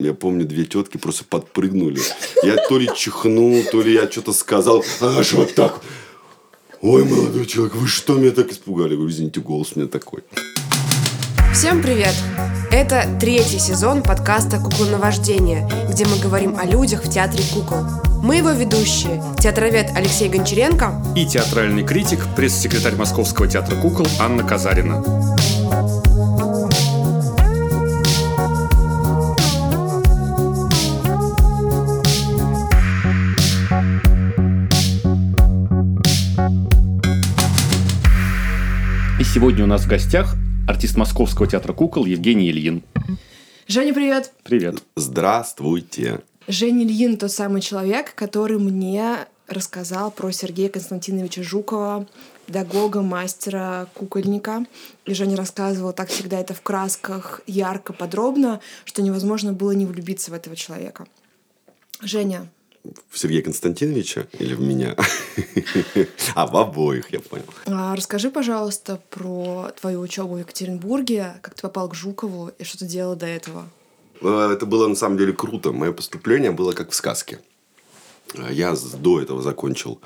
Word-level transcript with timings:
Я 0.00 0.14
помню, 0.14 0.46
две 0.46 0.64
тетки 0.64 0.96
просто 0.96 1.24
подпрыгнули. 1.24 1.98
Я 2.44 2.54
то 2.68 2.78
ли 2.78 2.88
чихнул, 2.94 3.64
то 3.64 3.82
ли 3.82 3.94
я 3.94 4.08
что-то 4.08 4.32
сказал. 4.32 4.84
Она 5.00 5.24
же 5.24 5.34
вот 5.34 5.56
так. 5.56 5.80
Ой, 6.80 7.04
молодой 7.04 7.46
человек, 7.46 7.74
вы 7.74 7.88
что 7.88 8.14
меня 8.14 8.30
так 8.30 8.52
испугали? 8.52 8.90
Я 8.90 8.94
говорю, 8.94 9.10
извините, 9.10 9.40
голос 9.40 9.72
у 9.74 9.80
меня 9.80 9.88
такой. 9.88 10.22
Всем 11.52 11.82
привет! 11.82 12.14
Это 12.70 13.08
третий 13.18 13.58
сезон 13.58 14.04
подкаста 14.04 14.60
«Куклоновождение», 14.60 15.68
где 15.90 16.04
мы 16.04 16.16
говорим 16.20 16.56
о 16.56 16.64
людях 16.64 17.04
в 17.04 17.10
театре 17.10 17.42
кукол. 17.52 17.84
Мы 18.22 18.36
его 18.36 18.50
ведущие, 18.50 19.20
театровед 19.40 19.90
Алексей 19.96 20.28
Гончаренко 20.28 20.92
и 21.16 21.26
театральный 21.26 21.84
критик, 21.84 22.20
пресс-секретарь 22.36 22.94
Московского 22.94 23.48
театра 23.48 23.74
кукол 23.74 24.06
Анна 24.20 24.44
Казарина. 24.44 25.02
Сегодня 39.38 39.62
у 39.62 39.68
нас 39.68 39.82
в 39.82 39.88
гостях 39.88 40.34
артист 40.66 40.96
Московского 40.96 41.46
театра 41.46 41.72
кукол 41.72 42.06
Евгений 42.06 42.50
Ильин. 42.50 42.82
Женя, 43.68 43.94
привет! 43.94 44.32
Привет. 44.42 44.82
Здравствуйте. 44.96 46.22
Женя 46.48 46.84
Ильин 46.84 47.16
тот 47.18 47.30
самый 47.30 47.60
человек, 47.60 48.16
который 48.16 48.58
мне 48.58 49.28
рассказал 49.46 50.10
про 50.10 50.32
Сергея 50.32 50.68
Константиновича 50.68 51.44
Жукова, 51.44 52.08
педагога, 52.46 53.00
мастера, 53.02 53.86
кукольника. 53.94 54.66
И 55.04 55.14
Женя 55.14 55.36
рассказывал 55.36 55.92
так 55.92 56.08
всегда 56.08 56.40
это 56.40 56.52
в 56.52 56.60
красках, 56.60 57.40
ярко, 57.46 57.92
подробно, 57.92 58.58
что 58.84 59.02
невозможно 59.02 59.52
было 59.52 59.70
не 59.70 59.86
влюбиться 59.86 60.32
в 60.32 60.34
этого 60.34 60.56
человека. 60.56 61.06
Женя, 62.00 62.48
В 63.10 63.18
Сергея 63.18 63.42
Константиновича 63.42 64.26
или 64.38 64.54
в 64.54 64.60
меня? 64.60 64.96
А, 66.34 66.46
в 66.46 66.56
обоих, 66.56 67.12
я 67.12 67.20
понял. 67.20 67.44
а 67.66 67.94
расскажи, 67.96 68.30
пожалуйста, 68.30 69.00
про 69.10 69.70
твою 69.80 70.00
учебу 70.00 70.34
в 70.34 70.38
Екатеринбурге, 70.38 71.34
как 71.42 71.54
ты 71.54 71.62
попал 71.62 71.88
к 71.88 71.94
Жукову 71.94 72.50
и 72.58 72.64
что 72.64 72.78
ты 72.78 72.86
делал 72.86 73.16
до 73.16 73.26
этого. 73.26 73.68
Э, 74.20 74.50
Это 74.52 74.66
было 74.66 74.86
на 74.88 74.94
самом 74.94 75.18
деле 75.18 75.32
круто. 75.32 75.72
Мое 75.72 75.92
поступление 75.92 76.50
было 76.52 76.72
как 76.72 76.90
в 76.90 76.94
сказке. 76.94 77.40
Э, 78.34 78.48
Я 78.52 78.74
до 79.00 79.20
этого 79.20 79.42
закончил 79.42 80.00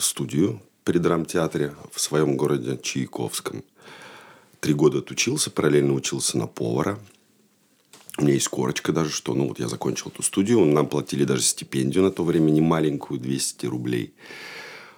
студию 0.00 0.60
при 0.84 0.98
драмтеатре 0.98 1.74
в 1.92 2.00
своем 2.00 2.36
городе 2.36 2.78
Чайковском. 2.82 3.62
Три 4.60 4.74
года 4.74 4.98
отучился, 4.98 5.50
параллельно 5.50 5.94
учился 5.94 6.36
на 6.36 6.46
повара. 6.46 6.98
У 8.18 8.22
меня 8.22 8.34
есть 8.34 8.48
корочка 8.48 8.92
даже, 8.92 9.10
что 9.10 9.34
ну 9.34 9.48
вот 9.48 9.58
я 9.58 9.68
закончил 9.68 10.08
эту 10.08 10.22
студию. 10.22 10.64
Нам 10.64 10.88
платили 10.88 11.24
даже 11.24 11.42
стипендию 11.42 12.04
на 12.04 12.10
то 12.10 12.24
время, 12.24 12.50
не 12.50 12.62
маленькую, 12.62 13.20
200 13.20 13.66
рублей. 13.66 14.14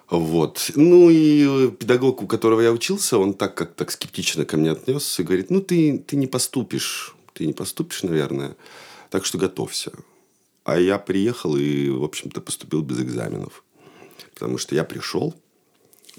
Вот. 0.08 0.70
Ну 0.74 1.10
и 1.10 1.66
э, 1.66 1.70
педагог, 1.70 2.22
у 2.22 2.26
которого 2.26 2.60
я 2.60 2.72
учился, 2.72 3.18
он 3.18 3.34
так 3.34 3.54
как 3.54 3.74
так 3.74 3.90
скептично 3.90 4.44
ко 4.44 4.56
мне 4.56 4.70
отнесся 4.70 5.22
и 5.22 5.24
говорит, 5.24 5.50
ну 5.50 5.60
ты, 5.60 5.98
ты 5.98 6.16
не 6.16 6.26
поступишь, 6.26 7.14
ты 7.34 7.46
не 7.46 7.52
поступишь, 7.52 8.04
наверное, 8.04 8.56
так 9.10 9.26
что 9.26 9.36
готовься. 9.36 9.92
А 10.64 10.78
я 10.78 10.98
приехал 10.98 11.56
и, 11.56 11.90
в 11.90 12.04
общем-то, 12.04 12.40
поступил 12.40 12.82
без 12.82 13.00
экзаменов. 13.00 13.64
Потому 14.34 14.58
что 14.58 14.74
я 14.74 14.84
пришел, 14.84 15.34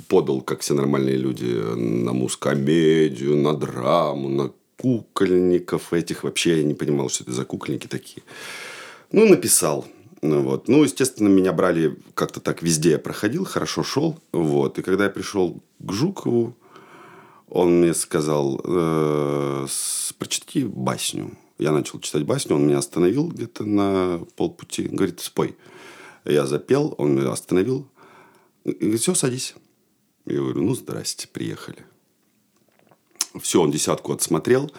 подал, 0.08 0.42
как 0.42 0.62
все 0.62 0.74
нормальные 0.74 1.18
люди, 1.18 1.46
на 1.46 2.14
мускомедию, 2.14 3.38
на 3.38 3.54
драму, 3.56 4.30
на 4.30 4.52
кукольников 4.80 5.94
этих. 5.94 6.24
Вообще 6.24 6.58
я 6.58 6.64
не 6.64 6.74
понимал, 6.74 7.10
что 7.10 7.24
это 7.24 7.34
за 7.34 7.46
кукольники 7.46 7.88
такие. 7.88 8.24
Ну, 9.12 9.28
написал. 9.28 9.86
Ну, 10.22 10.42
вот. 10.42 10.68
ну, 10.68 10.84
естественно, 10.84 11.28
меня 11.28 11.54
брали 11.54 11.98
как-то 12.14 12.40
так 12.40 12.62
везде. 12.62 12.92
Я 12.92 13.00
проходил, 13.00 13.46
хорошо 13.46 13.84
шел. 13.84 14.20
Вот. 14.32 14.80
И 14.80 14.82
когда 14.82 15.06
я 15.06 15.10
пришел 15.10 15.62
к 15.80 15.92
Жукову, 15.92 16.56
он 17.50 17.80
мне 17.80 17.94
сказал, 17.94 18.62
э, 18.64 19.68
прочти 20.18 20.64
басню. 20.64 21.32
Я 21.58 21.72
начал 21.72 22.00
читать 22.00 22.24
басню, 22.24 22.56
он 22.56 22.68
меня 22.68 22.78
остановил 22.78 23.28
где-то 23.28 23.66
на 23.66 24.22
полпути. 24.38 24.84
Говорит, 24.84 25.20
спой. 25.20 25.58
Я 26.26 26.46
запел, 26.46 26.96
он 26.98 27.16
меня 27.16 27.32
остановил. 27.32 27.88
И 28.64 28.72
говорит, 28.72 29.02
все, 29.02 29.14
садись. 29.14 29.56
Я 30.26 30.38
говорю, 30.38 30.64
ну, 30.64 30.76
здрасте, 30.76 31.28
приехали. 31.28 31.86
Все, 33.42 33.62
он 33.62 33.72
десятку 33.72 34.14
отсмотрел, 34.14 34.72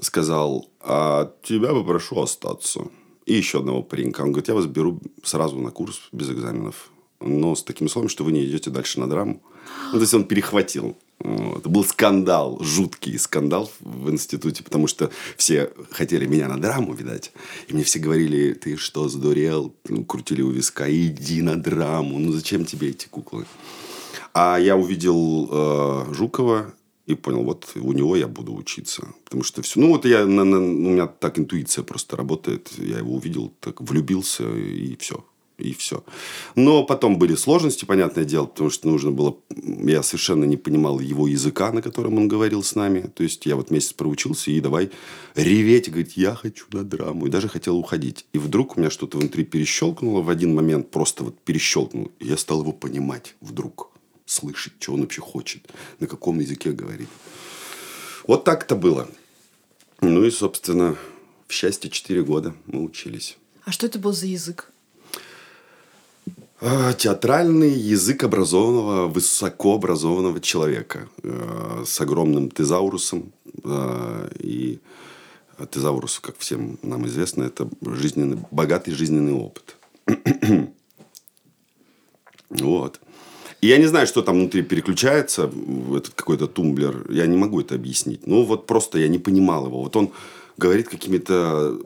сказал, 0.00 0.68
а 0.80 1.32
тебя 1.42 1.72
попрошу 1.72 2.20
остаться. 2.20 2.82
И 3.24 3.34
еще 3.34 3.60
одного 3.60 3.82
паренька. 3.82 4.20
Он 4.20 4.32
говорит, 4.32 4.48
я 4.48 4.54
вас 4.54 4.66
беру 4.66 5.00
сразу 5.22 5.58
на 5.58 5.70
курс 5.70 6.02
без 6.12 6.30
экзаменов. 6.30 6.90
Но 7.20 7.54
с 7.54 7.62
таким 7.62 7.86
условием, 7.86 8.10
что 8.10 8.24
вы 8.24 8.32
не 8.32 8.44
идете 8.44 8.70
дальше 8.70 9.00
на 9.00 9.08
драму. 9.08 9.40
Ну, 9.86 9.92
то 9.92 10.00
есть, 10.00 10.12
он 10.12 10.24
перехватил. 10.24 10.96
Это 11.20 11.68
был 11.70 11.84
скандал, 11.84 12.58
жуткий 12.60 13.18
скандал 13.18 13.70
в 13.80 14.10
институте, 14.10 14.62
потому 14.62 14.86
что 14.86 15.10
все 15.38 15.70
хотели 15.90 16.26
меня 16.26 16.48
на 16.48 16.60
драму, 16.60 16.92
видать. 16.92 17.32
И 17.68 17.72
мне 17.72 17.84
все 17.84 17.98
говорили, 17.98 18.52
ты 18.52 18.76
что, 18.76 19.08
сдурел? 19.08 19.74
Ну, 19.88 20.04
крутили 20.04 20.42
у 20.42 20.50
виска, 20.50 20.90
иди 20.90 21.40
на 21.40 21.56
драму. 21.56 22.18
Ну, 22.18 22.32
зачем 22.32 22.66
тебе 22.66 22.90
эти 22.90 23.06
куклы? 23.06 23.46
А 24.34 24.58
я 24.58 24.76
увидел 24.76 25.48
э, 25.50 26.14
Жукова 26.14 26.74
и 27.06 27.14
понял, 27.14 27.44
вот 27.44 27.70
у 27.74 27.92
него 27.92 28.16
я 28.16 28.26
буду 28.26 28.54
учиться. 28.54 29.08
Потому 29.24 29.42
что 29.42 29.62
все... 29.62 29.78
Ну, 29.80 29.88
вот 29.88 30.06
я, 30.06 30.24
на- 30.24 30.44
на- 30.44 30.58
у 30.58 30.90
меня 30.90 31.06
так 31.06 31.38
интуиция 31.38 31.84
просто 31.84 32.16
работает. 32.16 32.70
Я 32.78 32.98
его 32.98 33.14
увидел, 33.14 33.52
так 33.60 33.80
влюбился, 33.80 34.44
и 34.56 34.96
все. 34.96 35.24
И 35.58 35.72
все. 35.72 36.02
Но 36.56 36.82
потом 36.84 37.16
были 37.16 37.36
сложности, 37.36 37.84
понятное 37.84 38.24
дело, 38.24 38.46
потому 38.46 38.70
что 38.70 38.88
нужно 38.88 39.12
было... 39.12 39.36
Я 39.84 40.02
совершенно 40.02 40.44
не 40.44 40.56
понимал 40.56 40.98
его 40.98 41.28
языка, 41.28 41.70
на 41.72 41.82
котором 41.82 42.16
он 42.16 42.26
говорил 42.26 42.62
с 42.62 42.74
нами. 42.74 43.02
То 43.14 43.22
есть, 43.22 43.46
я 43.46 43.54
вот 43.54 43.70
месяц 43.70 43.92
проучился, 43.92 44.50
и 44.50 44.60
давай 44.60 44.90
реветь, 45.36 45.90
говорить, 45.90 46.16
я 46.16 46.34
хочу 46.34 46.64
на 46.72 46.82
драму. 46.82 47.26
И 47.26 47.30
даже 47.30 47.48
хотел 47.48 47.76
уходить. 47.78 48.26
И 48.32 48.38
вдруг 48.38 48.76
у 48.76 48.80
меня 48.80 48.90
что-то 48.90 49.18
внутри 49.18 49.44
перещелкнуло 49.44 50.22
в 50.22 50.30
один 50.30 50.54
момент, 50.54 50.90
просто 50.90 51.22
вот 51.22 51.38
перещелкнуло. 51.40 52.10
И 52.18 52.26
я 52.28 52.36
стал 52.36 52.62
его 52.62 52.72
понимать 52.72 53.36
вдруг 53.40 53.90
слышать, 54.26 54.74
что 54.80 54.94
он 54.94 55.00
вообще 55.02 55.20
хочет, 55.20 55.68
на 56.00 56.06
каком 56.06 56.40
языке 56.40 56.72
говорит. 56.72 57.08
Вот 58.26 58.44
так 58.44 58.64
это 58.64 58.74
было. 58.76 59.08
Ну 60.00 60.24
и, 60.24 60.30
собственно, 60.30 60.96
в 61.46 61.52
счастье 61.52 61.90
4 61.90 62.22
года 62.24 62.54
мы 62.66 62.82
учились. 62.82 63.36
А 63.64 63.72
что 63.72 63.86
это 63.86 63.98
был 63.98 64.12
за 64.12 64.26
язык? 64.26 64.70
А, 66.60 66.92
Театральный 66.94 67.72
язык 67.72 68.24
образованного, 68.24 69.08
высокообразованного 69.08 70.40
человека 70.40 71.08
э, 71.22 71.84
с 71.86 72.00
огромным 72.00 72.50
тезаурусом. 72.50 73.32
э, 73.64 74.30
И 74.38 74.78
тезаурус, 75.70 76.20
как 76.20 76.38
всем 76.38 76.78
нам 76.82 77.06
известно, 77.06 77.44
это 77.44 77.68
жизненный, 77.82 78.38
богатый 78.50 78.92
жизненный 78.92 79.34
опыт. 79.34 79.76
Вот. 82.50 83.00
И 83.64 83.66
я 83.66 83.78
не 83.78 83.86
знаю, 83.86 84.06
что 84.06 84.20
там 84.20 84.36
внутри 84.36 84.62
переключается, 84.62 85.50
этот 85.96 86.12
какой-то 86.14 86.46
тумблер. 86.46 87.10
Я 87.10 87.24
не 87.26 87.36
могу 87.38 87.62
это 87.62 87.74
объяснить. 87.74 88.26
Ну, 88.26 88.44
вот 88.44 88.66
просто 88.66 88.98
я 88.98 89.08
не 89.08 89.18
понимал 89.18 89.64
его. 89.64 89.82
Вот 89.82 89.96
он 89.96 90.12
говорит 90.58 90.90
какими-то 90.90 91.78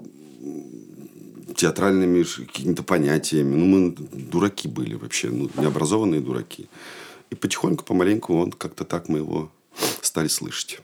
театральными 1.54 2.24
какими-то 2.24 2.82
понятиями. 2.82 3.54
Ну, 3.54 3.66
мы 3.66 3.94
дураки 4.32 4.66
были 4.66 4.96
вообще, 4.96 5.28
ну, 5.28 5.48
необразованные 5.56 6.20
дураки. 6.20 6.68
И 7.30 7.36
потихоньку, 7.36 7.84
помаленьку, 7.84 8.34
он 8.34 8.50
как-то 8.50 8.84
так 8.84 9.08
мы 9.08 9.18
его 9.18 9.48
стали 10.02 10.26
слышать. 10.26 10.80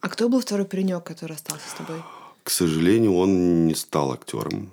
А 0.00 0.08
кто 0.08 0.30
был 0.30 0.40
второй 0.40 0.64
паренек, 0.64 1.04
который 1.04 1.34
остался 1.34 1.68
с 1.68 1.74
тобой? 1.74 2.02
К 2.42 2.48
сожалению, 2.48 3.12
он 3.12 3.66
не 3.66 3.74
стал 3.74 4.12
актером. 4.12 4.70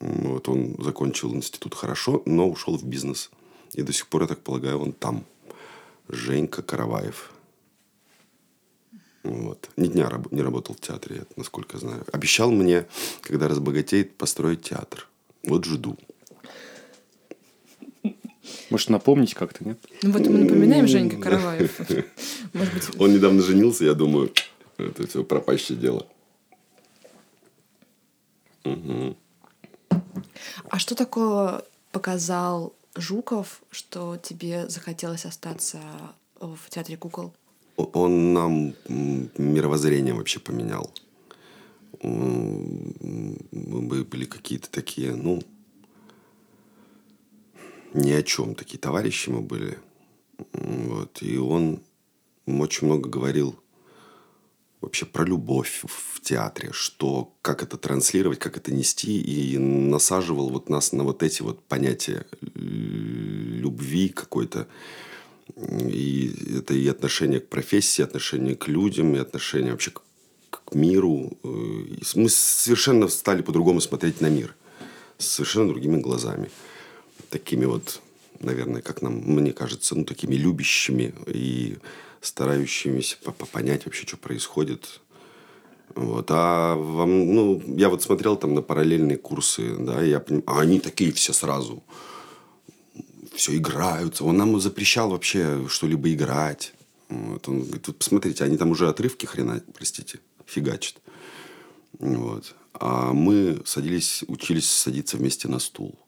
Вот 0.00 0.46
он 0.50 0.76
закончил 0.78 1.34
институт 1.34 1.74
хорошо, 1.74 2.22
но 2.26 2.50
ушел 2.50 2.76
в 2.76 2.84
бизнес. 2.84 3.30
И 3.74 3.82
до 3.82 3.92
сих 3.92 4.06
пор, 4.06 4.22
я 4.22 4.28
так 4.28 4.40
полагаю, 4.40 4.78
он 4.80 4.92
там. 4.92 5.24
Женька 6.08 6.62
Караваев. 6.62 7.32
Вот. 9.22 9.68
Ни 9.76 9.88
дня 9.88 10.08
раб- 10.08 10.32
не 10.32 10.40
работал 10.42 10.74
в 10.74 10.80
театре, 10.80 11.16
я, 11.16 11.22
насколько 11.36 11.76
знаю. 11.78 12.04
Обещал 12.12 12.50
мне, 12.50 12.86
когда 13.20 13.46
разбогатеет, 13.48 14.16
построить 14.16 14.62
театр. 14.62 15.06
Вот 15.44 15.64
жду. 15.66 15.98
Может, 18.70 18.88
напомнить 18.88 19.34
как-то, 19.34 19.64
нет? 19.64 19.78
Ну 20.02 20.12
вот 20.12 20.22
мы 20.26 20.38
напоминаем 20.38 20.86
Женька 20.88 21.18
Караваев. 21.18 21.78
Может 22.54 22.74
быть, 22.74 23.00
Он 23.00 23.12
недавно 23.12 23.42
женился, 23.42 23.84
я 23.84 23.94
думаю, 23.94 24.32
это 24.78 25.06
все 25.06 25.24
пропащее 25.24 25.76
дело. 25.78 26.06
А 30.70 30.78
что 30.78 30.94
такое 30.94 31.62
показал 31.92 32.74
Жуков, 32.98 33.62
что 33.70 34.16
тебе 34.16 34.68
захотелось 34.68 35.24
остаться 35.24 35.80
в 36.40 36.58
театре 36.68 36.96
кукол? 36.96 37.32
Он 37.76 38.32
нам 38.32 38.74
мировоззрение 38.88 40.14
вообще 40.14 40.40
поменял. 40.40 40.92
Мы 42.02 43.36
были 44.04 44.24
какие-то 44.24 44.68
такие, 44.68 45.14
ну, 45.14 45.40
ни 47.94 48.10
о 48.10 48.22
чем 48.24 48.56
такие 48.56 48.78
товарищи 48.78 49.30
мы 49.30 49.42
были. 49.42 49.78
Вот. 50.52 51.22
И 51.22 51.38
он 51.38 51.80
очень 52.46 52.88
много 52.88 53.08
говорил 53.08 53.54
вообще 54.80 55.06
про 55.06 55.24
любовь 55.24 55.82
в 55.84 56.20
театре, 56.20 56.70
что, 56.72 57.34
как 57.42 57.62
это 57.62 57.76
транслировать, 57.76 58.38
как 58.38 58.56
это 58.56 58.72
нести, 58.72 59.20
и 59.20 59.58
насаживал 59.58 60.50
вот 60.50 60.68
нас 60.68 60.92
на 60.92 61.04
вот 61.04 61.22
эти 61.22 61.42
вот 61.42 61.62
понятия 61.64 62.26
любви 62.54 64.08
какой-то, 64.08 64.68
и 65.56 66.56
это 66.58 66.74
и 66.74 66.86
отношение 66.86 67.40
к 67.40 67.48
профессии, 67.48 68.02
отношение 68.02 68.54
к 68.54 68.68
людям, 68.68 69.14
и 69.14 69.18
отношение 69.18 69.72
вообще 69.72 69.90
к, 69.90 70.02
к 70.50 70.74
миру. 70.74 71.32
Мы 71.42 72.28
совершенно 72.28 73.08
стали 73.08 73.42
по-другому 73.42 73.80
смотреть 73.80 74.20
на 74.20 74.28
мир, 74.28 74.54
совершенно 75.18 75.68
другими 75.68 76.00
глазами, 76.00 76.50
такими 77.30 77.64
вот, 77.64 78.00
наверное, 78.40 78.82
как 78.82 79.02
нам, 79.02 79.14
мне 79.14 79.52
кажется, 79.52 79.96
ну, 79.96 80.04
такими 80.04 80.36
любящими 80.36 81.14
и 81.26 81.78
старающимися 82.20 83.16
понять 83.52 83.84
вообще, 83.84 84.06
что 84.06 84.16
происходит. 84.16 85.00
Вот. 85.94 86.30
А 86.30 86.74
вам, 86.76 87.34
ну, 87.34 87.62
я 87.76 87.88
вот 87.88 88.02
смотрел 88.02 88.36
там 88.36 88.54
на 88.54 88.62
параллельные 88.62 89.16
курсы, 89.16 89.76
да, 89.78 90.04
и 90.04 90.10
я 90.10 90.20
понимаю, 90.20 90.44
а 90.46 90.60
они 90.60 90.80
такие 90.80 91.12
все 91.12 91.32
сразу. 91.32 91.82
Все 93.34 93.56
играются. 93.56 94.24
Он 94.24 94.36
нам 94.36 94.60
запрещал 94.60 95.10
вообще 95.10 95.66
что-либо 95.68 96.12
играть. 96.12 96.74
Вот. 97.08 97.48
Он 97.48 97.62
говорит, 97.62 97.86
вот 97.86 97.98
посмотрите, 97.98 98.44
они 98.44 98.56
там 98.56 98.70
уже 98.70 98.88
отрывки 98.88 99.26
хрена, 99.26 99.62
простите, 99.74 100.18
фигачат. 100.46 100.96
Вот. 101.98 102.54
А 102.74 103.12
мы 103.12 103.60
садились, 103.64 104.24
учились 104.28 104.68
садиться 104.70 105.16
вместе 105.16 105.48
на 105.48 105.58
стул 105.58 105.98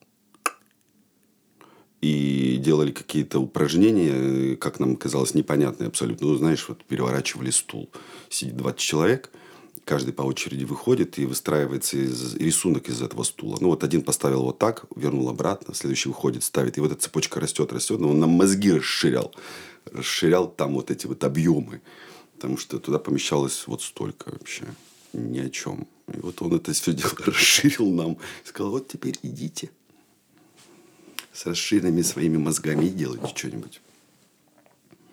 и 2.00 2.56
делали 2.56 2.92
какие-то 2.92 3.40
упражнения, 3.40 4.56
как 4.56 4.80
нам 4.80 4.96
казалось, 4.96 5.34
непонятные 5.34 5.88
абсолютно. 5.88 6.28
Ну, 6.28 6.36
знаешь, 6.36 6.66
вот 6.68 6.84
переворачивали 6.84 7.50
стул. 7.50 7.90
Сидит 8.30 8.56
20 8.56 8.78
человек, 8.78 9.30
каждый 9.84 10.14
по 10.14 10.22
очереди 10.22 10.64
выходит 10.64 11.18
и 11.18 11.26
выстраивается 11.26 11.98
из, 11.98 12.36
рисунок 12.36 12.88
из 12.88 13.02
этого 13.02 13.22
стула. 13.22 13.58
Ну, 13.60 13.68
вот 13.68 13.84
один 13.84 14.02
поставил 14.02 14.44
вот 14.44 14.58
так, 14.58 14.86
вернул 14.96 15.28
обратно, 15.28 15.74
следующий 15.74 16.08
выходит, 16.08 16.42
ставит. 16.42 16.78
И 16.78 16.80
вот 16.80 16.92
эта 16.92 17.02
цепочка 17.02 17.38
растет, 17.38 17.72
растет. 17.72 18.00
Но 18.00 18.10
он 18.10 18.20
нам 18.20 18.30
мозги 18.30 18.72
расширял. 18.72 19.34
Расширял 19.92 20.48
там 20.48 20.74
вот 20.74 20.90
эти 20.90 21.06
вот 21.06 21.22
объемы. 21.24 21.82
Потому 22.34 22.56
что 22.56 22.78
туда 22.78 22.98
помещалось 22.98 23.64
вот 23.66 23.82
столько 23.82 24.30
вообще. 24.30 24.64
Ни 25.12 25.40
о 25.40 25.50
чем. 25.50 25.86
И 26.14 26.18
вот 26.20 26.40
он 26.40 26.54
это 26.54 26.72
все 26.72 26.94
дело 26.94 27.12
расширил 27.26 27.90
нам. 27.90 28.16
Сказал, 28.44 28.70
вот 28.70 28.88
теперь 28.88 29.18
идите 29.22 29.70
с 31.32 31.46
расширенными 31.46 32.02
своими 32.02 32.36
мозгами 32.36 32.86
и 32.86 32.90
делайте 32.90 33.26
что-нибудь. 33.34 33.80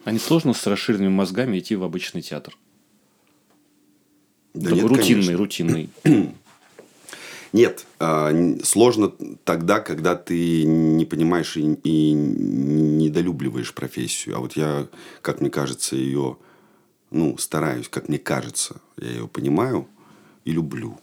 А 0.03 0.11
не 0.11 0.19
сложно 0.19 0.53
с 0.53 0.65
расширенными 0.65 1.09
мозгами 1.09 1.59
идти 1.59 1.75
в 1.75 1.83
обычный 1.83 2.21
театр? 2.21 2.57
Да 4.53 4.71
нет, 4.71 4.85
рутинный, 4.85 5.35
конечно. 5.35 5.37
рутинный. 5.37 5.89
Нет, 7.53 7.85
а, 7.99 8.31
сложно 8.63 9.11
тогда, 9.43 9.79
когда 9.79 10.15
ты 10.15 10.63
не 10.63 11.05
понимаешь 11.05 11.55
и, 11.57 11.61
и 11.61 12.11
недолюбливаешь 12.11 13.73
профессию. 13.73 14.35
А 14.35 14.39
вот 14.39 14.53
я, 14.57 14.87
как 15.21 15.39
мне 15.41 15.49
кажется, 15.49 15.95
ее, 15.95 16.37
ну, 17.09 17.37
стараюсь, 17.37 17.87
как 17.87 18.09
мне 18.09 18.19
кажется, 18.19 18.81
я 18.97 19.09
ее 19.09 19.27
понимаю 19.27 19.87
и 20.45 20.51
люблю. 20.51 20.99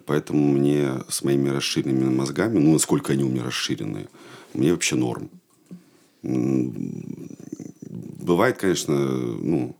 Поэтому 0.00 0.52
мне 0.52 1.02
с 1.08 1.22
моими 1.22 1.48
расширенными 1.48 2.14
мозгами, 2.14 2.58
ну, 2.58 2.72
насколько 2.72 3.12
они 3.12 3.24
у 3.24 3.28
меня 3.28 3.44
расширенные, 3.44 4.08
мне 4.54 4.72
вообще 4.72 4.96
норм. 4.96 5.30
Бывает, 8.28 8.58
конечно, 8.58 8.94
ну, 8.94 9.76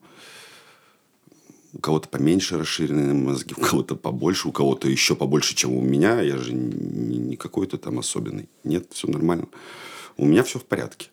у 1.75 1.79
кого-то 1.81 2.09
поменьше 2.09 2.59
расширенные 2.59 3.15
мозги, 3.15 3.55
у 3.57 3.61
кого-то 3.61 3.97
побольше, 3.97 4.49
у 4.49 4.53
кого-то 4.53 4.89
еще 4.89 5.15
побольше, 5.15 5.55
чем 5.55 5.75
у 5.75 5.83
меня. 5.83 6.21
Я 6.21 6.39
же 6.39 6.53
не 6.53 7.37
какой-то 7.37 7.79
там 7.79 7.99
особенный. 7.99 8.49
Нет, 8.65 8.89
все 8.93 9.09
нормально. 9.09 9.47
У 10.17 10.27
меня 10.27 10.43
все 10.43 10.59
в 10.59 10.65
порядке. 10.65 11.11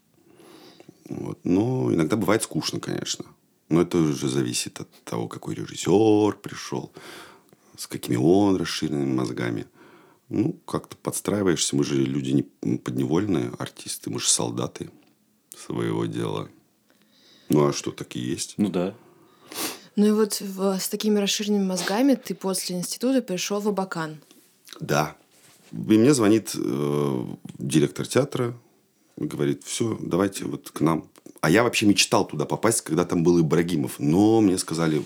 Вот. 1.09 1.39
Но 1.43 1.93
иногда 1.93 2.15
бывает 2.15 2.43
скучно, 2.43 2.79
конечно. 2.79 3.25
Но 3.69 3.81
это 3.81 3.97
уже 3.97 4.27
зависит 4.27 4.79
от 4.79 4.89
того, 5.03 5.27
какой 5.27 5.55
режиссер 5.55 6.37
пришел, 6.37 6.91
с 7.77 7.87
какими 7.87 8.15
он 8.15 8.55
расширенными 8.55 9.13
мозгами. 9.13 9.65
Ну, 10.29 10.53
как-то 10.65 10.97
подстраиваешься. 10.97 11.75
Мы 11.75 11.83
же 11.83 11.95
люди 11.97 12.31
не 12.31 12.77
подневольные 12.77 13.51
артисты, 13.59 14.09
мы 14.09 14.19
же 14.19 14.27
солдаты 14.27 14.89
своего 15.55 16.05
дела. 16.05 16.49
Ну, 17.49 17.67
а 17.67 17.73
что, 17.73 17.91
такие 17.91 18.27
есть? 18.27 18.55
Ну 18.57 18.69
да. 18.69 18.95
Ну 19.95 20.07
и 20.07 20.11
вот 20.11 20.41
с 20.41 20.89
такими 20.89 21.19
расширенными 21.19 21.63
мозгами 21.63 22.15
ты 22.15 22.35
после 22.35 22.75
института 22.77 23.21
пришел 23.21 23.61
в 23.61 23.67
Абакан. 23.67 24.17
Да. 24.79 25.15
И 25.71 25.75
мне 25.97 26.13
звонит 26.13 26.51
э, 26.55 27.25
директор 27.57 28.05
театра, 28.05 28.57
говорит, 29.17 29.63
все, 29.63 29.97
давайте 30.01 30.45
вот 30.45 30.71
к 30.71 30.81
нам. 30.81 31.07
А 31.41 31.49
я 31.49 31.63
вообще 31.63 31.85
мечтал 31.85 32.25
туда 32.27 32.45
попасть, 32.45 32.81
когда 32.81 33.05
там 33.05 33.23
был 33.23 33.39
Ибрагимов. 33.39 33.99
Но 33.99 34.41
мне 34.41 34.57
сказали, 34.57 35.03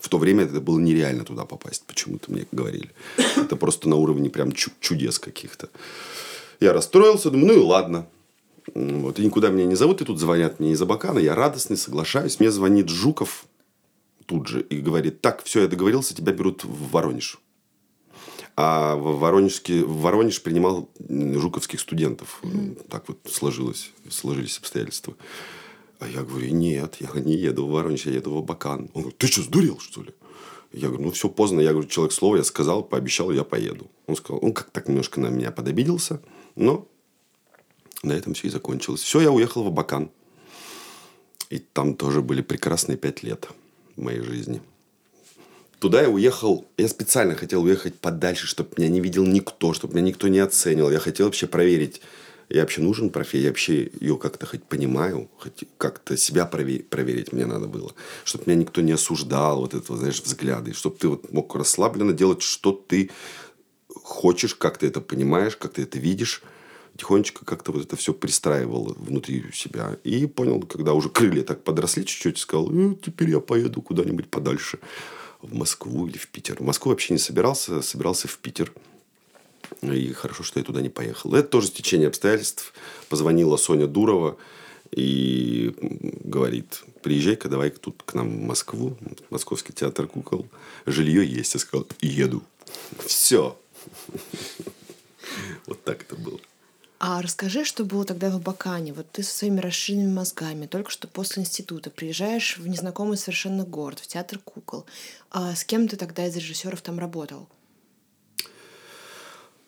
в 0.00 0.08
то 0.08 0.18
время 0.18 0.44
это 0.44 0.60
было 0.60 0.78
нереально 0.78 1.24
туда 1.24 1.44
попасть. 1.44 1.84
Почему-то 1.86 2.30
мне 2.32 2.46
говорили. 2.52 2.90
Это 3.36 3.56
просто 3.56 3.88
на 3.88 3.96
уровне 3.96 4.30
прям 4.30 4.52
чудес 4.52 5.18
каких-то. 5.18 5.68
Я 6.60 6.72
расстроился, 6.72 7.30
думаю, 7.30 7.48
ну 7.48 7.54
и 7.54 7.64
ладно. 7.64 8.06
Вот, 8.74 9.18
и 9.18 9.24
никуда 9.24 9.50
меня 9.50 9.66
не 9.66 9.74
зовут, 9.74 10.00
и 10.00 10.04
тут 10.04 10.20
звонят 10.20 10.60
мне 10.60 10.72
из 10.72 10.80
Абакана, 10.80 11.18
я 11.18 11.34
радостный, 11.34 11.76
соглашаюсь. 11.76 12.38
Мне 12.38 12.50
звонит 12.50 12.88
Жуков 12.88 13.46
тут 14.26 14.46
же 14.46 14.62
и 14.62 14.78
говорит, 14.78 15.20
так, 15.20 15.42
все, 15.42 15.62
я 15.62 15.68
договорился, 15.68 16.14
тебя 16.14 16.32
берут 16.32 16.64
в 16.64 16.90
Воронеж. 16.90 17.38
А 18.56 18.96
в, 18.96 19.18
Воронежске, 19.18 19.82
в 19.82 20.02
Воронеж 20.02 20.42
принимал 20.42 20.88
жуковских 21.08 21.80
студентов. 21.80 22.38
Mm-hmm. 22.42 22.88
Так 22.88 23.08
вот 23.08 23.18
сложилось, 23.28 23.90
сложились 24.10 24.58
обстоятельства. 24.58 25.14
А 26.02 26.08
я 26.08 26.22
говорю, 26.22 26.52
нет, 26.52 26.96
я 26.98 27.08
не 27.20 27.34
еду 27.34 27.68
в 27.68 27.70
Воронеж, 27.70 28.06
я 28.06 28.12
еду 28.14 28.34
в 28.34 28.38
Абакан. 28.38 28.90
Он 28.92 29.02
говорит, 29.02 29.18
ты 29.18 29.28
что, 29.28 29.42
сдурел, 29.42 29.78
что 29.78 30.02
ли? 30.02 30.10
Я 30.72 30.88
говорю, 30.88 31.04
ну, 31.04 31.10
все 31.12 31.28
поздно. 31.28 31.60
Я 31.60 31.70
говорю, 31.70 31.86
человек 31.86 32.12
слово, 32.12 32.38
я 32.38 32.44
сказал, 32.44 32.82
пообещал, 32.82 33.30
я 33.30 33.44
поеду. 33.44 33.88
Он 34.08 34.16
сказал, 34.16 34.40
он 34.42 34.52
как 34.52 34.70
так 34.70 34.88
немножко 34.88 35.20
на 35.20 35.28
меня 35.28 35.52
подобиделся, 35.52 36.20
но 36.56 36.88
на 38.02 38.14
этом 38.14 38.34
все 38.34 38.48
и 38.48 38.50
закончилось. 38.50 39.00
Все, 39.00 39.20
я 39.20 39.30
уехал 39.30 39.62
в 39.62 39.68
Абакан. 39.68 40.10
И 41.50 41.58
там 41.58 41.94
тоже 41.94 42.20
были 42.20 42.42
прекрасные 42.42 42.98
пять 42.98 43.22
лет 43.22 43.48
в 43.94 44.02
моей 44.02 44.22
жизни. 44.22 44.60
Туда 45.78 46.02
я 46.02 46.08
уехал, 46.08 46.66
я 46.78 46.88
специально 46.88 47.36
хотел 47.36 47.62
уехать 47.62 47.94
подальше, 48.00 48.48
чтобы 48.48 48.70
меня 48.76 48.88
не 48.88 49.00
видел 49.00 49.24
никто, 49.24 49.72
чтобы 49.72 49.94
меня 49.94 50.06
никто 50.08 50.26
не 50.26 50.40
оценил. 50.40 50.90
Я 50.90 50.98
хотел 50.98 51.26
вообще 51.26 51.46
проверить, 51.46 52.00
я 52.54 52.62
вообще 52.62 52.82
нужен 52.82 53.10
профессии, 53.10 53.42
я 53.44 53.48
вообще 53.48 53.90
ее 54.00 54.16
как-то 54.16 54.46
хоть 54.46 54.64
понимаю, 54.64 55.28
хоть 55.38 55.64
как-то 55.78 56.16
себя 56.16 56.46
проверить, 56.46 56.88
проверить 56.88 57.32
мне 57.32 57.46
надо 57.46 57.66
было, 57.66 57.92
чтобы 58.24 58.44
меня 58.46 58.60
никто 58.60 58.80
не 58.80 58.92
осуждал, 58.92 59.60
вот 59.60 59.74
этого, 59.74 59.98
знаешь, 59.98 60.20
взгляды, 60.20 60.72
чтобы 60.72 60.96
ты 60.96 61.08
вот 61.08 61.32
мог 61.32 61.54
расслабленно 61.54 62.12
делать, 62.12 62.42
что 62.42 62.72
ты 62.72 63.10
хочешь, 63.88 64.54
как 64.54 64.78
ты 64.78 64.86
это 64.86 65.00
понимаешь, 65.00 65.56
как 65.56 65.74
ты 65.74 65.82
это 65.82 65.98
видишь, 65.98 66.42
тихонечко 66.96 67.44
как-то 67.44 67.72
вот 67.72 67.84
это 67.84 67.96
все 67.96 68.12
пристраивал 68.12 68.94
внутри 68.96 69.44
себя. 69.52 69.96
И 70.04 70.26
понял, 70.26 70.60
когда 70.62 70.92
уже 70.92 71.08
крылья 71.08 71.42
так 71.42 71.64
подросли 71.64 72.04
чуть-чуть, 72.04 72.38
сказал, 72.38 72.70
э, 72.72 72.94
теперь 73.02 73.30
я 73.30 73.40
поеду 73.40 73.80
куда-нибудь 73.82 74.28
подальше, 74.28 74.78
в 75.40 75.54
Москву 75.54 76.06
или 76.06 76.18
в 76.18 76.28
Питер. 76.28 76.56
В 76.56 76.62
Москву 76.62 76.90
вообще 76.90 77.14
не 77.14 77.18
собирался, 77.18 77.82
собирался 77.82 78.28
в 78.28 78.38
Питер. 78.38 78.72
И 79.80 80.12
хорошо, 80.12 80.42
что 80.42 80.58
я 80.58 80.64
туда 80.64 80.80
не 80.80 80.88
поехал. 80.88 81.34
Это 81.34 81.48
тоже 81.48 81.68
стечение 81.68 82.08
обстоятельств. 82.08 82.72
Позвонила 83.08 83.56
Соня 83.56 83.86
Дурова 83.86 84.36
и 84.90 85.74
говорит, 86.24 86.82
приезжай-ка 87.02 87.48
давай 87.48 87.70
тут 87.70 88.02
к 88.04 88.14
нам 88.14 88.28
в 88.28 88.42
Москву, 88.42 88.96
Московский 89.30 89.72
театр 89.72 90.06
кукол. 90.06 90.46
Жилье 90.86 91.26
есть. 91.26 91.54
Я 91.54 91.60
сказал, 91.60 91.86
еду. 92.00 92.42
Все. 93.06 93.58
Вот 95.66 95.82
так 95.84 96.02
это 96.02 96.16
было. 96.16 96.38
А 97.04 97.20
расскажи, 97.20 97.64
что 97.64 97.84
было 97.84 98.04
тогда 98.04 98.30
в 98.30 98.36
Абакане. 98.36 98.92
Вот 98.92 99.10
ты 99.10 99.24
со 99.24 99.36
своими 99.36 99.58
расширенными 99.58 100.12
мозгами 100.12 100.66
только 100.66 100.90
что 100.90 101.08
после 101.08 101.42
института 101.42 101.90
приезжаешь 101.90 102.58
в 102.58 102.68
незнакомый 102.68 103.16
совершенно 103.16 103.64
город, 103.64 103.98
в 103.98 104.06
театр 104.06 104.38
кукол. 104.38 104.86
А 105.30 105.56
с 105.56 105.64
кем 105.64 105.88
ты 105.88 105.96
тогда 105.96 106.26
из 106.28 106.36
режиссеров 106.36 106.80
там 106.80 107.00
работал? 107.00 107.48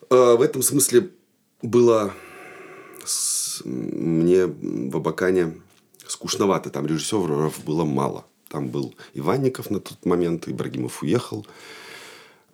А, 0.09 0.35
в 0.35 0.41
этом 0.41 0.61
смысле 0.61 1.11
было 1.61 2.13
мне 3.63 4.45
в 4.45 4.97
Абакане 4.97 5.61
скучновато. 6.07 6.69
Там 6.69 6.85
режиссеров 6.85 7.63
было 7.63 7.85
мало. 7.85 8.25
Там 8.49 8.69
был 8.69 8.93
Иванников 9.13 9.69
на 9.69 9.79
тот 9.79 10.05
момент, 10.05 10.47
Ибрагимов 10.47 11.03
уехал. 11.03 11.45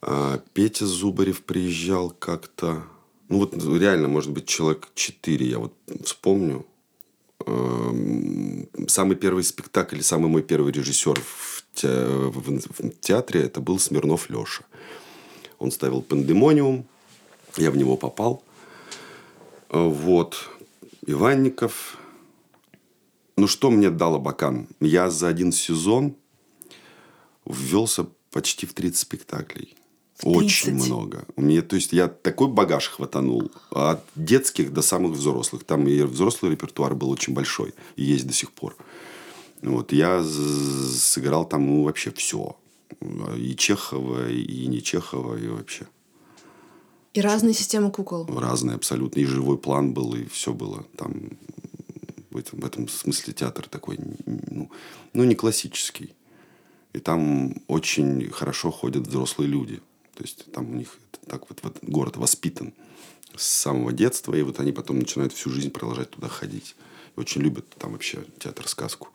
А, 0.02 0.42
Петя 0.54 0.86
Зубарев 0.86 1.42
приезжал 1.44 2.12
как-то... 2.12 2.84
Ну, 3.30 3.40
вот 3.40 3.54
реально, 3.56 4.08
может 4.08 4.32
быть, 4.32 4.46
человек 4.46 4.90
четыре, 4.94 5.48
я 5.48 5.60
вот 5.60 5.74
вспомню. 6.04 6.66
Самый 8.88 9.16
первый 9.16 9.44
спектакль, 9.44 10.02
самый 10.02 10.30
мой 10.30 10.44
первый 10.44 10.72
режиссер 10.74 11.20
в 11.20 11.64
театре, 13.00 13.42
это 13.42 13.62
был 13.62 13.80
Смирнов 13.80 14.30
Леша. 14.30 14.64
Он 15.58 15.72
ставил 15.72 16.02
«Пандемониум», 16.02 16.86
я 17.58 17.72
в 17.72 17.78
него 17.78 17.98
попал. 17.98 18.44
Вот. 19.70 20.50
Иванников. 21.06 21.98
Ну, 23.38 23.48
что 23.48 23.72
мне 23.72 23.90
дал 23.90 24.16
Абакан? 24.16 24.68
Я 24.80 25.10
за 25.10 25.28
один 25.28 25.52
сезон 25.52 26.16
ввелся 27.46 28.08
почти 28.32 28.66
в 28.66 28.74
30 28.74 28.98
спектаклей. 28.98 29.76
Очень 30.24 30.74
30? 30.74 30.88
много. 30.88 31.26
Мне, 31.36 31.62
то 31.62 31.76
есть, 31.76 31.94
я 31.94 32.08
такой 32.08 32.48
багаж 32.48 32.90
хватанул. 32.90 33.52
От 33.72 34.04
детских 34.16 34.72
до 34.72 34.82
самых 34.82 35.14
взрослых. 35.14 35.64
Там 35.64 35.88
и 35.88 36.02
взрослый 36.04 36.52
репертуар 36.52 36.94
был 36.94 37.10
очень 37.10 37.34
большой. 37.34 37.74
И 37.96 38.04
есть 38.04 38.28
до 38.28 38.34
сих 38.34 38.52
пор. 38.52 38.76
Вот. 39.62 39.92
Я 39.92 40.24
сыграл 40.24 41.46
там 41.46 41.66
ну, 41.66 41.84
вообще 41.84 42.12
все. 42.12 42.56
И 43.38 43.56
Чехова, 43.56 44.30
и 44.30 44.68
не 44.68 44.84
Чехова, 44.84 45.38
и 45.38 45.48
вообще. 45.48 45.88
И 47.14 47.22
разные 47.22 47.54
системы 47.54 47.92
кукол. 47.92 48.26
Разные 48.26 48.76
абсолютно. 48.76 49.20
И 49.20 49.26
живой 49.26 49.58
план 49.58 49.94
был, 49.94 50.16
и 50.16 50.26
все 50.26 50.54
было. 50.54 50.86
Там 50.98 51.32
в 52.30 52.38
этом, 52.38 52.60
в 52.60 52.66
этом 52.66 52.88
смысле 52.88 53.34
театр 53.34 53.68
такой, 53.68 54.00
ну, 54.26 54.72
ну, 55.14 55.24
не 55.24 55.36
классический. 55.36 56.14
И 56.94 57.00
там 57.00 57.56
очень 57.68 58.30
хорошо 58.32 58.72
ходят 58.72 59.08
взрослые 59.08 59.50
люди. 59.50 59.82
То 60.16 60.24
есть 60.24 60.52
там 60.52 60.72
у 60.72 60.76
них 60.76 60.98
так 61.28 61.50
вот, 61.50 61.60
вот 61.64 61.78
город 61.82 62.18
воспитан 62.18 62.74
с 63.36 63.44
самого 63.44 63.92
детства, 63.92 64.34
и 64.34 64.42
вот 64.42 64.60
они 64.60 64.72
потом 64.72 65.00
начинают 65.00 65.34
всю 65.34 65.50
жизнь 65.50 65.72
продолжать 65.72 66.12
туда 66.12 66.28
ходить. 66.28 66.76
И 67.16 67.20
очень 67.20 67.42
любят 67.42 67.70
там 67.78 67.92
вообще 67.92 68.24
театр-сказку. 68.40 69.10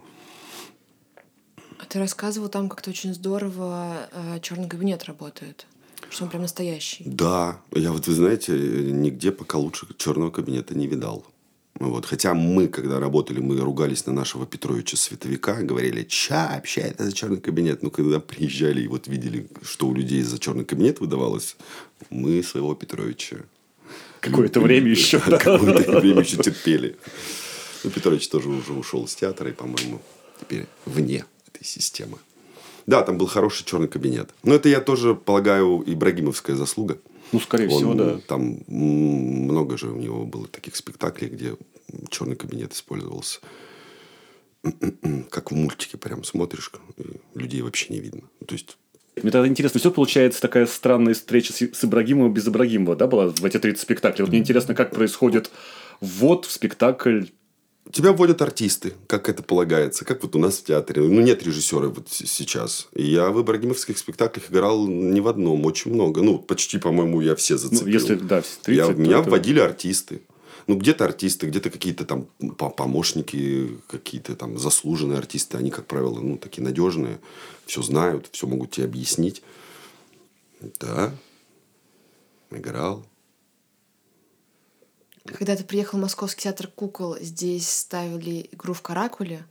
А 1.78 1.84
ты 1.84 1.98
рассказывал 1.98 2.48
там 2.48 2.68
как-то 2.68 2.90
очень 2.90 3.12
здорово 3.14 4.08
э, 4.10 4.40
черный 4.40 4.68
кабинет 4.68 5.04
работает. 5.04 5.66
Что 6.10 6.24
он 6.24 6.30
прям 6.30 6.42
настоящий. 6.42 7.04
Да, 7.06 7.60
я 7.72 7.92
вот, 7.92 8.06
вы 8.06 8.14
знаете, 8.14 8.52
нигде 8.52 9.32
пока 9.32 9.58
лучше 9.58 9.86
черного 9.98 10.30
кабинета 10.30 10.76
не 10.76 10.86
видал. 10.86 11.24
Вот. 11.78 12.06
Хотя 12.06 12.32
мы, 12.32 12.68
когда 12.68 13.00
работали, 13.00 13.40
мы 13.40 13.58
ругались 13.60 14.06
на 14.06 14.12
нашего 14.12 14.46
Петровича 14.46 14.96
Световика, 14.96 15.60
говорили, 15.62 16.04
ча, 16.04 16.52
вообще 16.54 16.80
это 16.82 17.04
за 17.04 17.12
черный 17.12 17.40
кабинет. 17.40 17.82
Но 17.82 17.90
когда 17.90 18.18
приезжали 18.18 18.82
и 18.82 18.88
вот 18.88 19.08
видели, 19.08 19.46
что 19.62 19.88
у 19.88 19.94
людей 19.94 20.22
за 20.22 20.38
черный 20.38 20.64
кабинет 20.64 21.00
выдавалось, 21.00 21.56
мы 22.10 22.42
своего 22.42 22.74
Петровича 22.74 23.38
Какое-то 24.20 24.60
время 24.60 24.90
еще. 24.90 25.20
Какое-то 25.20 26.00
время 26.00 26.20
еще 26.20 26.38
терпели. 26.38 26.96
Ну, 27.84 27.90
Петрович 27.90 28.28
тоже 28.28 28.48
уже 28.48 28.72
ушел 28.72 29.04
из 29.04 29.14
театра 29.14 29.50
и, 29.50 29.52
по-моему, 29.52 30.00
теперь 30.40 30.66
вне 30.84 31.24
этой 31.46 31.64
системы. 31.64 32.18
Да, 32.86 33.02
там 33.02 33.18
был 33.18 33.26
хороший 33.26 33.64
черный 33.64 33.88
кабинет. 33.88 34.30
Но 34.44 34.54
это, 34.54 34.68
я 34.68 34.80
тоже 34.80 35.14
полагаю, 35.14 35.82
ибрагимовская 35.84 36.54
заслуга. 36.54 36.98
Ну, 37.32 37.40
скорее 37.40 37.68
всего, 37.68 37.90
Он, 37.90 37.96
да. 37.96 38.18
Там 38.28 38.60
много 38.68 39.76
же 39.76 39.88
у 39.88 39.96
него 39.96 40.24
было 40.24 40.46
таких 40.46 40.76
спектаклей, 40.76 41.28
где 41.28 41.56
черный 42.10 42.36
кабинет 42.36 42.72
использовался. 42.72 43.40
Как 45.30 45.50
в 45.50 45.54
мультике 45.54 45.98
прям 45.98 46.22
смотришь, 46.22 46.70
и 46.96 47.38
людей 47.38 47.62
вообще 47.62 47.92
не 47.92 48.00
видно. 48.00 48.22
То 48.46 48.54
есть 48.54 48.76
Мне 49.20 49.32
тогда 49.32 49.48
интересно, 49.48 49.80
все 49.80 49.90
получается 49.90 50.40
такая 50.40 50.66
странная 50.66 51.14
встреча 51.14 51.52
с, 51.52 51.56
с 51.60 51.84
Ибрагимовым 51.84 52.32
без 52.32 52.46
Ибрагимова, 52.46 52.94
да, 52.94 53.08
была 53.08 53.28
в 53.28 53.44
эти 53.44 53.58
30 53.58 53.80
спектаклей. 53.80 54.22
Вот 54.22 54.30
мне 54.30 54.40
интересно, 54.40 54.74
как 54.74 54.92
происходит 54.92 55.50
ввод 56.00 56.44
в 56.44 56.52
спектакль. 56.52 57.24
Тебя 57.92 58.12
вводят 58.12 58.42
артисты, 58.42 58.94
как 59.06 59.28
это 59.28 59.42
полагается, 59.42 60.04
как 60.04 60.22
вот 60.22 60.34
у 60.34 60.38
нас 60.38 60.58
в 60.58 60.64
театре. 60.64 61.02
Ну, 61.02 61.20
нет 61.20 61.42
режиссера 61.44 61.88
вот 61.88 62.08
сейчас. 62.10 62.88
И 62.92 63.04
я 63.06 63.30
в 63.30 63.40
ибрагимовских 63.40 63.96
спектаклях 63.96 64.50
играл 64.50 64.86
не 64.88 65.20
в 65.20 65.28
одном, 65.28 65.64
очень 65.66 65.94
много. 65.94 66.22
Ну, 66.22 66.38
почти, 66.38 66.78
по-моему, 66.78 67.20
я 67.20 67.36
все 67.36 67.54
Ну, 67.54 67.58
зацепил. 67.60 67.86
если, 67.86 68.14
да, 68.16 68.42
30, 68.62 68.68
Я- 68.88 68.92
меня 68.94 69.18
это- 69.20 69.30
вводили 69.30 69.60
артисты. 69.60 70.22
Ну, 70.66 70.76
где-то 70.76 71.04
артисты, 71.04 71.46
где-то 71.46 71.70
какие-то 71.70 72.04
там 72.04 72.26
по- 72.58 72.70
помощники, 72.70 73.78
какие-то 73.86 74.34
там 74.34 74.58
заслуженные 74.58 75.18
артисты. 75.18 75.56
Они, 75.56 75.70
как 75.70 75.86
правило, 75.86 76.18
ну, 76.18 76.38
такие 76.38 76.64
надежные. 76.64 77.20
Все 77.66 77.82
знают, 77.82 78.28
все 78.32 78.48
могут 78.48 78.72
тебе 78.72 78.86
объяснить. 78.86 79.42
Да. 80.80 81.12
Играл. 82.50 83.06
Когда 85.34 85.56
ты 85.56 85.64
приехал 85.64 85.98
в 85.98 86.02
Московский 86.02 86.42
театр 86.42 86.68
кукол, 86.68 87.16
здесь 87.20 87.68
ставили 87.68 88.48
игру 88.52 88.74
в 88.74 88.82
каракуле 88.82 89.44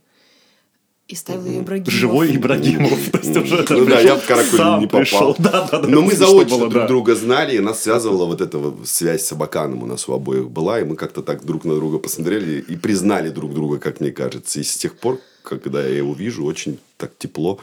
и 1.08 1.14
ставил 1.14 1.44
ее 1.44 1.60
Ибрагимов. 1.60 1.92
Живой 1.92 2.36
Ибрагимов. 2.36 3.10
То 3.12 3.18
есть 3.18 3.36
уже 3.36 3.64
Ну 3.68 3.86
да, 3.86 4.00
я 4.00 4.16
в 4.16 4.26
Каракуле 4.26 4.80
не 4.80 4.86
попал. 4.86 5.00
пришел. 5.00 5.36
Да, 5.38 5.68
да, 5.70 5.80
да. 5.80 5.88
Но 5.88 6.02
мы 6.02 6.14
заочно 6.14 6.56
было, 6.56 6.68
друг 6.68 6.82
да. 6.82 6.88
друга 6.88 7.14
знали, 7.14 7.56
и 7.56 7.60
нас 7.60 7.82
связывала 7.82 8.26
вот 8.26 8.40
эта 8.40 8.58
вот 8.58 8.88
связь 8.88 9.24
с 9.24 9.32
Абаканом 9.32 9.84
у 9.84 9.86
нас 9.86 10.08
у 10.08 10.12
обоих 10.14 10.50
была, 10.50 10.80
и 10.80 10.84
мы 10.84 10.96
как-то 10.96 11.22
так 11.22 11.44
друг 11.44 11.64
на 11.64 11.76
друга 11.76 11.98
посмотрели 11.98 12.60
и 12.60 12.76
признали 12.76 13.30
друг 13.30 13.54
друга, 13.54 13.78
как 13.78 14.00
мне 14.00 14.10
кажется. 14.10 14.58
И 14.58 14.64
с 14.64 14.76
тех 14.76 14.96
пор, 14.96 15.20
когда 15.42 15.80
я 15.86 15.96
его 15.96 16.12
вижу, 16.12 16.44
очень 16.44 16.80
так 16.96 17.12
тепло 17.18 17.60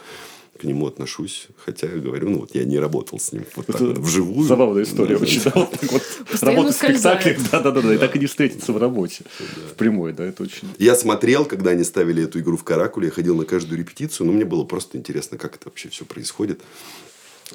к 0.63 0.65
нему 0.65 0.87
отношусь. 0.87 1.47
Хотя 1.57 1.87
я 1.87 1.97
говорю, 1.97 2.29
ну 2.29 2.39
вот 2.39 2.55
я 2.55 2.63
не 2.63 2.79
работал 2.79 3.19
с 3.19 3.33
ним 3.33 3.43
вот 3.55 3.65
так 3.67 3.81
вот 3.81 3.97
вживую. 3.97 4.47
Забавная 4.47 4.83
история 4.83 5.17
Да, 5.17 5.23
очень. 5.23 5.41
да. 5.43 5.51
вот 5.55 5.71
так 5.71 5.91
вот 5.91 6.01
Работа 6.41 6.71
в 6.71 6.75
спектакле, 6.75 7.33
ускользает. 7.33 7.51
да, 7.51 7.59
да, 7.59 7.71
да, 7.71 7.81
да, 7.81 7.93
и 7.93 7.97
так 7.97 8.15
и 8.15 8.19
не 8.19 8.25
встретиться 8.27 8.71
в 8.71 8.77
работе. 8.77 9.25
В 9.71 9.75
прямой, 9.75 10.13
да, 10.13 10.23
это 10.23 10.43
очень. 10.43 10.69
Я 10.79 10.95
смотрел, 10.95 11.43
когда 11.45 11.71
они 11.71 11.83
ставили 11.83 12.23
эту 12.23 12.39
игру 12.39 12.55
в 12.55 12.63
Каракуле, 12.63 13.07
я 13.07 13.11
ходил 13.11 13.35
на 13.35 13.43
каждую 13.43 13.77
репетицию, 13.77 14.27
но 14.27 14.33
мне 14.33 14.45
было 14.45 14.63
просто 14.63 14.97
интересно, 14.97 15.37
как 15.37 15.55
это 15.57 15.65
вообще 15.67 15.89
все 15.89 16.05
происходит. 16.05 16.61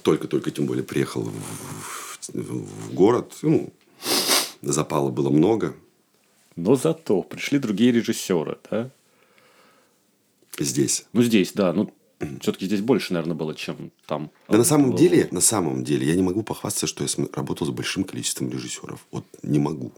Только-только, 0.03 0.51
тем 0.51 0.67
более, 0.67 0.85
приехал 0.85 1.23
в, 1.23 1.33
в- 2.35 2.89
в 2.89 2.93
город, 2.93 3.33
ну, 3.41 3.73
запала 4.61 5.09
было 5.11 5.31
много. 5.31 5.75
Но 6.57 6.77
зато 6.77 7.23
пришли 7.23 7.59
другие 7.59 7.91
режиссеры, 7.93 8.59
да. 8.71 8.91
Здесь. 10.59 11.07
Ну, 11.13 11.23
здесь, 11.23 11.53
да, 11.55 11.73
ну, 11.73 11.91
все-таки 12.41 12.67
здесь 12.67 12.81
больше, 12.81 13.13
наверное, 13.13 13.37
было, 13.37 13.55
чем 13.55 13.91
там. 14.07 14.31
Да 14.49 14.59
на 14.59 14.65
самом 14.65 14.91
Ну, 14.91 14.97
деле, 14.97 15.29
на 15.31 15.41
самом 15.41 15.85
деле, 15.85 16.07
я 16.07 16.15
не 16.15 16.23
могу 16.23 16.43
похвастаться, 16.43 16.87
что 16.87 17.05
я 17.05 17.27
работал 17.33 17.67
с 17.67 17.71
большим 17.71 18.05
количеством 18.05 18.51
режиссеров. 18.51 19.05
Вот 19.11 19.25
не 19.43 19.59
могу. 19.59 19.93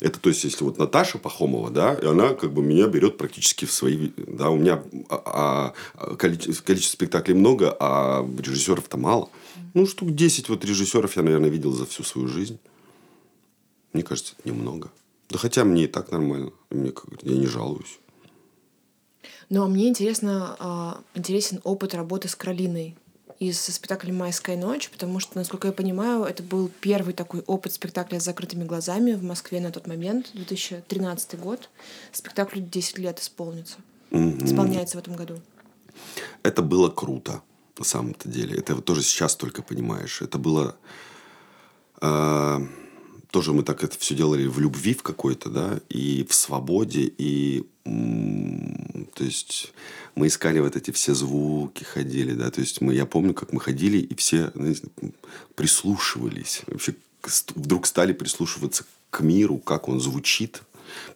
Это 0.00 0.18
то 0.18 0.28
есть, 0.28 0.44
если 0.44 0.64
вот 0.64 0.78
Наташа 0.78 1.18
Пахомова, 1.18 1.70
да, 1.70 1.94
и 1.94 2.06
она 2.06 2.34
как 2.34 2.52
бы 2.52 2.62
меня 2.62 2.88
берет 2.88 3.16
практически 3.16 3.64
в 3.64 3.72
свои, 3.72 4.10
да, 4.16 4.50
у 4.50 4.56
меня 4.56 4.82
а, 5.08 5.72
а, 5.94 6.16
количество, 6.16 6.64
количество 6.64 6.96
спектаклей 6.96 7.34
много, 7.34 7.74
а 7.78 8.26
режиссеров-то 8.38 8.96
мало. 8.98 9.30
Ну, 9.74 9.86
штук 9.86 10.14
10 10.14 10.48
вот 10.48 10.64
режиссеров 10.64 11.16
я, 11.16 11.22
наверное, 11.22 11.48
видел 11.48 11.72
за 11.72 11.86
всю 11.86 12.02
свою 12.02 12.28
жизнь. 12.28 12.58
Мне 13.92 14.02
кажется, 14.02 14.34
это 14.38 14.48
немного. 14.48 14.90
Да 15.30 15.38
хотя 15.38 15.64
мне 15.64 15.84
и 15.84 15.86
так 15.86 16.10
нормально. 16.10 16.52
Мне 16.70 16.92
я 17.22 17.36
не 17.36 17.46
жалуюсь. 17.46 17.98
Но 19.52 19.68
мне 19.68 19.86
интересно, 19.88 20.56
а, 20.58 21.00
интересен 21.14 21.60
опыт 21.62 21.92
работы 21.92 22.26
с 22.26 22.34
Каролиной 22.34 22.96
из 23.38 23.60
спектакля 23.60 24.10
«Майская 24.10 24.56
ночь», 24.56 24.88
потому 24.88 25.20
что, 25.20 25.36
насколько 25.36 25.68
я 25.68 25.74
понимаю, 25.74 26.24
это 26.24 26.42
был 26.42 26.70
первый 26.80 27.12
такой 27.12 27.42
опыт 27.42 27.74
спектакля 27.74 28.18
с 28.18 28.24
закрытыми 28.24 28.64
глазами 28.64 29.12
в 29.12 29.22
Москве 29.22 29.60
на 29.60 29.70
тот 29.70 29.86
момент, 29.86 30.30
2013 30.32 31.38
год. 31.38 31.68
Спектаклю 32.12 32.62
10 32.62 32.96
лет 32.96 33.20
исполнится. 33.20 33.76
Исполняется 34.10 34.96
в 34.96 35.00
этом 35.00 35.16
году. 35.16 35.38
Это 36.42 36.62
было 36.62 36.88
круто, 36.88 37.42
на 37.76 37.84
самом-то 37.84 38.30
деле. 38.30 38.56
Это 38.56 38.80
тоже 38.80 39.02
сейчас 39.02 39.36
только 39.36 39.60
понимаешь. 39.60 40.22
Это 40.22 40.38
было... 40.38 40.76
э, 42.00 42.58
тоже 43.30 43.52
мы 43.52 43.64
так 43.64 43.84
это 43.84 43.98
все 43.98 44.14
делали 44.14 44.46
в 44.46 44.58
любви 44.60 44.94
в 44.94 45.02
какой-то, 45.02 45.50
да, 45.50 45.80
и 45.90 46.26
в 46.26 46.32
свободе, 46.32 47.02
и... 47.18 47.66
то 47.84 49.24
есть 49.24 49.72
мы 50.14 50.28
искали 50.28 50.60
вот 50.60 50.76
эти 50.76 50.90
все 50.90 51.14
звуки, 51.14 51.84
ходили, 51.84 52.32
да, 52.34 52.50
то 52.50 52.60
есть 52.60 52.80
мы, 52.80 52.94
я 52.94 53.06
помню, 53.06 53.34
как 53.34 53.52
мы 53.52 53.60
ходили, 53.60 53.98
и 53.98 54.14
все 54.14 54.50
знаете, 54.54 54.84
прислушивались. 55.54 56.62
Вообще 56.66 56.94
вдруг 57.54 57.86
стали 57.86 58.12
прислушиваться 58.12 58.84
к 59.10 59.20
миру, 59.20 59.58
как 59.58 59.88
он 59.88 60.00
звучит, 60.00 60.62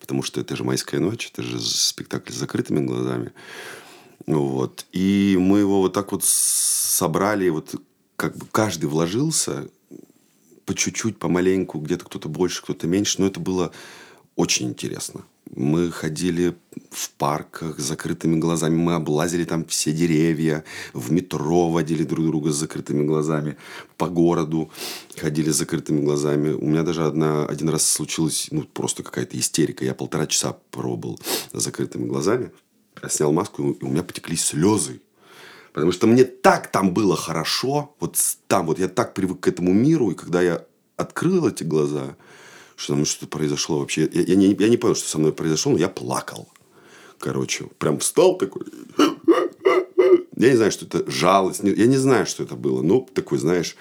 потому 0.01 0.23
что 0.23 0.41
это 0.41 0.57
же 0.57 0.65
«Майская 0.65 1.01
ночь», 1.01 1.31
это 1.33 1.43
же 1.43 1.61
спектакль 1.61 2.33
с 2.33 2.37
закрытыми 2.37 2.85
глазами. 2.85 3.33
Вот. 4.27 4.87
И 4.93 5.37
мы 5.39 5.61
его 5.61 5.81
вот 5.81 5.93
так 5.93 6.13
вот 6.13 6.25
собрали, 6.25 7.49
вот 7.49 7.75
как 8.17 8.37
бы 8.37 8.47
каждый 8.51 8.87
вложился 8.87 9.69
по 10.65 10.75
чуть-чуть, 10.75 11.19
помаленьку, 11.19 11.79
где-то 11.79 12.05
кто-то 12.05 12.29
больше, 12.29 12.63
кто-то 12.63 12.87
меньше, 12.87 13.21
но 13.21 13.29
это 13.29 13.39
было 13.39 13.73
очень 14.35 14.69
интересно. 14.69 15.23
Мы 15.55 15.91
ходили 15.91 16.57
в 16.91 17.11
парках 17.11 17.79
с 17.79 17.83
закрытыми 17.83 18.39
глазами. 18.39 18.75
Мы 18.75 18.95
облазили 18.95 19.45
там 19.45 19.65
все 19.65 19.93
деревья. 19.93 20.65
В 20.93 21.13
метро 21.13 21.71
водили 21.71 22.03
друг 22.03 22.27
друга 22.27 22.51
с 22.51 22.57
закрытыми 22.57 23.05
глазами. 23.05 23.57
По 23.97 24.09
городу 24.09 24.71
ходили 25.17 25.51
с 25.51 25.57
закрытыми 25.57 26.01
глазами. 26.01 26.53
У 26.53 26.67
меня 26.67 26.83
даже 26.83 27.07
одна, 27.07 27.47
один 27.47 27.69
раз 27.69 27.89
случилось 27.89 28.49
ну, 28.51 28.65
просто 28.65 29.03
какая-то 29.03 29.39
истерика. 29.39 29.85
Я 29.85 29.95
полтора 29.95 30.27
часа 30.27 30.57
пробыл 30.71 31.19
с 31.53 31.63
закрытыми 31.63 32.07
глазами. 32.07 32.51
Я 33.03 33.09
снял 33.09 33.33
маску, 33.33 33.73
и 33.73 33.85
у 33.85 33.89
меня 33.89 34.03
потекли 34.03 34.37
слезы. 34.37 35.01
Потому 35.73 35.93
что 35.93 36.07
мне 36.07 36.25
так 36.25 36.73
там 36.73 36.93
было 36.93 37.17
хорошо. 37.17 37.95
Вот 38.01 38.19
там 38.49 38.67
вот 38.67 38.79
я 38.79 38.89
так 38.89 39.15
привык 39.15 39.41
к 39.41 39.49
этому 39.49 39.73
миру. 39.73 40.11
И 40.11 40.15
когда 40.15 40.43
я 40.43 40.65
открыл 40.97 41.47
эти 41.47 41.63
глаза, 41.63 42.17
что 42.77 42.95
там 42.95 43.05
что-то 43.07 43.27
произошло 43.27 43.79
вообще. 43.81 44.09
Я, 44.13 44.23
я, 44.23 44.37
не, 44.37 44.55
я 44.55 44.69
не 44.69 44.77
понял, 44.77 44.95
что 44.95 45.09
со 45.09 45.19
мной 45.19 45.33
произошло, 45.33 45.73
но 45.73 45.79
я 45.79 45.89
плакал. 45.89 46.49
Короче, 47.19 47.65
прям 47.79 47.99
встал 47.99 48.37
такой. 48.37 48.67
Я 50.37 50.51
не 50.51 50.57
знаю, 50.57 50.71
что 50.71 50.85
это 50.85 51.11
жалость. 51.11 51.63
Я 51.63 51.87
не 51.87 51.97
знаю, 51.97 52.27
что 52.27 52.43
это 52.43 52.55
было. 52.55 52.83
Ну, 52.83 53.09
такой, 53.15 53.39
знаешь, 53.39 53.77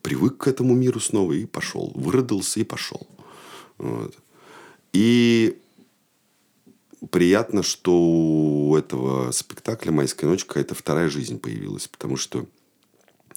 привык 0.00 0.36
к 0.38 0.46
этому 0.46 0.74
миру 0.74 1.00
снова 1.00 1.32
и 1.32 1.44
пошел. 1.44 1.90
Выродился 1.96 2.60
и 2.60 2.64
пошел. 2.64 3.08
Вот. 3.78 4.16
И 4.92 5.58
приятно, 7.10 7.64
что 7.64 7.92
у 7.92 8.76
этого 8.76 9.32
спектакля 9.32 9.90
«Майская 9.90 10.30
ночь» 10.30 10.44
какая-то 10.44 10.76
вторая 10.76 11.08
жизнь 11.08 11.40
появилась. 11.40 11.88
Потому 11.88 12.16
что, 12.16 12.46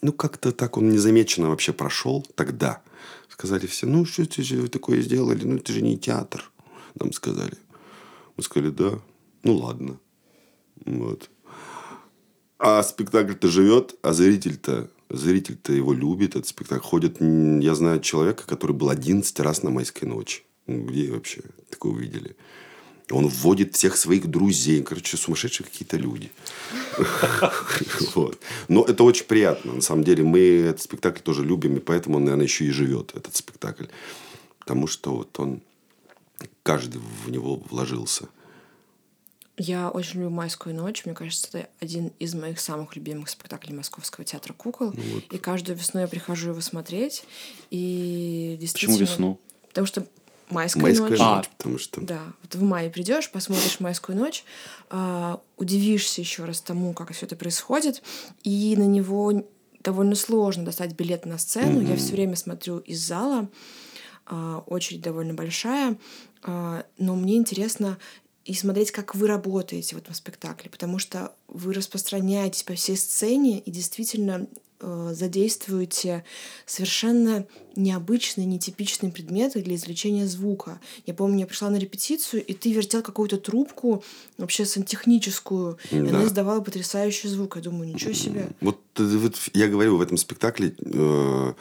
ну, 0.03 0.13
как-то 0.13 0.51
так 0.51 0.77
он 0.77 0.89
незамеченно 0.89 1.49
вообще 1.49 1.73
прошел 1.73 2.23
тогда– 2.35 2.83
Сказали 3.29 3.67
все, 3.67 3.85
ну, 3.85 4.05
что 4.05 4.23
же 4.41 4.61
вы 4.61 4.67
такое 4.67 5.01
сделали? 5.01 5.43
Ну, 5.43 5.57
это 5.57 5.73
же 5.73 5.81
не 5.81 5.97
театр, 5.97 6.51
нам 6.95 7.11
сказали. 7.11 7.57
Мы 8.37 8.43
сказали, 8.43 8.71
да, 8.71 8.99
ну, 9.43 9.57
ладно. 9.57 9.99
Вот. 10.85 11.29
А 12.57 12.81
спектакль-то 12.83 13.47
живет, 13.47 13.95
а 14.01 14.13
зритель-то 14.13 14.89
зритель-то 15.09 15.73
его 15.73 15.93
любит, 15.93 16.31
этот 16.31 16.47
спектакль. 16.47 16.83
Ходит, 16.83 17.21
я 17.21 17.75
знаю 17.75 17.99
человека, 17.99 18.43
который 18.45 18.75
был 18.75 18.89
11 18.89 19.39
раз 19.39 19.63
на 19.63 19.69
майской 19.69 20.07
ночи. 20.07 20.43
Ну, 20.67 20.85
где 20.85 21.11
вообще 21.11 21.41
такое 21.69 21.93
увидели? 21.93 22.35
Он 23.11 23.27
вводит 23.27 23.75
всех 23.75 23.97
своих 23.97 24.27
друзей. 24.27 24.81
Короче, 24.81 25.17
сумасшедшие 25.17 25.67
какие-то 25.67 25.97
люди. 25.97 26.31
Но 28.67 28.83
это 28.83 29.03
очень 29.03 29.25
приятно. 29.25 29.73
На 29.73 29.81
самом 29.81 30.03
деле, 30.03 30.23
мы 30.23 30.39
этот 30.39 30.81
спектакль 30.81 31.21
тоже 31.21 31.43
любим, 31.43 31.77
и 31.77 31.79
поэтому 31.79 32.17
он, 32.17 32.25
наверное, 32.25 32.45
еще 32.45 32.65
и 32.65 32.71
живет, 32.71 33.15
этот 33.15 33.35
спектакль. 33.35 33.85
Потому 34.59 34.87
что 34.87 35.15
вот 35.15 35.39
он, 35.39 35.61
каждый 36.63 36.99
в 37.25 37.29
него 37.29 37.57
вложился. 37.69 38.27
Я 39.57 39.89
очень 39.89 40.15
люблю 40.15 40.31
«Майскую 40.31 40.75
ночь». 40.75 41.05
Мне 41.05 41.15
кажется, 41.15 41.47
это 41.47 41.69
один 41.79 42.11
из 42.19 42.35
моих 42.35 42.59
самых 42.59 42.95
любимых 42.95 43.29
спектаклей 43.29 43.73
Московского 43.73 44.25
театра 44.25 44.53
кукол. 44.53 44.91
Ну, 44.93 45.03
вот. 45.13 45.23
И 45.31 45.37
каждую 45.37 45.77
весну 45.77 46.01
я 46.01 46.07
прихожу 46.07 46.49
его 46.49 46.61
смотреть. 46.61 47.23
И 47.69 48.57
действительно... 48.59 48.97
Почему 48.97 49.11
весну? 49.11 49.39
Потому 49.69 49.87
что 49.87 50.07
Майская, 50.49 50.83
Майская 50.83 51.09
ночь. 51.09 51.19
ночь, 51.19 51.49
потому 51.57 51.77
что... 51.77 52.01
Да, 52.01 52.21
вот 52.41 52.55
в 52.55 52.61
мае 52.61 52.89
придешь, 52.89 53.31
посмотришь 53.31 53.79
Майскую 53.79 54.17
ночь, 54.17 54.43
э, 54.91 55.37
удивишься 55.57 56.21
еще 56.21 56.45
раз 56.45 56.61
тому, 56.61 56.93
как 56.93 57.11
все 57.13 57.25
это 57.25 57.35
происходит, 57.35 58.03
и 58.43 58.75
на 58.77 58.85
него 58.85 59.45
довольно 59.81 60.15
сложно 60.15 60.65
достать 60.65 60.93
билет 60.93 61.25
на 61.25 61.37
сцену. 61.37 61.81
Mm-hmm. 61.81 61.89
Я 61.89 61.95
все 61.95 62.11
время 62.11 62.35
смотрю 62.35 62.79
из 62.79 62.99
зала, 62.99 63.49
э, 64.29 64.61
очередь 64.67 65.01
довольно 65.01 65.33
большая, 65.33 65.97
э, 66.43 66.83
но 66.97 67.15
мне 67.15 67.37
интересно 67.37 67.97
и 68.45 68.53
смотреть, 68.53 68.91
как 68.91 69.15
вы 69.15 69.27
работаете 69.27 69.95
в 69.95 69.97
этом 69.97 70.13
спектакле, 70.13 70.69
потому 70.69 70.99
что 70.99 71.33
вы 71.47 71.73
распространяетесь 71.73 72.61
по 72.61 72.75
всей 72.75 72.95
сцене 72.95 73.59
и 73.59 73.71
действительно 73.71 74.47
задействуете 74.79 76.23
совершенно 76.65 77.45
необычные, 77.75 78.45
нетипичные 78.45 79.11
предметы 79.11 79.61
для 79.61 79.75
извлечения 79.75 80.27
звука. 80.27 80.79
Я 81.05 81.13
помню, 81.13 81.39
я 81.39 81.47
пришла 81.47 81.69
на 81.69 81.77
репетицию, 81.77 82.43
и 82.43 82.53
ты 82.53 82.71
вертел 82.71 83.01
какую-то 83.01 83.37
трубку, 83.37 84.03
вообще 84.37 84.65
сантехническую, 84.65 85.77
да. 85.91 85.97
и 85.97 85.99
она 85.99 86.25
издавала 86.25 86.61
потрясающий 86.61 87.27
звук. 87.27 87.55
Я 87.55 87.61
думаю, 87.61 87.93
ничего 87.93 88.13
себе. 88.13 88.49
Вот, 88.61 88.79
вот 88.97 89.35
я 89.53 89.67
говорю, 89.67 89.97
в 89.97 90.01
этом 90.01 90.17
спектакле 90.17 90.75
э, 90.79 91.53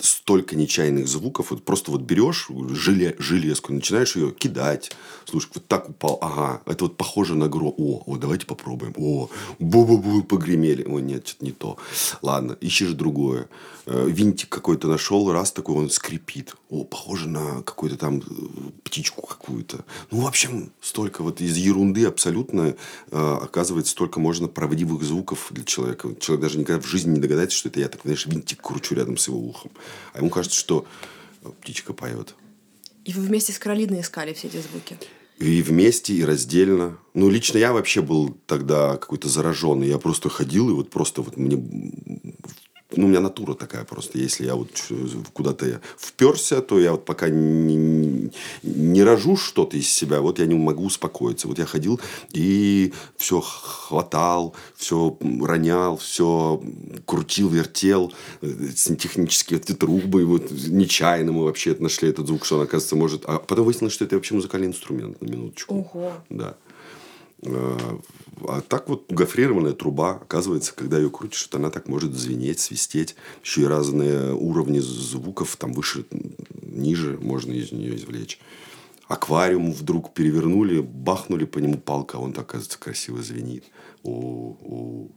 столько 0.00 0.56
нечаянных 0.56 1.08
звуков. 1.08 1.50
Вот 1.50 1.64
просто 1.64 1.90
вот 1.90 2.02
берешь 2.02 2.48
желе, 2.70 3.14
железку, 3.18 3.72
начинаешь 3.72 4.16
ее 4.16 4.32
кидать. 4.32 4.92
Слушай, 5.24 5.50
вот 5.54 5.66
так 5.66 5.88
упал. 5.88 6.18
Ага, 6.20 6.62
это 6.66 6.84
вот 6.84 6.96
похоже 6.96 7.34
на 7.34 7.48
гро. 7.48 7.74
О, 7.76 8.02
вот 8.06 8.20
давайте 8.20 8.46
попробуем. 8.46 8.94
О, 8.96 9.28
бу-бу-бу, 9.58 10.22
погремели. 10.22 10.84
О, 10.84 10.98
нет, 10.98 11.26
что-то 11.26 11.44
не 11.44 11.52
то. 11.52 11.78
Ладно, 12.22 12.56
ищешь 12.60 12.92
другое. 12.92 13.48
Э, 13.86 14.06
винтик 14.08 14.48
какой-то 14.48 14.86
нашел, 14.86 15.32
раз 15.32 15.52
такой 15.52 15.76
он 15.76 15.90
скрипит. 15.90 16.54
О, 16.70 16.84
похоже 16.84 17.28
на 17.28 17.62
какую-то 17.62 17.96
там 17.96 18.18
э, 18.18 18.22
птичку 18.84 19.26
какую-то. 19.26 19.84
Ну, 20.10 20.20
в 20.20 20.26
общем, 20.26 20.72
столько 20.80 21.22
вот 21.22 21.40
из 21.40 21.56
ерунды 21.56 22.04
абсолютно 22.04 22.76
э, 23.10 23.38
оказывается 23.42 23.92
столько 23.92 24.20
можно 24.20 24.46
правдивых 24.46 25.02
звуков 25.02 25.48
для 25.50 25.64
человека. 25.64 26.14
Человек 26.20 26.42
даже 26.42 26.58
никогда 26.58 26.80
в 26.80 26.86
жизни 26.86 27.14
не 27.14 27.20
догадается, 27.20 27.56
что 27.56 27.68
это 27.68 27.80
я 27.80 27.88
так, 27.88 28.02
знаешь, 28.02 28.26
винтик 28.26 28.60
кручу 28.62 28.94
рядом 28.94 29.16
с 29.22 29.28
его 29.28 29.38
ухом. 29.38 29.70
А 30.12 30.18
ему 30.18 30.30
кажется, 30.30 30.58
что 30.58 30.86
птичка 31.60 31.92
поет. 31.92 32.34
И 33.04 33.12
вы 33.12 33.22
вместе 33.22 33.52
с 33.52 33.58
Каролиной 33.58 34.00
искали 34.00 34.32
все 34.32 34.48
эти 34.48 34.58
звуки? 34.58 34.96
И 35.38 35.62
вместе, 35.62 36.14
и 36.14 36.24
раздельно. 36.24 36.98
Ну, 37.14 37.28
лично 37.28 37.58
я 37.58 37.72
вообще 37.72 38.00
был 38.00 38.36
тогда 38.46 38.96
какой-то 38.96 39.28
зараженный. 39.28 39.88
Я 39.88 39.98
просто 39.98 40.28
ходил, 40.28 40.70
и 40.70 40.72
вот 40.72 40.90
просто 40.90 41.22
вот 41.22 41.36
мне 41.36 41.56
ну, 42.96 43.06
у 43.06 43.08
меня 43.08 43.20
натура 43.20 43.54
такая 43.54 43.84
просто. 43.84 44.18
Если 44.18 44.46
я 44.46 44.54
вот 44.54 44.68
куда-то 45.32 45.80
вперся, 45.98 46.60
то 46.60 46.78
я 46.78 46.92
вот 46.92 47.04
пока 47.04 47.28
не, 47.28 48.30
не 48.62 49.02
рожу 49.02 49.36
что-то 49.36 49.76
из 49.76 49.88
себя, 49.88 50.20
вот 50.20 50.38
я 50.38 50.46
не 50.46 50.54
могу 50.54 50.84
успокоиться. 50.84 51.48
Вот 51.48 51.58
я 51.58 51.66
ходил 51.66 52.00
и 52.32 52.92
все 53.16 53.40
хватал, 53.40 54.54
все 54.76 55.16
ронял, 55.40 55.96
все 55.96 56.62
крутил, 57.06 57.48
вертел. 57.48 58.12
Технические 58.40 59.60
эти 59.60 59.72
трубы, 59.72 60.24
вот 60.24 60.50
нечаянно 60.50 61.32
мы 61.32 61.44
вообще 61.44 61.76
нашли 61.78 62.10
этот 62.10 62.26
звук, 62.26 62.44
что 62.44 62.56
он, 62.56 62.62
оказывается, 62.62 62.96
может... 62.96 63.24
А 63.26 63.38
потом 63.38 63.64
выяснилось, 63.64 63.94
что 63.94 64.04
это 64.04 64.16
вообще 64.16 64.34
музыкальный 64.34 64.68
инструмент, 64.68 65.20
на 65.20 65.26
минуточку. 65.26 65.74
Ого. 65.74 66.12
Да. 66.30 66.56
А, 67.44 68.60
так 68.68 68.88
вот 68.88 69.10
гофрированная 69.10 69.72
труба, 69.72 70.12
оказывается, 70.12 70.74
когда 70.74 70.98
ее 70.98 71.10
крутишь, 71.10 71.48
она 71.52 71.70
так 71.70 71.88
может 71.88 72.14
звенеть, 72.14 72.60
свистеть. 72.60 73.16
Еще 73.44 73.62
и 73.62 73.66
разные 73.66 74.32
уровни 74.34 74.78
звуков, 74.78 75.56
там 75.56 75.72
выше, 75.72 76.04
ниже 76.62 77.18
можно 77.20 77.52
из 77.52 77.72
нее 77.72 77.96
извлечь. 77.96 78.38
Аквариум 79.08 79.72
вдруг 79.72 80.14
перевернули, 80.14 80.80
бахнули 80.80 81.44
по 81.44 81.58
нему 81.58 81.78
палка, 81.78 82.18
а 82.18 82.20
он, 82.20 82.30
оказывается, 82.30 82.78
красиво 82.78 83.22
звенит. 83.22 83.64
О, 84.04 84.56
о. 84.64 85.08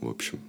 В 0.00 0.08
общем, 0.08 0.40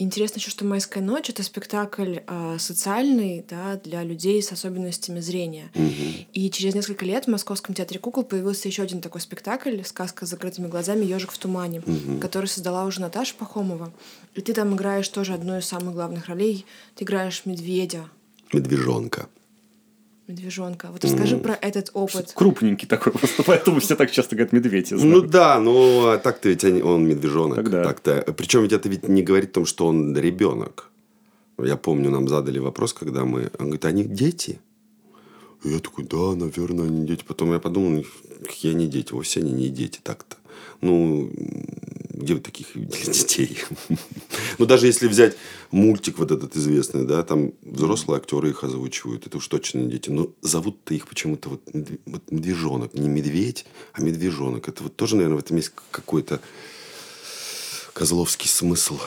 Интересно 0.00 0.38
еще, 0.38 0.48
что 0.48 0.64
«Майская 0.64 1.02
ночь»— 1.02 1.28
это 1.28 1.42
спектакль 1.42 2.20
э, 2.26 2.56
социальный 2.58 3.44
да, 3.46 3.76
для 3.76 4.02
людей 4.02 4.42
с 4.42 4.50
особенностями 4.50 5.20
зрения. 5.20 5.70
Угу. 5.74 6.26
И 6.32 6.50
через 6.50 6.74
несколько 6.74 7.04
лет 7.04 7.26
в 7.26 7.28
Московском 7.28 7.74
театре 7.74 8.00
кукол 8.00 8.24
появился 8.24 8.66
еще 8.66 8.82
один 8.82 9.02
такой 9.02 9.20
спектакль 9.20 9.82
«Сказка 9.84 10.24
с 10.24 10.30
закрытыми 10.30 10.68
глазами. 10.68 11.04
Ежик 11.04 11.32
в 11.32 11.36
тумане», 11.36 11.80
угу. 11.80 12.18
который 12.18 12.46
создала 12.46 12.86
уже 12.86 13.02
Наташа 13.02 13.34
Пахомова. 13.34 13.92
И 14.34 14.40
ты 14.40 14.54
там 14.54 14.74
играешь 14.74 15.08
тоже 15.10 15.34
одну 15.34 15.58
из 15.58 15.66
самых 15.66 15.92
главных 15.92 16.28
ролей. 16.28 16.64
Ты 16.94 17.04
играешь 17.04 17.42
медведя. 17.44 18.08
Медвежонка 18.54 19.28
медвежонка. 20.30 20.88
Вот 20.90 21.04
расскажи 21.04 21.36
mm. 21.36 21.40
про 21.40 21.54
этот 21.54 21.90
опыт. 21.94 22.32
Крупненький 22.34 22.88
такой, 22.88 23.12
просто 23.18 23.42
поэтому 23.42 23.80
все 23.80 23.96
так 23.96 24.10
часто 24.10 24.36
говорят 24.36 24.52
медведь. 24.52 24.90
Ну 24.92 25.20
да, 25.20 25.58
но 25.60 26.16
так-то 26.18 26.48
ведь 26.48 26.64
он 26.64 27.06
медвежонок. 27.08 27.56
Тогда. 27.56 27.84
Так-то. 27.84 28.32
Причем 28.36 28.62
ведь 28.62 28.72
это 28.72 28.88
ведь 28.88 29.08
не 29.08 29.22
говорит 29.22 29.50
о 29.50 29.54
том, 29.54 29.66
что 29.66 29.86
он 29.86 30.16
ребенок. 30.16 30.90
Я 31.58 31.76
помню, 31.76 32.10
нам 32.10 32.28
задали 32.28 32.58
вопрос, 32.58 32.92
когда 32.92 33.24
мы... 33.24 33.50
Он 33.58 33.66
говорит, 33.66 33.84
они 33.84 34.04
дети? 34.04 34.60
И 35.64 35.68
я 35.68 35.78
такой, 35.78 36.04
да, 36.04 36.34
наверное, 36.34 36.86
они 36.86 37.06
дети. 37.06 37.24
Потом 37.26 37.52
я 37.52 37.58
подумал, 37.58 38.04
какие 38.46 38.72
они 38.72 38.86
дети? 38.86 39.12
Вовсе 39.12 39.40
они 39.40 39.52
не 39.52 39.68
дети 39.68 40.00
так-то. 40.02 40.36
Ну, 40.80 41.30
где 42.20 42.34
вы 42.34 42.40
таких 42.40 42.74
видели 42.74 43.12
детей? 43.12 43.58
ну, 44.58 44.66
даже 44.66 44.86
если 44.86 45.08
взять 45.08 45.36
мультик 45.70 46.18
вот 46.18 46.30
этот 46.30 46.56
известный, 46.56 47.04
да, 47.04 47.22
там 47.22 47.52
взрослые 47.62 48.18
актеры 48.18 48.50
их 48.50 48.64
озвучивают, 48.64 49.26
это 49.26 49.38
уж 49.38 49.48
точно 49.48 49.84
дети. 49.84 50.10
Но 50.10 50.30
зовут-то 50.42 50.94
их 50.94 51.08
почему-то 51.08 51.50
вот, 51.50 51.62
вот 52.06 52.30
медвежонок. 52.30 52.94
Не 52.94 53.08
медведь, 53.08 53.66
а 53.92 54.02
медвежонок. 54.02 54.68
Это 54.68 54.82
вот 54.82 54.96
тоже, 54.96 55.16
наверное, 55.16 55.36
в 55.36 55.44
этом 55.44 55.56
есть 55.56 55.72
какой-то 55.90 56.40
козловский 57.92 58.48
смысл. 58.48 58.98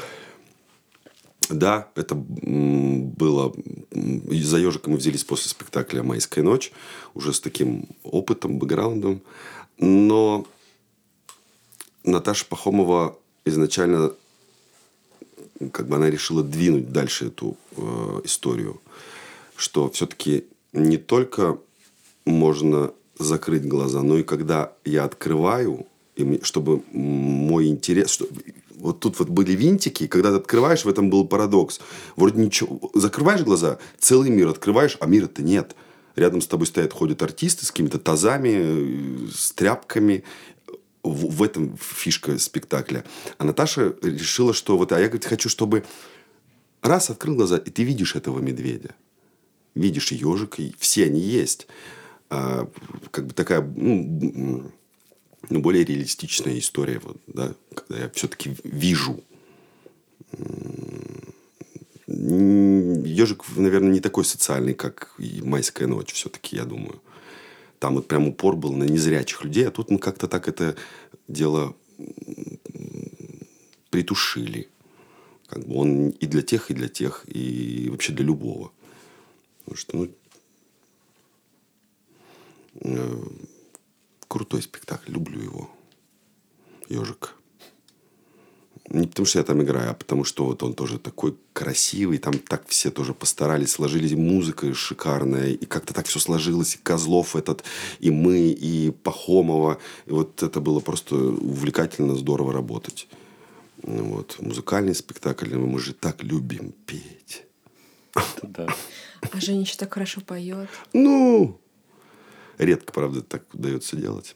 Да, 1.49 1.89
это 1.95 2.15
было... 2.15 3.53
За 3.91 4.57
ежика 4.57 4.89
мы 4.89 4.97
взялись 4.97 5.23
после 5.23 5.49
спектакля 5.49 6.03
«Майская 6.03 6.43
ночь», 6.43 6.71
уже 7.13 7.33
с 7.33 7.39
таким 7.39 7.87
опытом, 8.03 8.59
бэкграундом. 8.59 9.21
Но 9.77 10.45
Наташа 12.03 12.45
Пахомова 12.45 13.17
изначально 13.45 14.13
как 15.71 15.87
бы 15.87 15.95
она 15.95 16.09
решила 16.09 16.43
двинуть 16.43 16.91
дальше 16.91 17.27
эту 17.27 17.57
э, 17.77 18.21
историю, 18.23 18.81
что 19.55 19.89
все-таки 19.89 20.45
не 20.73 20.97
только 20.97 21.57
можно 22.25 22.91
закрыть 23.17 23.65
глаза, 23.67 24.01
но 24.01 24.17
и 24.17 24.23
когда 24.23 24.73
я 24.83 25.03
открываю, 25.05 25.85
и 26.15 26.39
чтобы 26.43 26.81
мой 26.91 27.67
интерес, 27.67 28.09
что, 28.09 28.27
вот 28.75 28.99
тут 28.99 29.19
вот 29.19 29.29
были 29.29 29.53
винтики, 29.53 30.07
когда 30.07 30.31
ты 30.31 30.37
открываешь, 30.37 30.83
в 30.83 30.89
этом 30.89 31.09
был 31.09 31.25
парадокс. 31.25 31.79
Вроде 32.15 32.41
ничего, 32.41 32.91
закрываешь 32.93 33.41
глаза, 33.41 33.77
целый 33.99 34.29
мир 34.29 34.49
открываешь, 34.49 34.97
а 34.99 35.05
мира-то 35.05 35.41
нет. 35.43 35.75
Рядом 36.15 36.41
с 36.41 36.47
тобой 36.47 36.67
стоят, 36.67 36.93
ходят 36.93 37.23
артисты 37.23 37.65
с 37.65 37.71
какими-то 37.71 37.97
тазами, 37.97 39.29
с 39.31 39.51
тряпками. 39.53 40.23
В, 41.03 41.35
в 41.35 41.43
этом 41.43 41.77
фишка 41.77 42.37
спектакля. 42.39 43.03
А 43.37 43.43
Наташа 43.43 43.95
решила, 44.01 44.53
что 44.53 44.77
вот, 44.77 44.91
а 44.93 44.99
я, 44.99 45.07
говорит, 45.07 45.25
хочу, 45.25 45.49
чтобы 45.49 45.83
раз 46.81 47.09
открыл 47.09 47.35
глаза, 47.35 47.57
и 47.57 47.69
ты 47.69 47.83
видишь 47.83 48.15
этого 48.15 48.39
медведя. 48.39 48.95
Видишь 49.75 50.11
ежика, 50.11 50.61
и 50.61 50.73
все 50.77 51.05
они 51.05 51.19
есть. 51.19 51.67
А, 52.29 52.69
как 53.11 53.27
бы 53.27 53.33
такая, 53.33 53.61
ну, 53.61 54.71
ну, 55.49 55.59
более 55.59 55.83
реалистичная 55.83 56.57
история, 56.57 56.99
вот, 56.99 57.17
да, 57.27 57.53
когда 57.73 58.03
я 58.03 58.09
все-таки 58.11 58.55
вижу. 58.63 59.23
Ежик, 62.07 63.43
наверное, 63.55 63.91
не 63.91 63.99
такой 63.99 64.25
социальный, 64.25 64.73
как 64.73 65.15
майская 65.41 65.87
ночь, 65.87 66.13
все-таки, 66.13 66.55
я 66.55 66.65
думаю. 66.65 67.01
Там 67.83 67.95
вот 67.95 68.07
прям 68.07 68.29
упор 68.29 68.55
был 68.55 68.71
на 68.71 68.85
незрячих 68.85 69.43
людей, 69.43 69.67
а 69.67 69.71
тут 69.71 69.91
мы 69.91 69.99
как-то 69.99 70.29
так 70.29 70.47
это 70.47 70.77
дело 71.27 71.75
притушили. 73.89 74.69
Как 75.47 75.67
бы 75.67 75.75
он 75.75 76.09
и 76.11 76.25
для 76.25 76.43
тех, 76.43 76.71
и 76.71 76.73
для 76.73 76.87
тех, 76.87 77.25
и 77.27 77.89
вообще 77.91 78.13
для 78.13 78.23
любого. 78.23 78.71
Потому 79.65 79.77
что, 79.77 79.97
ну, 79.97 80.11
э, 82.79 83.23
крутой 84.29 84.61
спектакль, 84.61 85.11
люблю 85.11 85.41
его. 85.41 85.69
Ежик. 86.87 87.35
Не 88.89 89.07
потому 89.07 89.25
что 89.25 89.39
я 89.39 89.45
там 89.45 89.61
играю, 89.61 89.91
а 89.91 89.93
потому 89.93 90.25
что 90.25 90.45
вот 90.45 90.61
он 90.61 90.73
тоже 90.73 90.99
такой 90.99 91.35
красивый, 91.53 92.17
там 92.17 92.37
так 92.37 92.67
все 92.67 92.91
тоже 92.91 93.13
постарались, 93.13 93.71
сложились, 93.71 94.11
музыка 94.11 94.73
шикарная, 94.73 95.51
и 95.51 95.65
как-то 95.65 95.93
так 95.93 96.05
все 96.05 96.19
сложилось, 96.19 96.75
и 96.75 96.79
Козлов 96.83 97.35
этот, 97.35 97.63
и 97.99 98.11
мы, 98.11 98.49
и 98.49 98.91
Пахомова, 98.91 99.79
и 100.05 100.11
вот 100.11 100.43
это 100.43 100.59
было 100.59 100.81
просто 100.81 101.15
увлекательно, 101.15 102.15
здорово 102.15 102.51
работать. 102.51 103.07
Вот. 103.83 104.35
Музыкальный 104.39 104.95
спектакль, 104.95 105.55
мы 105.55 105.79
же 105.79 105.93
так 105.93 106.21
любим 106.21 106.73
петь. 106.85 107.45
Да. 108.41 108.67
А 109.31 109.39
Женя 109.39 109.61
еще 109.61 109.77
так 109.77 109.93
хорошо 109.93 110.21
поет. 110.21 110.69
Ну, 110.91 111.59
Редко, 112.57 112.93
правда, 112.93 113.21
так 113.21 113.43
удается 113.53 113.95
делать. 113.95 114.35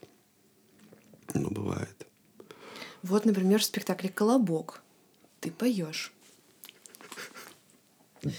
Но 1.33 1.49
бывает. 1.49 2.06
Вот, 3.03 3.25
например, 3.25 3.59
в 3.59 3.63
спектакле 3.63 4.09
«Колобок» 4.09 4.81
ты 5.39 5.51
поешь. 5.51 6.13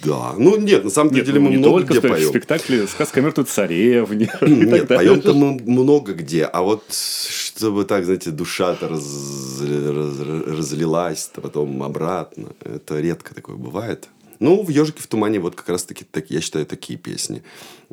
Да. 0.02 0.34
Ну, 0.36 0.56
нет, 0.56 0.84
на 0.84 0.90
самом 0.90 1.14
нет, 1.14 1.24
деле 1.24 1.40
мы 1.40 1.50
не 1.50 1.56
много 1.56 1.80
только 1.80 1.98
где 1.98 2.08
поем. 2.08 2.26
в 2.26 2.30
спектакле 2.30 2.86
«Сказка 2.86 3.20
о 3.20 3.22
мертвой 3.22 3.46
царевне». 3.46 4.30
Нет, 4.40 4.88
поем-то 4.88 5.34
мы 5.34 5.52
много 5.54 6.14
где. 6.14 6.44
А 6.44 6.62
вот 6.62 6.84
чтобы 6.90 7.84
так, 7.84 8.04
знаете, 8.04 8.30
душа-то 8.30 8.88
раз, 8.88 9.60
раз, 9.60 10.18
разлилась, 10.20 11.30
потом 11.34 11.82
обратно, 11.82 12.50
это 12.60 13.00
редко 13.00 13.34
такое 13.34 13.56
бывает. 13.56 14.08
Ну, 14.38 14.62
в 14.62 14.68
«Ежике 14.68 15.02
в 15.02 15.06
тумане» 15.08 15.40
вот 15.40 15.56
как 15.56 15.68
раз-таки, 15.68 16.04
так, 16.04 16.30
я 16.30 16.40
считаю, 16.40 16.66
такие 16.66 16.98
песни. 16.98 17.42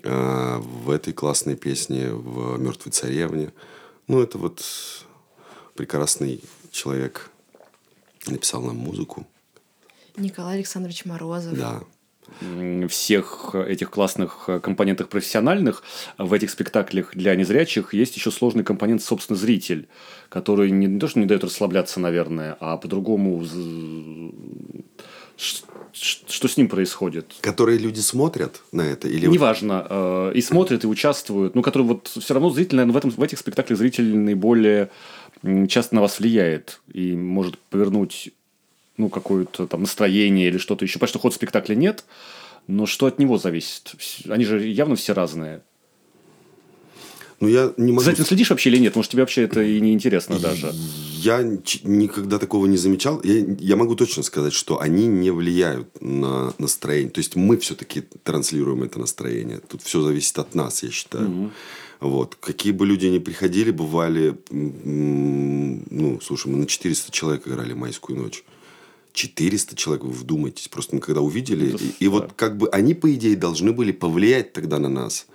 А, 0.04 0.60
в 0.60 0.92
этой 0.92 1.14
классной 1.14 1.56
песне 1.56 2.10
в 2.12 2.60
«Мертвой 2.60 2.92
царевне». 2.92 3.52
Ну, 4.08 4.22
это 4.22 4.38
вот 4.38 4.64
прекрасный 5.74 6.44
человек 6.76 7.32
написал 8.28 8.62
нам 8.62 8.78
музыку. 8.78 9.26
Николай 10.18 10.56
Александрович 10.56 11.06
Морозов. 11.06 11.58
Да, 11.58 11.82
всех 12.90 13.54
этих 13.56 13.92
классных 13.92 14.50
компонентах 14.62 15.10
профессиональных 15.10 15.84
в 16.18 16.34
этих 16.34 16.50
спектаклях 16.50 17.16
для 17.16 17.36
незрячих 17.36 17.94
есть 17.94 18.16
еще 18.16 18.32
сложный 18.32 18.64
компонент, 18.64 19.04
собственно, 19.04 19.38
зритель, 19.38 19.88
который 20.30 20.72
не 20.72 21.00
то, 21.00 21.08
что 21.08 21.20
не 21.20 21.26
дает 21.26 21.44
расслабляться, 21.44 22.00
наверное, 22.00 22.58
а 22.60 22.78
по-другому 22.78 23.46
что 25.38 26.48
с 26.48 26.58
ним 26.58 26.70
происходит? 26.70 27.34
Которые 27.42 27.78
люди 27.78 28.00
смотрят 28.00 28.62
на 28.72 28.82
это? 28.82 29.08
Или 29.08 29.28
Неважно. 29.28 29.86
Э, 29.90 30.32
и 30.34 30.42
смотрят, 30.42 30.84
и 30.84 30.88
участвуют. 30.88 31.56
Ну, 31.56 31.62
который 31.62 31.84
вот 31.84 32.08
все 32.08 32.34
равно 32.34 32.50
зритель, 32.50 32.78
наверное, 32.78 32.94
в, 32.94 32.98
этом, 32.98 33.12
в 33.12 33.22
этих 33.22 33.40
спектаклях 33.40 33.78
зритель 33.78 34.16
наиболее 34.18 34.90
часто 35.68 35.96
на 35.96 36.02
вас 36.02 36.20
влияет 36.20 36.82
и 36.92 37.16
может 37.16 37.58
повернуть 37.58 38.32
ну, 38.98 39.10
какое-то 39.10 39.68
там 39.68 39.82
настроение 39.82 40.48
или 40.48 40.58
что-то 40.58 40.86
еще. 40.86 40.94
Потому 40.94 41.10
что 41.10 41.20
ход 41.20 41.34
спектакля 41.34 41.76
нет, 41.76 42.06
но 42.68 42.86
что 42.86 43.06
от 43.06 43.20
него 43.20 43.38
зависит? 43.38 43.96
Они 44.28 44.46
же 44.46 44.66
явно 44.66 44.96
все 44.96 45.14
разные. 45.14 45.62
Ну, 47.42 47.50
я 47.50 47.74
не 47.78 47.92
могу... 47.92 48.04
За 48.04 48.12
этим 48.12 48.26
следишь 48.26 48.50
вообще 48.50 48.70
или 48.70 48.78
нет? 48.78 48.96
Может, 48.96 49.12
тебе 49.12 49.24
вообще 49.24 49.44
это 49.44 49.62
и 49.62 49.80
не 49.82 49.92
интересно 49.92 50.40
даже? 50.40 50.74
Я 51.18 51.44
никогда 51.44 52.40
такого 52.40 52.66
не 52.66 52.78
замечал. 52.78 53.22
Я, 53.24 53.46
я 53.60 53.76
могу 53.76 53.96
точно 53.96 54.24
сказать, 54.24 54.54
что 54.54 54.80
они 54.80 55.08
не 55.08 55.32
влияют 55.32 56.02
на 56.02 56.54
настроение. 56.60 57.12
То 57.12 57.20
есть, 57.20 57.36
мы 57.36 57.58
все-таки 57.58 58.04
транслируем 58.24 58.84
это 58.84 59.00
настроение. 59.00 59.60
Тут 59.68 59.82
все 59.82 60.02
зависит 60.02 60.40
от 60.40 60.56
нас, 60.56 60.82
я 60.84 60.92
считаю. 60.92 61.30
Угу. 61.30 61.52
Вот. 62.08 62.36
Какие 62.36 62.72
бы 62.72 62.86
люди 62.86 63.08
ни 63.08 63.20
приходили, 63.20 63.72
бывали... 63.72 64.38
Ну, 64.52 66.20
слушай, 66.22 66.48
мы 66.48 66.58
на 66.58 66.66
400 66.66 67.12
человек 67.12 67.48
играли 67.48 67.74
«Майскую 67.74 68.20
ночь». 68.20 68.44
400 69.14 69.76
человек, 69.76 70.04
вы 70.04 70.12
вдумайтесь. 70.12 70.68
Просто 70.68 70.96
мы 70.96 71.02
когда 71.02 71.22
увидели... 71.22 71.74
Это, 71.74 71.84
и, 71.84 71.92
и 72.00 72.08
вот 72.08 72.34
как 72.34 72.58
бы 72.58 72.70
они, 72.70 72.94
по 72.94 73.14
идее, 73.14 73.36
должны 73.36 73.72
были 73.72 73.92
повлиять 73.92 74.54
тогда 74.54 74.78
на 74.78 74.90
нас. 74.90 75.28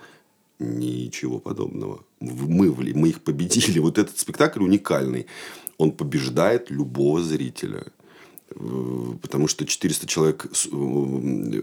Ничего 0.59 1.39
подобного. 1.39 2.03
Мы, 2.19 2.71
мы 2.71 3.09
их 3.09 3.21
победили. 3.21 3.79
Вот 3.87 3.97
этот 3.97 4.19
спектакль 4.19 4.61
уникальный. 4.61 5.25
Он 5.77 5.91
побеждает 5.91 6.69
любого 6.69 7.21
зрителя. 7.23 7.85
Э, 8.55 9.13
потому 9.21 9.47
что 9.47 9.65
400 9.65 10.07
человек, 10.07 10.47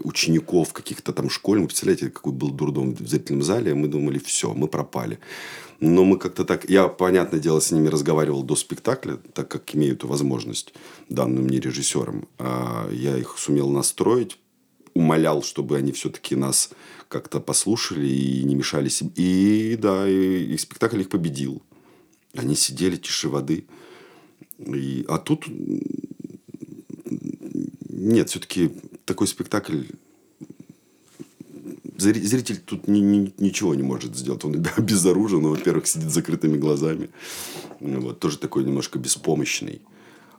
учеников 0.03 0.73
каких-то 0.73 1.13
там 1.13 1.29
школьных, 1.29 1.67
представляете, 1.67 2.09
какой 2.09 2.33
был 2.33 2.49
дурдом 2.49 2.95
в 2.95 3.07
зрительном 3.07 3.43
зале, 3.43 3.73
мы 3.73 3.87
думали, 3.87 4.19
все, 4.19 4.53
мы 4.53 4.67
пропали. 4.67 5.19
Но 5.79 6.03
мы 6.03 6.17
как-то 6.17 6.43
так... 6.43 6.69
Я, 6.69 6.87
понятное 6.87 7.39
дело, 7.39 7.59
с 7.59 7.71
ними 7.71 7.87
разговаривал 7.87 8.43
до 8.43 8.55
спектакля, 8.55 9.17
так 9.33 9.47
как 9.47 9.75
имею 9.75 9.93
эту 9.93 10.07
возможность, 10.07 10.73
данную 11.07 11.45
мне 11.45 11.59
режиссером. 11.59 12.27
А 12.37 12.89
я 12.91 13.17
их 13.17 13.37
сумел 13.37 13.69
настроить, 13.69 14.37
умолял, 14.93 15.41
чтобы 15.41 15.77
они 15.77 15.91
все-таки 15.91 16.35
нас 16.35 16.71
как-то 17.07 17.39
послушали 17.39 18.07
и 18.07 18.43
не 18.43 18.55
мешали 18.55 18.89
себе. 18.89 19.11
И 19.15 19.75
да, 19.77 20.07
и, 20.07 20.53
и 20.53 20.57
спектакль 20.57 20.99
их 20.99 21.09
победил. 21.09 21.61
Они 22.33 22.55
сидели 22.55 22.97
тише 22.97 23.29
воды. 23.29 23.65
И, 24.57 25.05
а 25.07 25.17
тут 25.17 25.45
нет, 27.99 28.29
все-таки 28.29 28.71
такой 29.05 29.27
спектакль 29.27 29.83
зритель 31.97 32.57
тут 32.57 32.87
ни, 32.87 32.99
ни, 32.99 33.33
ничего 33.37 33.75
не 33.75 33.83
может 33.83 34.15
сделать. 34.15 34.43
Он 34.45 34.53
безоружен, 34.77 35.45
он, 35.45 35.51
во-первых, 35.51 35.85
сидит 35.85 36.09
с 36.09 36.13
закрытыми 36.13 36.57
глазами. 36.57 37.09
Вот, 37.79 38.19
тоже 38.19 38.37
такой 38.37 38.63
немножко 38.63 38.99
беспомощный. 38.99 39.81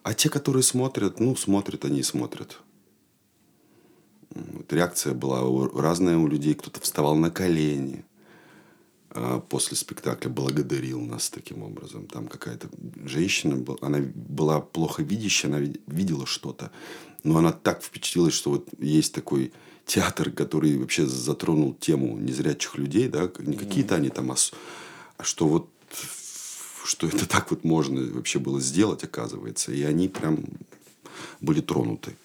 А 0.02 0.14
те, 0.14 0.30
которые 0.30 0.62
смотрят, 0.62 1.20
ну, 1.20 1.36
смотрят, 1.36 1.84
они 1.84 2.00
и 2.00 2.02
смотрят. 2.02 2.60
Вот, 4.30 4.72
реакция 4.72 5.12
была 5.12 5.42
разная 5.74 6.16
у 6.16 6.26
людей. 6.26 6.54
Кто-то 6.54 6.80
вставал 6.80 7.16
на 7.16 7.30
колени 7.30 8.04
а 9.12 9.40
после 9.40 9.76
спектакля, 9.76 10.28
благодарил 10.28 11.00
нас 11.00 11.30
таким 11.30 11.64
образом. 11.64 12.06
Там 12.06 12.28
какая-то 12.28 12.68
женщина, 13.04 13.62
она 13.80 13.98
была 13.98 14.60
плохо 14.60 15.02
видящая, 15.02 15.52
она 15.52 15.66
видела 15.88 16.26
что-то. 16.26 16.70
Но 17.22 17.38
она 17.38 17.52
так 17.52 17.82
впечатлилась, 17.82 18.34
что 18.34 18.50
вот 18.50 18.68
есть 18.78 19.14
такой 19.14 19.52
театр, 19.86 20.30
который 20.30 20.78
вообще 20.78 21.06
затронул 21.06 21.74
тему 21.74 22.16
незрячих 22.16 22.76
людей, 22.76 23.08
да, 23.08 23.30
не 23.40 23.56
какие-то 23.56 23.96
они 23.96 24.08
там, 24.08 24.30
а, 24.30 24.36
а 25.16 25.24
что 25.24 25.48
вот 25.48 25.68
что 26.84 27.06
это 27.06 27.28
так 27.28 27.50
вот 27.50 27.62
можно 27.62 28.02
вообще 28.12 28.38
было 28.38 28.60
сделать, 28.60 29.04
оказывается. 29.04 29.72
И 29.72 29.82
они 29.82 30.08
прям 30.08 30.44
были 31.40 31.60
тронуты. 31.60 32.16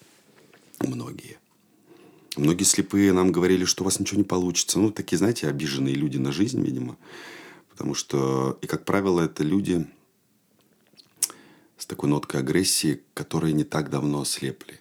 Многие. 0.80 1.38
Многие 2.36 2.64
слепые 2.64 3.12
нам 3.12 3.32
говорили, 3.32 3.64
что 3.64 3.82
у 3.82 3.84
вас 3.84 4.00
ничего 4.00 4.18
не 4.18 4.24
получится. 4.24 4.78
Ну, 4.78 4.90
такие, 4.90 5.18
знаете, 5.18 5.48
обиженные 5.48 5.94
люди 5.94 6.18
на 6.18 6.32
жизнь, 6.32 6.62
видимо. 6.62 6.96
Потому 7.70 7.94
что, 7.94 8.58
и, 8.60 8.66
как 8.66 8.84
правило, 8.84 9.20
это 9.20 9.42
люди 9.44 9.86
с 11.78 11.86
такой 11.86 12.08
ноткой 12.08 12.40
агрессии, 12.40 13.02
которые 13.14 13.52
не 13.52 13.64
так 13.64 13.90
давно 13.90 14.22
ослепли 14.22 14.80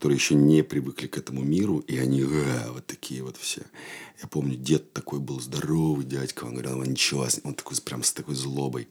которые 0.00 0.16
еще 0.16 0.34
не 0.34 0.62
привыкли 0.62 1.08
к 1.08 1.18
этому 1.18 1.42
миру, 1.42 1.80
и 1.80 1.98
они 1.98 2.22
э, 2.22 2.70
вот 2.70 2.86
такие 2.86 3.22
вот 3.22 3.36
все. 3.36 3.60
Я 4.22 4.28
помню, 4.28 4.56
дед 4.56 4.94
такой 4.94 5.20
был 5.20 5.40
здоровый 5.40 6.06
дядька, 6.06 6.44
он 6.44 6.54
говорил, 6.54 6.82
ничего, 6.84 7.26
он 7.44 7.52
такой 7.52 7.76
прям 7.84 8.02
с 8.02 8.10
такой 8.10 8.34
злобой. 8.34 8.88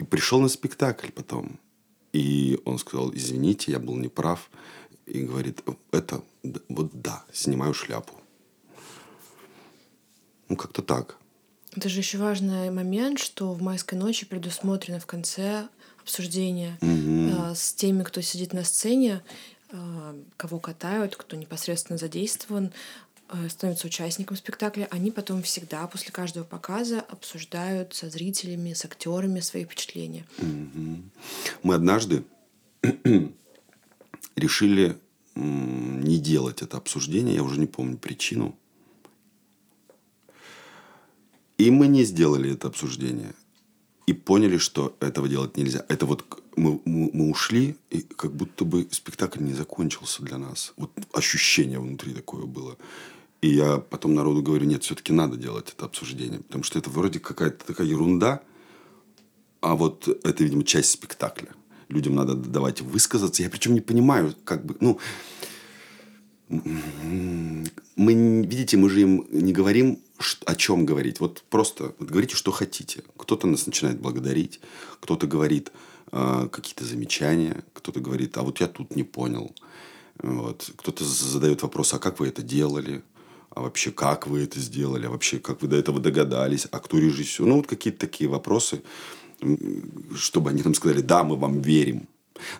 И 0.00 0.04
пришел 0.04 0.40
на 0.40 0.48
спектакль 0.48 1.12
потом, 1.14 1.60
и 2.12 2.58
он 2.64 2.80
сказал, 2.80 3.14
извините, 3.14 3.70
я 3.70 3.78
был 3.78 3.94
неправ, 3.94 4.50
и 5.06 5.22
говорит, 5.22 5.62
это, 5.92 6.20
вот 6.68 6.90
да, 6.94 7.24
снимаю 7.32 7.72
шляпу. 7.72 8.14
Ну, 10.48 10.56
как-то 10.56 10.82
так. 10.82 11.16
Это 11.76 11.88
же 11.88 12.00
еще 12.00 12.18
важный 12.18 12.72
момент, 12.72 13.20
что 13.20 13.52
в 13.52 13.62
майской 13.62 13.96
ночи 13.96 14.26
предусмотрено 14.26 14.98
в 14.98 15.06
конце 15.06 15.68
обсуждение 16.02 16.76
угу. 16.80 17.52
э, 17.52 17.54
с 17.54 17.72
теми, 17.72 18.02
кто 18.02 18.20
сидит 18.20 18.52
на 18.52 18.64
сцене, 18.64 19.22
кого 20.36 20.58
катают, 20.58 21.16
кто 21.16 21.36
непосредственно 21.36 21.98
задействован, 21.98 22.72
э, 23.28 23.48
становится 23.48 23.86
участником 23.86 24.36
спектакля, 24.36 24.88
они 24.90 25.10
потом 25.10 25.42
всегда 25.42 25.86
после 25.86 26.10
каждого 26.10 26.44
показа 26.44 27.00
обсуждают 27.00 27.94
со 27.94 28.10
зрителями, 28.10 28.72
с 28.72 28.84
актерами 28.84 29.40
свои 29.40 29.64
впечатления. 29.64 30.24
Мы 31.62 31.74
однажды 31.74 32.24
решили 34.36 34.98
не 35.34 36.18
делать 36.18 36.62
это 36.62 36.76
обсуждение, 36.76 37.36
я 37.36 37.42
уже 37.42 37.60
не 37.60 37.66
помню 37.66 37.96
причину. 37.96 38.56
И 41.58 41.70
мы 41.70 41.88
не 41.88 42.04
сделали 42.04 42.54
это 42.54 42.68
обсуждение. 42.68 43.34
И 44.06 44.12
поняли, 44.14 44.56
что 44.56 44.96
этого 44.98 45.28
делать 45.28 45.56
нельзя. 45.56 45.84
Это 45.88 46.06
вот 46.06 46.39
мы, 46.56 46.80
мы, 46.84 47.10
мы 47.12 47.30
ушли, 47.30 47.76
и 47.90 48.00
как 48.00 48.32
будто 48.32 48.64
бы 48.64 48.86
спектакль 48.90 49.42
не 49.42 49.54
закончился 49.54 50.22
для 50.22 50.38
нас. 50.38 50.72
Вот 50.76 50.90
ощущение 51.12 51.78
внутри 51.78 52.12
такое 52.12 52.46
было. 52.46 52.76
И 53.40 53.48
я 53.48 53.78
потом 53.78 54.14
народу 54.14 54.42
говорю, 54.42 54.66
нет, 54.66 54.82
все-таки 54.84 55.12
надо 55.12 55.36
делать 55.36 55.72
это 55.74 55.86
обсуждение. 55.86 56.40
Потому 56.40 56.64
что 56.64 56.78
это 56.78 56.90
вроде 56.90 57.20
какая-то 57.20 57.64
такая 57.64 57.86
ерунда, 57.86 58.42
а 59.60 59.74
вот 59.76 60.08
это, 60.08 60.44
видимо, 60.44 60.64
часть 60.64 60.90
спектакля 60.90 61.54
людям 61.88 62.14
надо 62.14 62.34
давать 62.34 62.80
высказаться. 62.80 63.42
Я 63.42 63.50
причем 63.50 63.74
не 63.74 63.80
понимаю, 63.80 64.34
как 64.44 64.64
бы, 64.64 64.76
ну, 64.80 64.98
мы, 66.48 68.14
видите, 68.46 68.76
мы 68.76 68.90
же 68.90 69.02
им 69.02 69.26
не 69.30 69.52
говорим, 69.52 70.00
о 70.44 70.54
чем 70.54 70.84
говорить. 70.84 71.20
Вот 71.20 71.42
просто 71.48 71.94
вот 71.98 72.08
говорите, 72.08 72.36
что 72.36 72.50
хотите. 72.50 73.02
Кто-то 73.16 73.46
нас 73.46 73.66
начинает 73.66 74.00
благодарить, 74.00 74.60
кто-то 75.00 75.26
говорит 75.26 75.72
какие-то 76.10 76.84
замечания, 76.84 77.64
кто-то 77.72 78.00
говорит, 78.00 78.36
а 78.36 78.42
вот 78.42 78.60
я 78.60 78.66
тут 78.66 78.96
не 78.96 79.04
понял. 79.04 79.54
Вот. 80.22 80.70
Кто-то 80.76 81.04
задает 81.04 81.62
вопрос, 81.62 81.94
а 81.94 81.98
как 81.98 82.20
вы 82.20 82.28
это 82.28 82.42
делали? 82.42 83.02
А 83.50 83.62
вообще, 83.62 83.90
как 83.90 84.26
вы 84.26 84.42
это 84.42 84.60
сделали? 84.60 85.06
А 85.06 85.10
вообще, 85.10 85.38
как 85.38 85.62
вы 85.62 85.68
до 85.68 85.76
этого 85.76 86.00
догадались? 86.00 86.66
А 86.70 86.78
кто 86.78 86.98
режиссер? 86.98 87.46
Ну, 87.46 87.56
вот 87.56 87.66
какие-то 87.66 88.00
такие 88.00 88.28
вопросы 88.28 88.82
чтобы 90.14 90.50
они 90.50 90.62
нам 90.62 90.74
сказали, 90.74 91.00
да, 91.00 91.24
мы 91.24 91.36
вам 91.36 91.60
верим. 91.60 92.08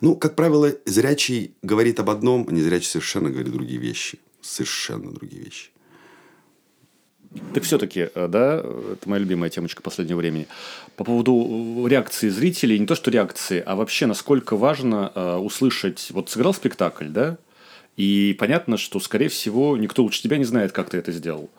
Ну, 0.01 0.17
как 0.17 0.37
правило, 0.37 0.73
зрячий 0.85 1.55
говорит 1.63 2.01
об 2.01 2.11
одном, 2.11 2.47
а 2.49 2.53
незрячий 2.53 2.89
совершенно 2.89 3.31
говорит 3.31 3.53
другие 3.53 3.79
вещи. 3.79 4.19
Совершенно 4.41 5.11
другие 5.11 5.43
вещи. 5.45 5.71
Так 7.55 7.63
все-таки, 7.63 8.09
э, 8.13 8.29
да, 8.29 8.57
это 8.93 9.09
моя 9.09 9.21
любимая 9.21 9.51
темочка 9.51 9.83
последнего 9.83 10.19
времени. 10.19 10.49
По 10.97 11.05
поводу 11.05 11.87
реакции 11.87 12.29
зрителей, 12.29 12.79
не 12.79 12.87
то 12.87 12.97
что 12.97 13.11
реакции, 13.11 13.63
а 13.65 13.77
вообще 13.77 14.07
насколько 14.07 14.57
важно 14.57 15.13
э, 15.15 15.37
услышать, 15.37 16.09
вот 16.11 16.29
сыграл 16.29 16.53
спектакль, 16.55 17.09
да, 17.09 17.39
и 17.97 18.37
понятно, 18.39 18.77
что, 18.77 18.99
скорее 18.99 19.29
всего, 19.29 19.77
никто 19.77 20.03
лучше 20.03 20.23
тебя 20.23 20.39
не 20.39 20.45
знает, 20.45 20.73
как 20.73 20.91
ты 20.91 20.99
это 20.99 21.13
сделал. 21.13 21.51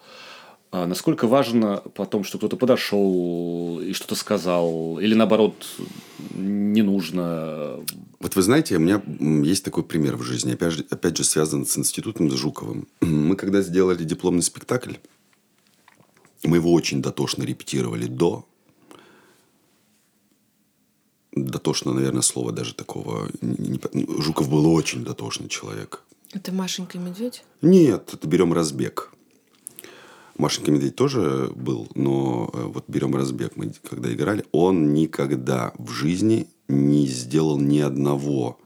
А 0.72 0.88
насколько 0.88 1.28
важно 1.28 1.84
потом, 1.96 2.24
что 2.24 2.38
кто-то 2.38 2.56
подошел 2.56 3.82
и 3.82 3.92
что-то 3.92 4.16
сказал, 4.16 5.00
или 5.00 5.14
наоборот, 5.14 5.66
не 6.34 6.82
нужно? 6.82 7.82
Вот 8.20 8.36
вы 8.36 8.42
знаете, 8.42 8.78
у 8.78 8.80
меня 8.80 9.02
есть 9.46 9.66
такой 9.66 9.84
пример 9.84 10.16
в 10.16 10.24
жизни, 10.24 10.54
опять 10.54 10.74
же, 10.74 10.86
опять 10.90 11.18
же 11.18 11.26
связан 11.26 11.66
с 11.66 11.78
институтом 11.78 12.32
Жуковым. 12.32 12.88
Мы 13.02 13.36
когда 13.36 13.62
сделали 13.62 14.04
дипломный 14.06 14.44
спектакль, 14.44 14.94
мы 16.44 16.58
его 16.58 16.72
очень 16.74 17.02
дотошно 17.02 17.44
репетировали 17.44 18.06
до. 18.06 18.46
Дотошно, 21.34 21.94
наверное, 21.94 22.22
слово 22.22 22.52
даже 22.52 22.74
такого. 22.74 23.30
Жуков 24.20 24.50
был 24.50 24.66
очень 24.74 25.04
дотошный 25.04 25.48
человек. 25.48 26.04
Это 26.34 26.52
Машенька 26.52 26.98
и 26.98 27.02
Медведь? 27.02 27.44
Нет, 27.62 28.10
это 28.14 28.28
берем 28.28 28.54
разбег. 28.54 29.12
Машенька 30.38 30.72
Медведь 30.72 30.96
тоже 30.96 31.52
был, 31.56 31.88
но 31.94 32.50
э, 32.54 32.64
вот 32.64 32.86
берем 32.88 33.16
разбег, 33.16 33.56
мы 33.58 33.74
когда 33.88 34.12
играли, 34.12 34.46
он 34.52 34.94
никогда 34.94 35.74
в 35.78 35.92
жизни 35.92 36.48
не 36.68 37.06
сделал 37.06 37.60
ни 37.60 37.80
одного 37.80 38.58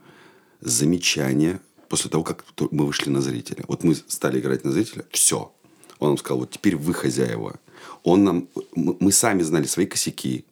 замечания 0.60 1.60
после 1.88 2.10
того, 2.10 2.24
как 2.24 2.44
мы 2.70 2.86
вышли 2.86 3.10
на 3.10 3.20
зрителя. 3.20 3.64
Вот 3.68 3.84
мы 3.84 3.94
стали 3.94 4.40
играть 4.40 4.64
на 4.64 4.72
зрителя, 4.72 5.04
все. 5.10 5.52
Он 5.98 6.10
нам 6.10 6.18
сказал, 6.18 6.38
вот 6.38 6.50
теперь 6.50 6.76
вы 6.76 6.94
хозяева. 6.94 7.58
Он 8.02 8.24
нам, 8.24 8.48
мы 8.74 9.12
сами 9.12 9.42
знали 9.42 9.66
свои 9.66 9.86
косяки, 9.86 10.44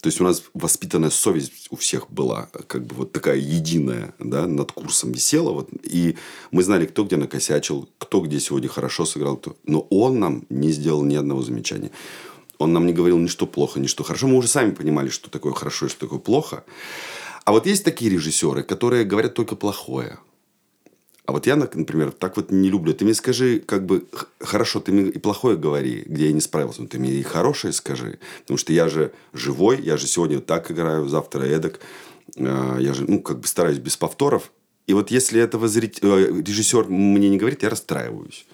то 0.00 0.06
есть 0.06 0.20
у 0.20 0.24
нас 0.24 0.44
воспитанная 0.54 1.10
совесть 1.10 1.66
у 1.70 1.76
всех 1.76 2.08
была, 2.10 2.48
как 2.68 2.86
бы 2.86 2.94
вот 2.94 3.12
такая 3.12 3.36
единая, 3.36 4.14
да, 4.20 4.46
над 4.46 4.70
курсом 4.70 5.10
висела. 5.10 5.50
Вот, 5.50 5.70
и 5.82 6.16
мы 6.52 6.62
знали, 6.62 6.86
кто 6.86 7.04
где 7.04 7.16
накосячил, 7.16 7.88
кто 7.98 8.20
где 8.20 8.38
сегодня 8.38 8.68
хорошо 8.68 9.04
сыграл. 9.06 9.36
Кто... 9.36 9.56
Но 9.64 9.80
он 9.90 10.20
нам 10.20 10.44
не 10.50 10.70
сделал 10.70 11.04
ни 11.04 11.16
одного 11.16 11.42
замечания. 11.42 11.90
Он 12.58 12.72
нам 12.72 12.86
не 12.86 12.92
говорил 12.92 13.18
ни 13.18 13.26
что 13.26 13.46
плохо, 13.46 13.80
ни 13.80 13.86
что 13.86 14.04
хорошо. 14.04 14.28
Мы 14.28 14.36
уже 14.36 14.48
сами 14.48 14.70
понимали, 14.70 15.08
что 15.08 15.30
такое 15.30 15.52
хорошо 15.52 15.86
и 15.86 15.88
что 15.88 16.00
такое 16.00 16.20
плохо. 16.20 16.64
А 17.44 17.52
вот 17.52 17.66
есть 17.66 17.84
такие 17.84 18.10
режиссеры, 18.10 18.62
которые 18.62 19.04
говорят 19.04 19.34
только 19.34 19.56
плохое. 19.56 20.18
А 21.28 21.32
вот 21.32 21.46
я, 21.46 21.56
например, 21.56 22.10
так 22.12 22.38
вот 22.38 22.50
не 22.50 22.70
люблю. 22.70 22.94
Ты 22.94 23.04
мне 23.04 23.12
скажи, 23.12 23.58
как 23.58 23.84
бы, 23.84 24.06
хорошо, 24.40 24.80
ты 24.80 24.92
мне 24.92 25.10
и 25.10 25.18
плохое 25.18 25.58
говори, 25.58 26.04
где 26.06 26.28
я 26.28 26.32
не 26.32 26.40
справился, 26.40 26.80
но 26.80 26.88
ты 26.88 26.98
мне 26.98 27.10
и 27.10 27.22
хорошее 27.22 27.74
скажи. 27.74 28.18
Потому 28.40 28.56
что 28.56 28.72
я 28.72 28.88
же 28.88 29.12
живой, 29.34 29.78
я 29.82 29.98
же 29.98 30.06
сегодня 30.06 30.40
так 30.40 30.70
играю, 30.70 31.06
завтра 31.06 31.42
эдак. 31.42 31.80
А, 32.38 32.78
я 32.78 32.94
же, 32.94 33.04
ну, 33.06 33.20
как 33.20 33.40
бы 33.40 33.46
стараюсь 33.46 33.76
без 33.76 33.98
повторов. 33.98 34.50
И 34.86 34.94
вот 34.94 35.10
если 35.10 35.38
этого 35.38 35.68
зритель, 35.68 36.00
э, 36.02 36.42
режиссер 36.46 36.86
мне 36.88 37.28
не 37.28 37.36
говорит, 37.36 37.62
я 37.62 37.68
расстраиваюсь. 37.68 38.46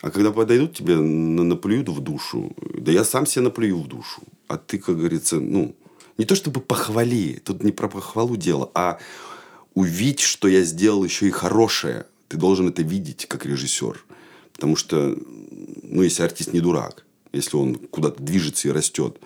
А 0.00 0.10
когда 0.10 0.32
подойдут 0.32 0.72
тебе, 0.72 0.96
наплюют 0.96 1.90
в 1.90 2.00
душу, 2.00 2.56
да 2.78 2.92
я 2.92 3.04
сам 3.04 3.26
себе 3.26 3.42
наплюю 3.42 3.76
в 3.76 3.88
душу. 3.88 4.22
А 4.48 4.56
ты, 4.56 4.78
как 4.78 4.96
говорится, 4.96 5.38
ну, 5.38 5.76
не 6.16 6.24
то 6.24 6.34
чтобы 6.34 6.62
похвали, 6.62 7.42
тут 7.44 7.62
не 7.62 7.72
про 7.72 7.88
похвалу 7.88 8.36
дело, 8.36 8.70
а 8.72 8.98
увидеть, 9.76 10.20
что 10.20 10.48
я 10.48 10.62
сделал 10.62 11.04
еще 11.04 11.28
и 11.28 11.30
хорошее. 11.30 12.06
Ты 12.28 12.38
должен 12.38 12.68
это 12.68 12.82
видеть 12.82 13.26
как 13.26 13.46
режиссер. 13.46 14.04
Потому 14.52 14.74
что, 14.74 15.16
ну, 15.82 16.02
если 16.02 16.22
артист 16.22 16.52
не 16.54 16.60
дурак, 16.60 17.04
если 17.32 17.56
он 17.56 17.74
куда-то 17.74 18.20
движется 18.22 18.68
и 18.68 18.72
растет. 18.72 19.20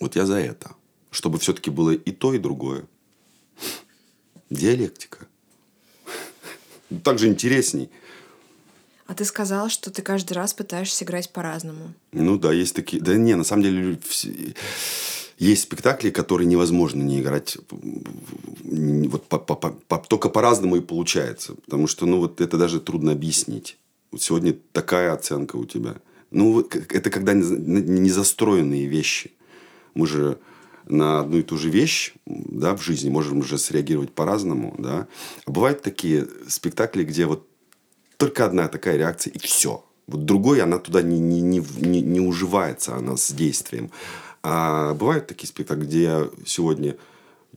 Вот 0.00 0.16
я 0.16 0.26
за 0.26 0.40
это. 0.40 0.74
Чтобы 1.12 1.38
все-таки 1.38 1.70
было 1.70 1.92
и 1.92 2.10
то, 2.10 2.34
и 2.34 2.38
другое. 2.38 2.86
Диалектика. 4.50 5.28
Так 7.04 7.20
же 7.20 7.28
интересней. 7.28 7.88
А 9.06 9.14
ты 9.14 9.24
сказал, 9.24 9.68
что 9.68 9.92
ты 9.92 10.02
каждый 10.02 10.32
раз 10.32 10.54
пытаешься 10.54 11.04
играть 11.04 11.32
по-разному. 11.32 11.94
Ну 12.10 12.36
да, 12.36 12.52
есть 12.52 12.74
такие. 12.74 13.00
Да 13.00 13.14
не, 13.14 13.36
на 13.36 13.44
самом 13.44 13.62
деле 13.62 13.98
есть 15.38 15.62
спектакли, 15.62 16.10
которые 16.10 16.46
невозможно 16.46 17.02
не 17.02 17.20
играть 17.20 17.58
вот 18.62 19.26
по, 19.26 19.38
по, 19.38 19.54
по, 19.54 19.98
только 19.98 20.28
по-разному 20.28 20.76
и 20.76 20.80
получается. 20.80 21.54
Потому 21.64 21.86
что, 21.86 22.06
ну, 22.06 22.18
вот 22.18 22.40
это 22.40 22.56
даже 22.56 22.80
трудно 22.80 23.12
объяснить. 23.12 23.78
Вот 24.10 24.22
сегодня 24.22 24.56
такая 24.72 25.12
оценка 25.12 25.56
у 25.56 25.64
тебя. 25.64 25.96
Ну, 26.30 26.60
это 26.60 27.10
когда 27.10 27.32
не 27.32 28.10
застроенные 28.10 28.86
вещи. 28.86 29.32
Мы 29.94 30.06
же 30.06 30.38
на 30.86 31.20
одну 31.20 31.38
и 31.38 31.42
ту 31.42 31.56
же 31.56 31.70
вещь 31.70 32.12
да, 32.26 32.76
в 32.76 32.82
жизни 32.82 33.08
можем 33.08 33.38
уже 33.38 33.58
среагировать 33.58 34.12
по-разному. 34.12 34.74
Да? 34.78 35.06
А 35.46 35.50
бывают 35.50 35.82
такие 35.82 36.26
спектакли, 36.48 37.04
где 37.04 37.26
вот 37.26 37.46
только 38.16 38.44
одна 38.44 38.68
такая 38.68 38.96
реакция, 38.96 39.32
и 39.32 39.38
все. 39.38 39.84
Вот 40.06 40.24
другой 40.24 40.60
она 40.60 40.78
туда 40.78 41.02
не, 41.02 41.18
не, 41.18 41.40
не, 41.40 42.00
не 42.00 42.20
уживается, 42.20 42.96
она 42.96 43.16
с 43.16 43.32
действием. 43.32 43.90
А 44.46 44.92
бывают 44.92 45.26
такие 45.26 45.48
спектакли, 45.48 45.84
где 45.84 46.28
сегодня 46.44 46.96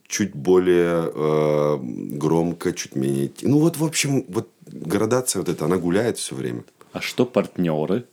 чуть 0.08 0.34
более 0.34 1.12
э, 1.13 1.78
громко, 1.82 2.71
чуть 2.71 2.95
менее... 2.95 3.30
Ну 3.41 3.60
вот, 3.60 3.76
в 3.76 3.84
общем, 3.84 4.23
вот 4.30 4.50
градация 4.65 5.41
вот 5.41 5.50
эта, 5.50 5.65
она 5.65 5.76
гуляет 5.76 6.17
все 6.17 6.34
время. 6.34 6.63
А 6.93 7.02
что 7.02 7.26
партнеры? 7.26 8.06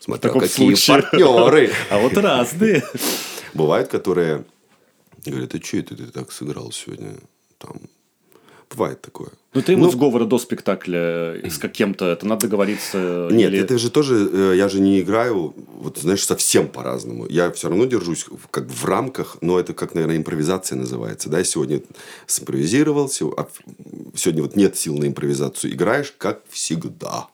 Смотря 0.00 0.32
какие 0.32 0.74
случае. 0.74 1.02
партнеры. 1.02 1.70
А 1.90 1.98
вот 2.00 2.16
разные. 2.16 2.82
Бывают, 3.54 3.88
которые 3.88 4.44
говорят, 5.24 5.54
а 5.54 5.64
что 5.64 5.76
это 5.76 5.96
ты 5.96 6.06
так 6.06 6.32
сыграл 6.32 6.72
сегодня? 6.72 7.14
Там 7.58 7.76
бывает 8.74 9.00
такое. 9.00 9.28
Ну, 9.54 9.62
ты 9.62 9.72
ему 9.72 9.84
ну, 9.84 9.90
сговора 9.90 10.24
до 10.24 10.38
спектакля 10.38 11.40
с 11.48 11.58
каким-то, 11.58 12.06
это 12.06 12.26
надо 12.26 12.42
договориться? 12.42 13.28
Нет, 13.30 13.52
или... 13.52 13.60
это 13.60 13.78
же 13.78 13.90
тоже, 13.90 14.28
э, 14.32 14.54
я 14.56 14.68
же 14.68 14.80
не 14.80 15.00
играю, 15.00 15.54
вот 15.78 15.98
знаешь, 15.98 16.24
совсем 16.24 16.68
по-разному. 16.68 17.26
Я 17.28 17.50
все 17.52 17.68
равно 17.68 17.84
держусь 17.84 18.26
как 18.50 18.66
в 18.66 18.84
рамках, 18.84 19.36
но 19.40 19.60
это 19.60 19.72
как, 19.72 19.94
наверное, 19.94 20.16
импровизация 20.16 20.76
называется. 20.76 21.30
Да, 21.30 21.42
сегодня 21.44 21.82
симпровизировал, 22.26 23.10
а 23.36 23.46
сегодня 24.16 24.42
вот 24.42 24.56
нет 24.56 24.76
сил 24.76 24.98
на 24.98 25.06
импровизацию, 25.06 25.72
играешь 25.72 26.12
как 26.18 26.42
всегда. 26.48 27.28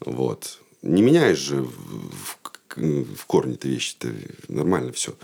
Вот. 0.00 0.58
Не 0.82 1.02
меняешь 1.02 1.38
же 1.38 1.62
в, 1.62 2.38
в, 2.76 3.16
в 3.16 3.26
корне-то 3.26 3.68
вещи-то, 3.68 4.08
нормально 4.48 4.92
все. 4.92 5.14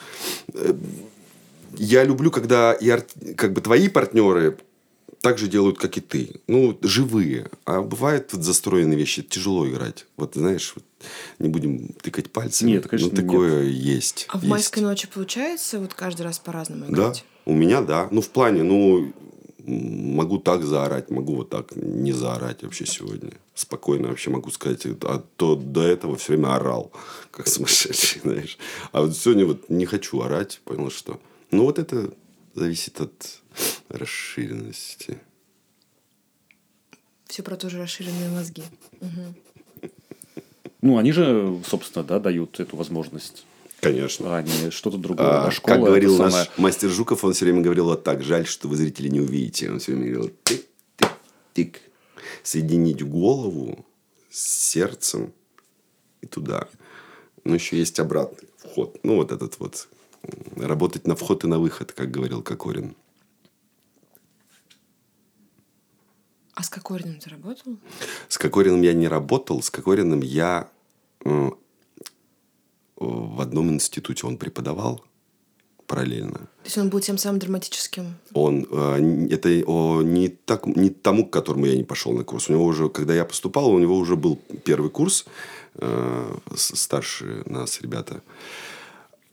Э, 0.55 0.73
я 1.77 2.05
люблю, 2.05 2.31
когда 2.31 2.73
и 2.73 2.91
как 3.37 3.53
бы 3.53 3.61
твои 3.61 3.89
партнеры 3.89 4.59
так 5.23 5.39
же 5.39 5.47
делают, 5.47 5.79
как 5.79 5.97
и 5.97 6.01
ты. 6.01 6.41
Ну, 6.49 6.77
живые. 6.83 7.49
А 7.65 7.81
бывает 7.81 8.33
вот 8.33 8.43
застроенные 8.43 8.99
вещи, 8.99 9.23
тяжело 9.23 9.67
играть. 9.69 10.05
Вот, 10.17 10.35
знаешь, 10.35 10.73
вот, 10.75 10.85
не 11.39 11.49
будем 11.49 11.89
тыкать 12.03 12.31
пальцами. 12.31 12.73
Нет, 12.73 12.89
конечно, 12.89 13.11
ну, 13.11 13.17
такое 13.17 13.65
нет. 13.65 13.73
есть. 13.73 14.27
А 14.29 14.39
в 14.39 14.43
есть. 14.43 14.51
майской 14.51 14.83
ночи 14.83 15.07
получается 15.07 15.79
вот 15.79 15.95
каждый 15.95 16.23
раз 16.23 16.41
по-разному 16.41 16.87
играть? 16.87 17.25
Да, 17.47 17.51
у 17.53 17.55
меня 17.55 17.83
да. 17.83 18.09
Ну, 18.11 18.21
в 18.21 18.31
плане, 18.31 18.65
ну, 18.65 19.13
могу 19.65 20.39
так 20.39 20.65
заорать, 20.65 21.09
могу 21.09 21.37
вот 21.37 21.51
так 21.51 21.77
не 21.77 22.13
заорать 22.13 22.65
вообще 22.65 22.85
сегодня. 22.85 23.31
Спокойно 23.55 24.09
вообще 24.09 24.31
могу 24.31 24.51
сказать. 24.51 24.85
А 25.03 25.23
то 25.37 25.55
до 25.55 25.83
этого 25.83 26.17
все 26.17 26.33
время 26.33 26.57
орал, 26.57 26.91
как 27.31 27.47
сумасшедший, 27.47 28.23
знаешь. 28.23 28.59
А 28.91 29.03
вот 29.03 29.17
сегодня 29.17 29.47
вот 29.47 29.71
не 29.71 29.87
хочу 29.87 30.21
орать, 30.21 30.61
понял, 30.65 30.91
что... 30.91 31.21
Ну, 31.53 31.65
вот 31.65 31.79
это 31.79 32.11
зависит 32.55 33.01
от 33.01 33.41
расширенности. 33.89 35.19
Все 37.27 37.43
про 37.43 37.57
тоже 37.57 37.79
расширенные 37.79 38.29
мозги. 38.29 38.63
Угу. 39.01 39.91
Ну, 40.83 40.99
они 40.99 41.13
же, 41.13 41.61
собственно, 41.67 42.05
да, 42.05 42.19
дают 42.19 42.61
эту 42.61 42.77
возможность. 42.77 43.47
Конечно. 43.81 44.37
А 44.37 44.43
не 44.43 44.71
что-то 44.71 44.99
другое. 44.99 45.47
А, 45.47 45.51
школа, 45.51 45.75
как 45.75 45.85
говорил 45.85 46.19
наш 46.19 46.33
самое... 46.33 46.51
мастер 46.57 46.89
Жуков, 46.89 47.25
он 47.25 47.33
все 47.33 47.45
время 47.45 47.63
говорил 47.63 47.87
вот 47.87 48.05
так. 48.05 48.23
Жаль, 48.23 48.47
что 48.47 48.69
вы 48.69 48.77
зрители 48.77 49.09
не 49.09 49.21
увидите. 49.21 49.71
Он 49.71 49.79
все 49.79 49.93
время 49.93 50.13
говорил 50.13 50.33
тик-тик-тик. 50.45 51.81
Соединить 52.43 53.03
голову 53.03 53.87
с 54.31 54.71
сердцем 54.71 55.33
и 56.21 56.27
туда. 56.27 56.69
Но 57.45 57.55
еще 57.55 57.77
есть 57.79 57.99
обратный 57.99 58.49
вход. 58.57 58.99
Ну, 59.03 59.17
вот 59.17 59.33
этот 59.33 59.59
вот. 59.59 59.89
Работать 60.57 61.07
на 61.07 61.17
вход 61.17 61.45
и 61.45 61.47
на 61.47 61.59
выход, 61.59 61.93
как 61.93 62.11
говорил 62.11 62.43
Кокорин. 62.43 62.95
А 66.55 66.63
с 66.63 66.69
Кокориным 66.69 67.19
ты 67.19 67.31
работал? 67.31 67.79
С 68.29 68.39
Кокориным 68.39 68.83
я 68.83 68.93
не 68.93 69.09
работал. 69.09 69.63
С 69.63 69.71
Кокориным 69.71 70.21
я 70.21 70.69
в 72.97 73.41
одном 73.41 73.71
институте 73.71 74.27
он 74.27 74.37
преподавал 74.37 75.05
параллельно. 75.87 76.33
То 76.33 76.65
есть 76.65 76.79
он 76.79 76.89
был 76.89 77.01
тем 77.01 77.19
самым 77.19 77.39
драматическим? 77.39 78.15
Он 78.33 78.67
э, 78.71 79.29
это 79.31 79.49
не, 79.49 80.29
так, 80.29 80.67
не 80.67 80.91
тому, 80.91 81.27
к 81.27 81.33
которому 81.33 81.67
я 81.67 81.77
не 81.77 81.85
пошел 81.85 82.13
на 82.13 82.25
курс. 82.25 82.49
У 82.49 82.53
него 82.53 82.65
уже, 82.65 82.89
когда 82.89 83.15
я 83.15 83.25
поступал, 83.25 83.71
у 83.71 83.79
него 83.79 83.97
уже 83.97 84.17
был 84.17 84.37
первый 84.65 84.91
курс, 84.91 85.27
э, 85.75 86.35
старшие 86.55 87.43
нас 87.47 87.81
ребята. 87.81 88.23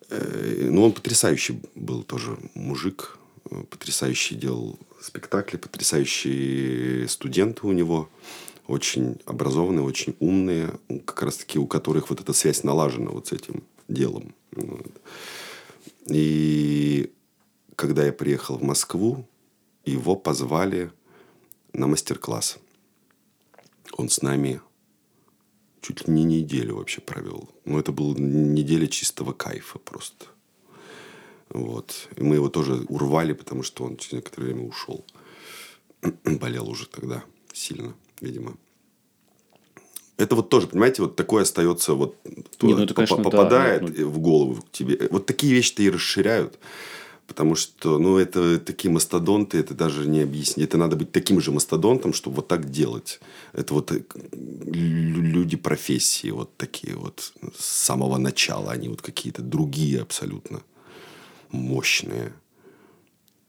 Э, 0.10 0.68
ну, 0.70 0.84
он 0.84 0.92
потрясающий 0.92 1.62
был 1.76 2.04
тоже 2.04 2.38
мужик, 2.56 3.18
э, 3.50 3.64
потрясающий 3.70 4.36
делал 4.36 4.80
спектакли, 5.02 5.58
потрясающие 5.58 7.08
студенты 7.08 7.68
у 7.68 7.72
него, 7.72 8.10
очень 8.68 9.18
образованные, 9.26 9.84
очень 9.84 10.16
умные, 10.20 10.72
как 11.06 11.24
раз 11.24 11.38
таки 11.38 11.58
у 11.58 11.66
которых 11.66 12.10
вот 12.10 12.22
эта 12.22 12.34
связь 12.34 12.64
налажена 12.64 13.12
вот 13.12 13.28
с 13.28 13.32
этим 13.32 13.64
делом. 13.88 14.36
И 16.08 17.12
когда 17.76 18.06
я 18.06 18.14
приехал 18.14 18.58
в 18.58 18.64
Москву, 18.64 19.26
его 19.86 20.16
позвали 20.16 20.92
на 21.74 21.88
мастер-класс. 21.88 22.58
Он 23.94 24.10
с 24.10 24.22
нами 24.22 24.62
чуть 25.82 26.08
ли 26.08 26.14
не 26.14 26.24
неделю 26.24 26.76
вообще 26.76 27.02
провел. 27.02 27.50
Ну, 27.66 27.80
это 27.80 27.92
была 27.92 28.14
неделя 28.18 28.88
чистого 28.88 29.34
кайфа 29.34 29.80
просто. 29.80 30.26
Вот. 31.50 32.10
И 32.16 32.24
мы 32.24 32.36
его 32.36 32.50
тоже 32.50 32.86
урвали, 32.90 33.34
потому 33.34 33.64
что 33.64 33.84
он 33.84 33.98
через 33.98 34.14
некоторое 34.14 34.48
время 34.48 34.68
ушел. 34.68 35.06
Болел 36.24 36.70
уже 36.70 36.88
тогда 36.88 37.24
сильно, 37.54 37.94
видимо. 38.22 38.56
Это 40.18 40.36
вот 40.36 40.50
тоже, 40.50 40.68
понимаете, 40.68 41.02
вот 41.02 41.16
такое 41.16 41.44
остается, 41.44 41.94
вот 41.94 42.18
Не, 42.62 42.76
ну 42.76 42.84
это, 42.84 42.94
конечно, 42.94 43.24
попадает 43.24 43.86
да, 43.86 44.06
в 44.06 44.20
голову 44.20 44.62
к 44.62 44.70
тебе. 44.72 45.08
Вот 45.10 45.26
такие 45.26 45.54
вещи-то 45.54 45.82
и 45.82 45.90
расширяют. 45.90 46.60
Потому 47.30 47.54
что, 47.54 48.00
ну, 48.00 48.18
это 48.18 48.60
такие 48.60 48.92
мастодонты, 48.92 49.60
это 49.60 49.76
даже 49.76 50.08
не 50.08 50.22
объяснить. 50.22 50.66
Это 50.66 50.78
надо 50.78 50.96
быть 50.96 51.12
таким 51.12 51.40
же 51.40 51.52
мастодонтом, 51.52 52.12
чтобы 52.12 52.38
вот 52.38 52.48
так 52.48 52.72
делать. 52.72 53.20
Это 53.54 53.76
вот 53.76 53.92
э, 53.92 54.02
люди 54.34 55.56
профессии 55.56 56.32
вот 56.32 56.58
такие 56.58 56.96
вот 56.96 57.32
с 57.56 57.64
самого 57.64 58.18
начала. 58.18 58.72
Они 58.72 58.90
вот 58.90 59.04
какие-то 59.04 59.44
другие 59.44 60.02
абсолютно 60.02 60.64
мощные. 61.52 62.34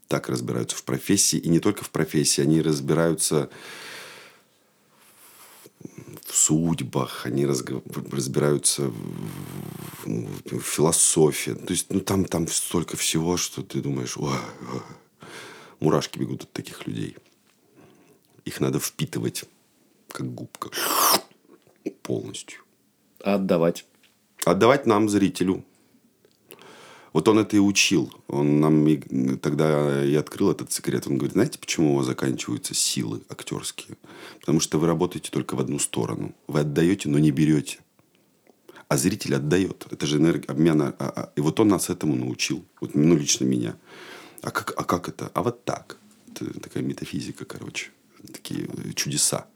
Так 0.09 0.29
разбираются 0.29 0.77
в 0.77 0.85
профессии. 0.85 1.39
И 1.39 1.49
не 1.49 1.59
только 1.59 1.83
в 1.83 1.89
профессии. 1.89 2.43
Они 2.43 2.61
разбираются 2.61 3.49
в 6.31 6.37
судьбах, 6.37 7.27
они 7.27 7.47
разго... 7.47 7.83
разбираются 8.13 8.89
в, 8.89 10.07
ну, 10.07 10.29
в 10.45 10.61
философии. 10.61 11.53
То 11.53 11.73
есть, 11.73 11.93
ну, 11.93 12.01
там, 12.01 12.25
там 12.25 12.47
столько 12.49 12.97
всего, 12.97 13.37
что 13.37 13.63
ты 13.63 13.81
думаешь, 13.81 14.17
о, 14.17 14.29
о, 14.31 14.83
мурашки 15.81 16.19
бегут 16.19 16.45
от 16.45 16.53
таких 16.53 16.87
людей. 16.87 17.17
Их 18.45 18.61
надо 18.61 18.79
впитывать, 18.79 19.45
как 20.09 20.33
губка, 20.35 20.71
полностью. 22.03 22.63
А 23.23 23.35
отдавать? 23.35 23.85
Отдавать 24.45 24.87
нам, 24.87 25.09
зрителю. 25.09 25.65
Вот 27.13 27.27
он 27.29 27.39
это 27.39 27.57
и 27.57 27.59
учил. 27.59 28.13
Он 28.29 28.61
нам 28.61 28.87
и, 28.87 29.37
тогда 29.37 30.05
и 30.05 30.15
открыл 30.15 30.51
этот 30.51 30.73
секрет. 30.73 31.07
Он 31.07 31.17
говорит, 31.17 31.33
знаете, 31.33 31.59
почему 31.59 31.95
у 31.95 31.97
вас 31.97 32.07
заканчиваются 32.07 32.75
силы 32.75 33.23
актерские? 33.29 33.97
Потому 34.41 34.61
что 34.61 34.79
вы 34.79 34.87
работаете 34.87 35.31
только 35.31 35.57
в 35.57 35.61
одну 35.61 35.79
сторону. 35.79 36.35
Вы 36.47 36.61
отдаете, 36.61 37.09
но 37.09 37.19
не 37.19 37.31
берете. 37.31 37.79
А 38.89 38.97
зритель 38.97 39.35
отдает. 39.35 39.87
Это 39.91 40.07
же 40.07 40.19
энергия 40.19 40.49
обмена. 40.49 40.95
А, 40.99 41.13
а, 41.15 41.33
и 41.37 41.41
вот 41.41 41.59
он 41.61 41.69
нас 41.69 41.91
этому 41.91 42.15
научил. 42.15 42.65
Вот, 42.81 42.95
ну, 42.95 43.17
лично 43.17 43.45
меня. 43.45 43.77
А 44.43 44.51
как, 44.51 44.75
а 44.77 44.85
как 44.85 45.09
это? 45.09 45.31
А 45.35 45.43
вот 45.43 45.65
так. 45.65 45.97
Это 46.31 46.59
такая 46.61 46.83
метафизика, 46.83 47.45
короче. 47.45 47.91
Такие 48.33 48.69
чудеса 48.95 49.47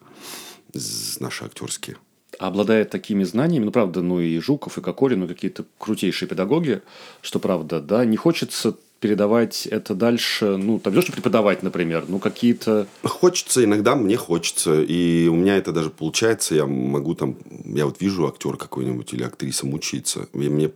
наши 1.21 1.45
актерские 1.45 1.97
обладает 2.39 2.91
такими 2.91 3.25
знаниями, 3.25 3.65
ну, 3.67 3.71
правда, 3.71 4.03
ну, 4.03 4.21
и 4.21 4.39
Жуков, 4.39 4.79
и 4.79 4.81
Кокорин, 4.81 5.21
ну, 5.21 5.29
какие-то 5.29 5.65
крутейшие 5.79 6.29
педагоги, 6.29 6.83
что 7.23 7.39
правда, 7.39 7.81
да, 7.81 8.05
не 8.05 8.17
хочется 8.17 8.75
передавать 9.05 9.67
это 9.67 9.95
дальше, 9.95 10.57
ну, 10.57 10.79
там, 10.79 10.99
что 11.03 11.13
преподавать, 11.13 11.63
например, 11.63 12.07
ну, 12.09 12.19
какие-то... 12.19 12.87
Хочется, 13.03 13.63
иногда 13.63 13.97
мне 13.97 14.17
хочется, 14.17 14.81
и 14.81 15.29
у 15.29 15.35
меня 15.35 15.59
это 15.59 15.73
даже 15.73 15.91
получается, 15.91 16.55
я 16.55 16.65
могу 16.65 17.15
там, 17.15 17.37
я 17.67 17.85
вот 17.85 18.01
вижу 18.01 18.27
актер 18.27 18.57
какой-нибудь 18.57 19.13
или 19.13 19.23
актриса 19.23 19.67
мучиться, 19.67 20.27
и 20.33 20.49
мне 20.49 20.71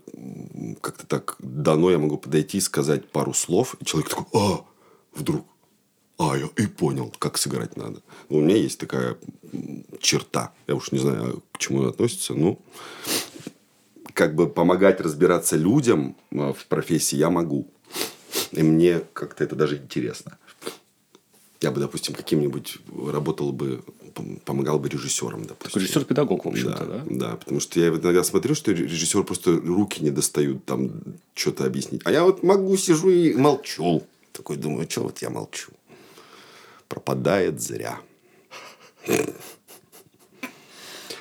как-то 0.83 1.07
так 1.07 1.37
дано, 1.39 1.91
я 1.91 1.99
могу 1.99 2.19
подойти 2.19 2.59
и 2.59 2.61
сказать 2.61 3.09
пару 3.09 3.33
слов, 3.33 3.77
и 3.81 3.87
человек 3.87 4.11
такой, 4.11 4.27
а, 4.35 4.61
вдруг, 5.15 5.47
а, 6.19 6.37
я 6.37 6.49
и 6.57 6.67
понял, 6.67 7.15
как 7.19 7.39
сыграть 7.39 7.77
надо. 7.77 8.03
У 8.29 8.41
меня 8.41 8.57
есть 8.57 8.79
такая 8.79 9.17
черта. 10.01 10.53
Я 10.67 10.75
уж 10.75 10.91
не 10.93 10.99
знаю, 10.99 11.43
к 11.53 11.59
чему 11.59 11.81
она 11.81 11.91
относится. 11.91 12.35
Ну, 12.35 12.61
как 14.15 14.35
бы 14.35 14.49
помогать 14.49 15.01
разбираться 15.01 15.57
людям 15.57 16.17
а, 16.33 16.53
в 16.53 16.67
профессии 16.67 17.17
я 17.17 17.31
могу. 17.31 17.69
И 18.51 18.63
мне 18.63 19.03
как-то 19.13 19.45
это 19.45 19.55
даже 19.55 19.77
интересно. 19.77 20.39
Я 21.61 21.71
бы, 21.71 21.81
допустим, 21.81 22.15
каким-нибудь 22.15 22.79
работал 23.13 23.53
бы, 23.53 23.83
помогал 24.45 24.79
бы 24.79 24.89
режиссером, 24.89 25.45
допустим. 25.45 25.81
Режиссер-педагог, 25.81 26.45
в 26.45 26.49
общем-то, 26.49 26.85
да, 26.85 26.87
да? 26.87 27.05
Да, 27.11 27.37
потому 27.37 27.61
что 27.61 27.79
я 27.81 27.89
иногда 27.89 28.25
смотрю, 28.25 28.55
что 28.55 28.73
режиссер 28.73 29.23
просто 29.25 29.53
руки 29.53 30.03
не 30.03 30.11
достают 30.11 30.65
там 30.65 31.01
что-то 31.35 31.65
объяснить. 31.65 32.03
А 32.05 32.13
я 32.13 32.25
вот 32.25 32.43
могу, 32.43 32.77
сижу 32.77 33.11
и 33.11 33.35
молчу. 33.35 34.05
Такой 34.33 34.57
думаю, 34.57 34.89
что 34.89 35.03
вот 35.03 35.19
я 35.19 35.31
молчу. 35.31 35.73
Пропадает 36.89 37.61
зря. 37.61 38.01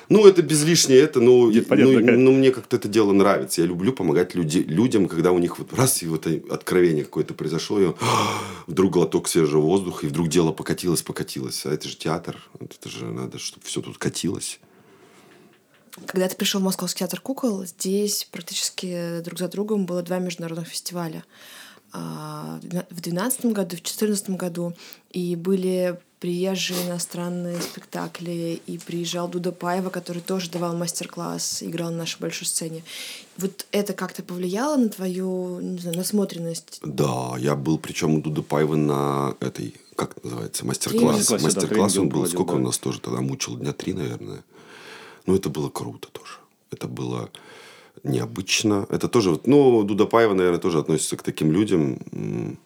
Ну, 0.09 0.25
это 0.25 0.41
без 0.41 0.63
лишнего, 0.63 0.97
это, 0.97 1.19
ну, 1.19 1.51
Нет, 1.51 1.67
понятно, 1.67 1.99
ну, 1.99 2.17
ну, 2.17 2.31
мне 2.31 2.51
как-то 2.51 2.77
это 2.77 2.87
дело 2.87 3.11
нравится. 3.11 3.61
Я 3.61 3.67
люблю 3.67 3.91
помогать 3.91 4.35
люди, 4.35 4.59
людям, 4.59 5.09
когда 5.09 5.33
у 5.33 5.39
них 5.39 5.59
вот 5.59 5.73
раз 5.73 6.01
и 6.01 6.07
вот 6.07 6.25
откровение 6.49 7.03
какое-то 7.03 7.33
произошло, 7.33 7.81
и 7.81 7.93
вдруг 8.67 8.93
глоток 8.93 9.27
свежего 9.27 9.61
воздуха, 9.61 10.05
и 10.05 10.09
вдруг 10.09 10.29
дело 10.29 10.53
покатилось, 10.53 11.01
покатилось. 11.01 11.65
А 11.65 11.73
это 11.73 11.89
же 11.89 11.97
театр, 11.97 12.37
вот 12.57 12.73
это 12.79 12.89
же 12.89 13.05
надо, 13.05 13.37
чтобы 13.37 13.65
все 13.65 13.81
тут 13.81 13.97
катилось. 13.97 14.61
Когда 16.05 16.29
ты 16.29 16.37
пришел 16.37 16.61
в 16.61 16.63
Московский 16.63 16.99
театр 16.99 17.19
кукол, 17.19 17.65
здесь 17.65 18.27
практически 18.31 19.19
друг 19.25 19.39
за 19.39 19.49
другом 19.49 19.85
было 19.85 20.03
два 20.03 20.19
международных 20.19 20.67
фестиваля. 20.67 21.25
А, 21.93 22.59
В 22.61 23.01
2012 23.01 23.45
году, 23.47 23.75
в 23.75 23.81
2014 23.81 24.29
году. 24.31 24.73
И 25.11 25.35
были 25.35 25.99
приезжие 26.19 26.87
иностранные 26.87 27.61
спектакли. 27.61 28.61
И 28.65 28.77
приезжал 28.77 29.27
Дуда 29.27 29.51
Паева, 29.51 29.89
который 29.89 30.21
тоже 30.21 30.49
давал 30.49 30.75
мастер-класс, 30.75 31.63
играл 31.63 31.91
на 31.91 31.97
нашей 31.97 32.19
большой 32.19 32.47
сцене. 32.47 32.83
Вот 33.37 33.65
это 33.71 33.93
как-то 33.93 34.23
повлияло 34.23 34.77
на 34.77 34.89
твою 34.89 35.59
не 35.59 35.79
знаю, 35.79 35.97
насмотренность? 35.97 36.79
Да, 36.83 37.35
я 37.37 37.55
был, 37.55 37.77
причем 37.77 38.15
у 38.15 38.21
Дуды 38.21 38.41
Паевы 38.41 38.77
на 38.77 39.35
этой, 39.39 39.75
как 39.95 40.17
это 40.17 40.25
называется, 40.25 40.65
мастер-класс. 40.65 41.03
Мастер-классе, 41.03 41.37
да, 41.37 41.43
Мастер-класс 41.43 41.93
тренинг 41.93 42.13
он 42.15 42.21
был, 42.21 42.27
сколько 42.27 42.51
да. 42.51 42.57
он 42.57 42.63
нас 42.63 42.77
тоже 42.77 42.99
тогда 42.99 43.21
мучил, 43.21 43.57
дня 43.57 43.73
три, 43.73 43.93
наверное. 43.93 44.43
Ну, 45.25 45.35
это 45.35 45.49
было 45.49 45.69
круто 45.69 46.07
тоже. 46.11 46.39
Это 46.71 46.87
было 46.87 47.29
необычно. 48.07 48.87
Это 48.89 49.07
тоже, 49.07 49.39
ну, 49.45 49.83
Дуда 49.83 50.05
Паева, 50.05 50.33
наверное, 50.33 50.59
тоже 50.59 50.79
относится 50.79 51.17
к 51.17 51.23
таким 51.23 51.51
людям, 51.51 52.57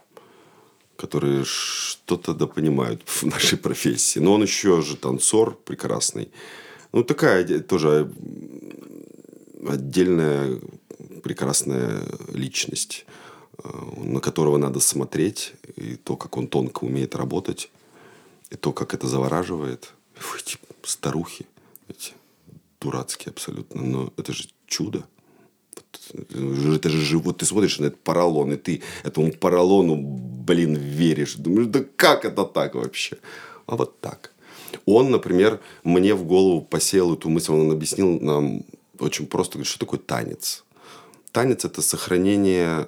которые 0.96 1.44
что-то 1.46 2.34
да 2.34 2.46
понимают 2.48 3.02
в 3.06 3.24
нашей 3.24 3.58
профессии. 3.58 4.20
Но 4.20 4.34
он 4.34 4.44
еще 4.44 4.82
же 4.82 4.96
танцор 4.96 5.58
прекрасный. 5.66 6.30
Ну, 6.94 7.04
такая 7.04 7.60
тоже 7.60 8.12
отдельная 9.68 10.60
прекрасная 11.24 12.04
личность, 12.34 13.06
э, 13.64 13.70
на 13.98 14.20
которого 14.20 14.58
надо 14.58 14.80
смотреть, 14.80 15.54
и 15.76 15.96
то, 15.96 16.16
как 16.16 16.38
он 16.38 16.48
тонко 16.48 16.84
умеет 16.84 17.16
работать, 17.16 17.70
и 18.50 18.56
то, 18.56 18.74
как 18.74 18.94
это 18.94 19.08
завораживает. 19.08 19.94
Фу, 20.16 20.38
Эти 20.38 20.58
старухи, 20.84 21.46
эти 21.88 22.14
дурацкие 22.80 23.32
абсолютно, 23.32 23.82
но 23.82 24.14
это 24.18 24.34
же 24.34 24.50
чудо. 24.68 25.04
Это 26.14 26.90
же 26.90 27.02
живот, 27.02 27.38
ты 27.38 27.46
смотришь 27.46 27.80
на 27.80 27.86
этот 27.86 28.00
поролон, 28.02 28.54
и 28.54 28.58
ты 28.58 28.82
этому 29.04 29.32
поролону, 29.32 29.96
блин, 29.96 30.76
веришь. 30.76 31.36
Думаешь, 31.36 31.68
да 31.68 31.84
как 31.96 32.26
это 32.26 32.46
так 32.46 32.76
вообще? 32.76 33.18
А 33.66 33.76
вот 33.76 34.00
так. 34.00 34.32
Он, 34.86 35.12
например, 35.12 35.60
мне 35.84 36.14
в 36.14 36.24
голову 36.24 36.62
посеял 36.62 37.14
эту 37.14 37.30
мысль, 37.30 37.52
он 37.52 37.72
объяснил 37.72 38.20
нам 38.20 38.64
очень 39.00 39.28
просто, 39.28 39.54
говорит, 39.54 39.70
что 39.70 39.80
такое 39.80 40.00
танец. 40.00 40.64
Танец– 41.32 41.66
это 41.66 41.82
сохранение 41.82 42.88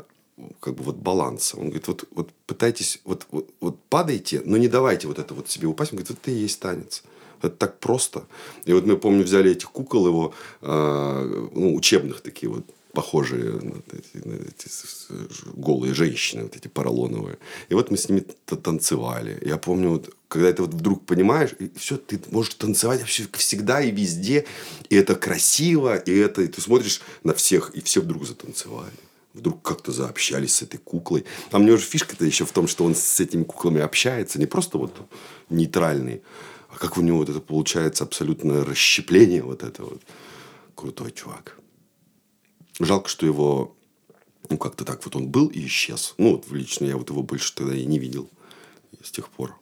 как 0.59 0.75
бы 0.75 0.83
вот 0.83 0.95
баланса. 0.95 1.57
Он 1.57 1.65
говорит, 1.65 1.87
вот, 1.87 2.05
вот 2.11 2.29
пытайтесь, 2.45 2.99
вот, 3.05 3.25
вот, 3.31 3.49
вот 3.59 3.79
падайте, 3.89 4.41
но 4.45 4.57
не 4.57 4.67
давайте 4.67 5.07
вот 5.07 5.19
это 5.19 5.33
вот 5.33 5.49
себе 5.49 5.67
упасть. 5.67 5.91
Он 5.91 5.97
говорит, 5.97 6.09
вот 6.09 6.19
это 6.21 6.31
и 6.31 6.41
есть 6.43 6.59
танец. 6.59 7.03
Это 7.41 7.55
так 7.55 7.79
просто. 7.79 8.25
И 8.65 8.73
вот 8.73 8.85
мы, 8.85 8.97
помню, 8.97 9.23
взяли 9.23 9.51
этих 9.51 9.69
кукол 9.71 10.07
его, 10.07 10.33
э, 10.61 11.49
ну, 11.53 11.75
учебных 11.75 12.21
такие 12.21 12.49
вот, 12.49 12.63
похожие 12.93 13.53
на 13.53 13.81
эти, 13.91 14.27
на 14.27 14.35
эти 14.35 14.69
голые 15.55 15.95
женщины, 15.95 16.43
вот 16.43 16.55
эти 16.55 16.67
поролоновые. 16.67 17.39
И 17.69 17.73
вот 17.73 17.89
мы 17.89 17.97
с 17.97 18.07
ними 18.07 18.19
танцевали. 18.45 19.39
Я 19.43 19.57
помню, 19.57 19.89
вот, 19.89 20.15
когда 20.27 20.47
это 20.49 20.61
вот 20.61 20.73
вдруг 20.75 21.03
понимаешь, 21.05 21.55
и 21.59 21.71
все, 21.75 21.97
ты 21.97 22.19
можешь 22.29 22.53
танцевать 22.53 22.99
вообще 22.99 23.27
всегда 23.33 23.81
и 23.81 23.89
везде, 23.89 24.45
и 24.89 24.95
это 24.95 25.15
красиво, 25.15 25.95
и 25.95 26.15
это, 26.15 26.43
и 26.43 26.47
ты 26.47 26.61
смотришь 26.61 27.01
на 27.23 27.33
всех, 27.33 27.71
и 27.73 27.81
все 27.81 28.01
вдруг 28.01 28.27
затанцевали. 28.27 28.93
Вдруг 29.33 29.63
как-то 29.63 29.91
заобщались 29.91 30.55
с 30.57 30.61
этой 30.61 30.77
куклой. 30.77 31.25
А 31.51 31.57
мне 31.57 31.71
уже 31.71 31.83
фишка-то 31.83 32.23
еще 32.23 32.45
в 32.45 32.51
том, 32.51 32.67
что 32.67 32.85
он 32.85 32.93
с 32.93 33.19
этими 33.19 33.43
куклами 33.43 33.81
общается, 33.81 34.37
не 34.37 34.45
просто 34.45 34.77
вот 34.77 34.93
нейтральный, 35.49 36.21
а 36.69 36.77
как 36.77 36.99
у 36.99 37.01
него 37.01 37.17
вот 37.17 37.29
это 37.29 37.39
получается 37.39 38.03
абсолютное 38.03 38.63
расщепление 38.63 39.41
вот 39.41 39.63
это 39.63 39.83
вот. 39.83 40.01
Крутой 40.75 41.11
чувак. 41.11 41.57
Жалко, 42.79 43.09
что 43.09 43.25
его, 43.25 43.75
ну, 44.49 44.57
как-то 44.57 44.85
так 44.85 45.03
вот 45.05 45.15
он 45.15 45.27
был 45.27 45.47
и 45.47 45.65
исчез. 45.65 46.15
Ну, 46.17 46.33
вот 46.33 46.51
лично 46.51 46.85
я 46.85 46.97
вот 46.97 47.09
его 47.09 47.23
больше 47.23 47.53
тогда 47.53 47.75
и 47.75 47.85
не 47.85 47.99
видел 47.99 48.29
с 49.01 49.11
тех 49.11 49.29
пор. 49.29 49.55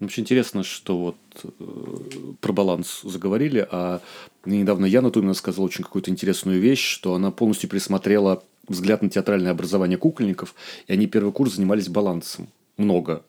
Вообще 0.00 0.20
интересно, 0.20 0.62
что 0.62 0.96
вот 0.96 1.16
э, 1.42 2.32
про 2.40 2.52
баланс 2.52 3.00
заговорили, 3.02 3.66
а 3.68 4.00
недавно 4.44 4.86
Яна 4.86 5.10
Тумина 5.10 5.34
сказала 5.34 5.64
очень 5.64 5.82
какую-то 5.82 6.12
интересную 6.12 6.60
вещь, 6.60 6.86
что 6.86 7.14
она 7.14 7.32
полностью 7.32 7.68
пересмотрела 7.68 8.44
взгляд 8.68 9.02
на 9.02 9.10
театральное 9.10 9.50
образование 9.50 9.98
кукольников, 9.98 10.54
и 10.86 10.92
они 10.92 11.08
первый 11.08 11.32
курс 11.32 11.54
занимались 11.54 11.88
балансом. 11.88 12.48
Много. 12.76 13.24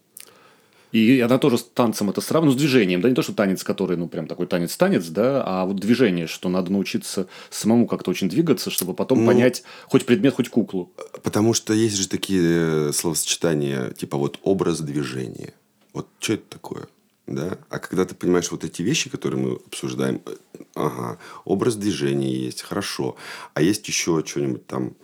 И 0.91 1.19
она 1.19 1.37
тоже 1.37 1.57
с 1.57 1.63
танцем 1.63 2.09
это 2.09 2.19
сравнивает, 2.21 2.55
ну, 2.55 2.59
с 2.59 2.61
движением, 2.61 3.01
да, 3.01 3.09
не 3.09 3.15
то, 3.15 3.21
что 3.21 3.33
танец, 3.33 3.63
который, 3.63 3.95
ну, 3.95 4.07
прям 4.07 4.27
такой 4.27 4.47
танец-танец, 4.47 5.05
да, 5.07 5.43
а 5.45 5.65
вот 5.65 5.75
движение, 5.75 6.25
что 6.25 6.49
надо 6.49 6.71
научиться 6.71 7.27
самому 7.49 7.87
как-то 7.87 8.09
очень 8.09 8.27
двигаться, 8.27 8.71
чтобы 8.71 8.93
потом 8.93 9.19
Ну, 9.19 9.27
понять 9.27 9.63
хоть 9.85 10.05
предмет, 10.05 10.33
хоть 10.33 10.49
куклу. 10.49 10.91
Потому 11.21 11.53
что 11.53 11.73
есть 11.73 11.95
же 11.95 12.09
такие 12.09 12.89
э, 12.89 12.91
словосочетания, 12.91 13.91
типа 13.91 14.17
вот 14.17 14.39
образ 14.43 14.79
движения. 14.79 15.53
Вот 15.93 16.07
что 16.19 16.33
это 16.33 16.43
такое? 16.49 16.87
Да? 17.27 17.59
А 17.69 17.77
когда 17.77 18.05
ты 18.05 18.15
понимаешь 18.15 18.49
вот 18.49 18.63
эти 18.63 18.81
вещи, 18.81 19.11
которые 19.11 19.39
мы 19.39 19.55
обсуждаем, 19.67 20.21
э, 20.25 20.35
ага, 20.73 21.19
образ 21.45 21.75
движения 21.75 22.33
есть, 22.33 22.63
хорошо. 22.63 23.15
А 23.53 23.61
есть 23.61 23.87
еще 23.87 24.23
что-нибудь 24.25 24.65
там, 24.65 24.95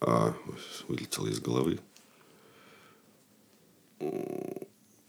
а, 0.00 0.34
вылетело 0.86 1.26
из 1.26 1.40
головы. 1.40 1.80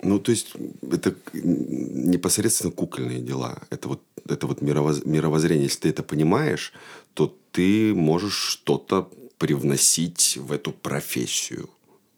Ну, 0.06 0.20
то 0.20 0.32
есть, 0.32 0.54
это 0.84 1.16
непосредственно 1.34 2.72
кукольные 2.72 3.22
дела. 3.22 3.58
Это 3.72 3.88
вот, 3.88 4.04
это 4.30 4.46
вот 4.46 4.62
мировоз- 4.62 5.08
мировоззрение. 5.08 5.64
Если 5.64 5.80
ты 5.80 5.90
это 5.90 6.04
понимаешь, 6.04 6.74
то 7.16 7.36
ты 7.52 7.96
можешь 7.96 8.36
что-то 8.36 9.10
привносить 9.40 10.38
в 10.38 10.52
эту 10.52 10.72
профессию. 10.72 11.72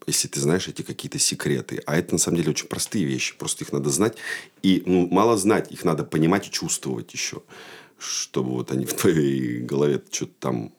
Если 0.06 0.28
ты 0.28 0.38
знаешь 0.38 0.68
эти 0.68 0.82
какие-то 0.82 1.18
секреты. 1.18 1.82
А 1.86 1.96
это 1.96 2.12
на 2.12 2.18
самом 2.18 2.36
деле 2.36 2.50
очень 2.50 2.68
простые 2.68 3.06
вещи. 3.06 3.34
Просто 3.38 3.64
их 3.64 3.72
надо 3.72 3.88
знать. 3.88 4.18
И 4.62 4.82
ну, 4.84 5.08
мало 5.08 5.38
знать, 5.38 5.72
их 5.72 5.84
надо 5.84 6.04
понимать 6.04 6.48
и 6.48 6.50
чувствовать 6.50 7.14
еще. 7.14 7.42
Чтобы 7.98 8.50
вот 8.50 8.70
они 8.70 8.84
в 8.84 8.92
твоей 8.92 9.60
голове 9.60 10.02
что-то 10.10 10.32
там 10.40 10.72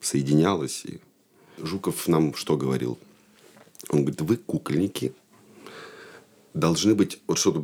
соединялось. 0.00 0.84
И 0.86 1.00
Жуков 1.58 2.08
нам 2.08 2.34
что 2.34 2.56
говорил? 2.56 2.98
Он 3.88 4.00
говорит, 4.00 4.20
вы 4.20 4.36
кукольники, 4.36 5.14
должны 6.54 6.94
быть 6.94 7.20
вот 7.26 7.38
что 7.38 7.62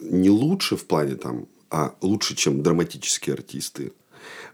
не 0.00 0.30
лучше 0.30 0.76
в 0.76 0.84
плане 0.84 1.16
там, 1.16 1.46
а 1.70 1.94
лучше, 2.00 2.36
чем 2.36 2.62
драматические 2.62 3.34
артисты. 3.34 3.92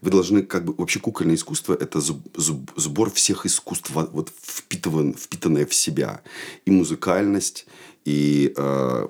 Вы 0.01 0.11
должны 0.11 0.43
как 0.43 0.65
бы 0.65 0.73
вообще 0.73 1.01
кукольное 1.01 1.35
искусство 1.35 1.75
это 1.75 2.01
сбор 2.01 3.11
всех 3.11 3.45
искусств 3.45 3.91
во- 3.91 4.07
вот 4.07 4.33
впитыван, 4.41 5.15
впитанное 5.15 5.67
в 5.67 5.75
себя 5.75 6.23
и 6.65 6.71
музыкальность 6.71 7.67
и 8.05 8.55
э, 8.57 9.09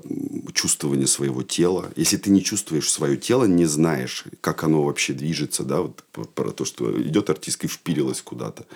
чувствование 0.54 1.06
своего 1.06 1.42
тела. 1.42 1.92
Если 1.94 2.16
ты 2.16 2.30
не 2.30 2.42
чувствуешь 2.42 2.90
свое 2.90 3.16
тело, 3.16 3.44
не 3.44 3.66
знаешь, 3.66 4.24
как 4.40 4.64
оно 4.64 4.82
вообще 4.82 5.12
движется, 5.12 5.62
да, 5.62 5.82
вот 5.82 6.02
про 6.34 6.50
то, 6.50 6.64
что 6.64 7.00
идет 7.00 7.30
артистка 7.30 7.66
и 7.66 7.70
впилилась 7.70 8.22
куда-то, 8.22 8.66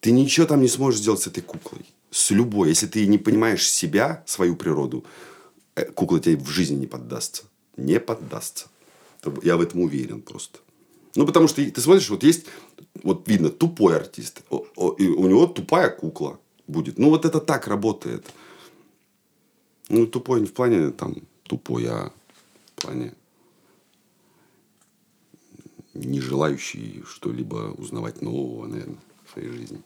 ты 0.00 0.12
ничего 0.12 0.46
там 0.46 0.62
не 0.62 0.68
сможешь 0.68 1.00
сделать 1.00 1.20
с 1.20 1.26
этой 1.26 1.42
куклой. 1.42 1.84
С 2.10 2.30
любой. 2.30 2.70
Если 2.70 2.86
ты 2.86 3.06
не 3.06 3.18
понимаешь 3.18 3.68
себя, 3.68 4.22
свою 4.26 4.56
природу, 4.56 5.04
э, 5.74 5.84
кукла 5.84 6.20
тебе 6.20 6.36
в 6.36 6.48
жизни 6.48 6.76
не 6.76 6.86
поддастся. 6.86 7.44
Не 7.76 8.00
поддастся. 8.00 8.66
Я 9.42 9.56
в 9.56 9.60
этом 9.60 9.80
уверен 9.80 10.22
просто. 10.22 10.58
Ну, 11.14 11.26
потому 11.26 11.48
что 11.48 11.64
ты 11.64 11.80
смотришь, 11.80 12.08
вот 12.10 12.22
есть, 12.22 12.46
вот 13.02 13.28
видно, 13.28 13.50
тупой 13.50 13.96
артист. 13.96 14.42
И 14.98 15.08
у 15.08 15.26
него 15.26 15.46
тупая 15.46 15.90
кукла 15.90 16.38
будет. 16.66 16.98
Ну, 16.98 17.10
вот 17.10 17.24
это 17.24 17.40
так 17.40 17.66
работает. 17.66 18.24
Ну, 19.88 20.06
тупой 20.06 20.40
не 20.40 20.46
в 20.46 20.52
плане 20.52 20.90
там 20.90 21.16
тупой, 21.42 21.86
а 21.88 22.12
в 22.76 22.82
плане 22.82 23.12
не 25.94 26.20
желающий 26.20 27.02
что-либо 27.06 27.74
узнавать 27.76 28.22
нового, 28.22 28.66
наверное, 28.66 28.98
в 29.26 29.32
своей 29.32 29.48
жизни. 29.48 29.82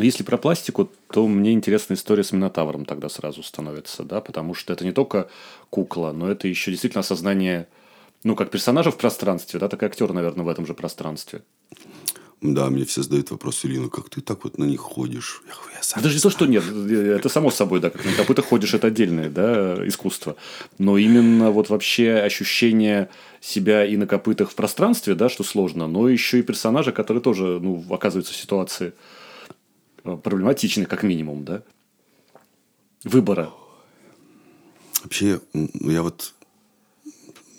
Но 0.00 0.04
если 0.04 0.22
про 0.22 0.38
пластику, 0.38 0.90
то 1.12 1.28
мне 1.28 1.52
интересная 1.52 1.94
история 1.94 2.24
с 2.24 2.32
Минотавром 2.32 2.86
тогда 2.86 3.10
сразу 3.10 3.42
становится, 3.42 4.02
да, 4.02 4.22
потому 4.22 4.54
что 4.54 4.72
это 4.72 4.82
не 4.82 4.92
только 4.92 5.28
кукла, 5.68 6.12
но 6.16 6.30
это 6.30 6.48
еще 6.48 6.70
действительно 6.70 7.00
осознание, 7.00 7.68
ну, 8.24 8.34
как 8.34 8.50
персонажа 8.50 8.92
в 8.92 8.96
пространстве, 8.96 9.60
да, 9.60 9.68
так 9.68 9.82
и 9.82 9.84
актер, 9.84 10.10
наверное, 10.14 10.46
в 10.46 10.48
этом 10.48 10.64
же 10.64 10.72
пространстве. 10.72 11.42
Да, 12.40 12.70
мне 12.70 12.86
все 12.86 13.02
задают 13.02 13.30
вопрос, 13.30 13.62
Ирина, 13.66 13.90
как 13.90 14.08
ты 14.08 14.22
так 14.22 14.44
вот 14.44 14.56
на 14.56 14.64
них 14.64 14.80
ходишь? 14.80 15.42
Я 15.46 15.52
говорю, 15.52 15.72
я 15.76 15.82
сам 15.82 16.02
Даже 16.02 16.14
не 16.14 16.22
то, 16.22 16.30
что 16.30 16.46
нет, 16.46 16.64
это 16.66 17.28
само 17.28 17.50
собой, 17.50 17.80
да, 17.80 17.90
как 17.90 18.02
на 18.02 18.14
копытах 18.14 18.46
ходишь, 18.46 18.72
это 18.72 18.86
отдельное, 18.86 19.28
да, 19.28 19.86
искусство. 19.86 20.36
Но 20.78 20.96
именно 20.96 21.50
вот 21.50 21.68
вообще 21.68 22.14
ощущение 22.14 23.10
себя 23.42 23.84
и 23.84 23.98
на 23.98 24.06
копытах 24.06 24.50
в 24.50 24.54
пространстве, 24.54 25.14
да, 25.14 25.28
что 25.28 25.44
сложно, 25.44 25.86
но 25.86 26.08
еще 26.08 26.38
и 26.38 26.42
персонажа, 26.42 26.90
который 26.90 27.20
тоже, 27.20 27.60
ну, 27.60 27.84
оказывается 27.90 28.32
в 28.32 28.36
ситуации 28.36 28.94
э, 30.04 30.16
проблематичной, 30.16 30.86
как 30.86 31.02
минимум, 31.02 31.44
да, 31.44 31.62
выбора. 33.04 33.50
Вообще, 35.02 35.40
я 35.52 36.02
вот 36.02 36.34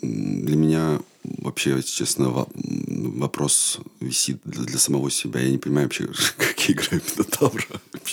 для 0.02 0.56
меня 0.56 1.00
вообще, 1.22 1.70
если 1.70 1.90
честно, 1.90 2.46
вопрос 2.54 3.78
висит 4.00 4.40
для, 4.44 4.64
для 4.64 4.78
самого 4.78 5.10
себя. 5.10 5.40
Я 5.40 5.50
не 5.50 5.58
понимаю 5.58 5.86
вообще, 5.86 6.06
как 6.36 6.68
я 6.68 6.74
играю 6.74 7.02
Минотавра. 7.16 7.64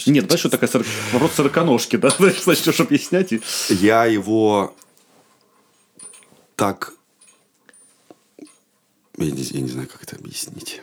Нет, 0.06 0.26
знаешь, 0.26 0.40
что 0.40 0.50
такая 0.50 0.70
вопрос 1.12 1.34
сороконожки, 1.34 1.96
да? 1.96 2.10
Знаешь, 2.18 2.46
начнешь 2.46 2.80
объяснять. 2.80 3.34
И... 3.34 3.42
Я 3.70 4.06
его 4.06 4.76
так... 6.56 6.94
Я 9.18 9.32
не, 9.32 9.42
я 9.42 9.62
не 9.62 9.70
знаю, 9.70 9.88
как 9.88 10.04
это 10.04 10.16
объяснить. 10.16 10.82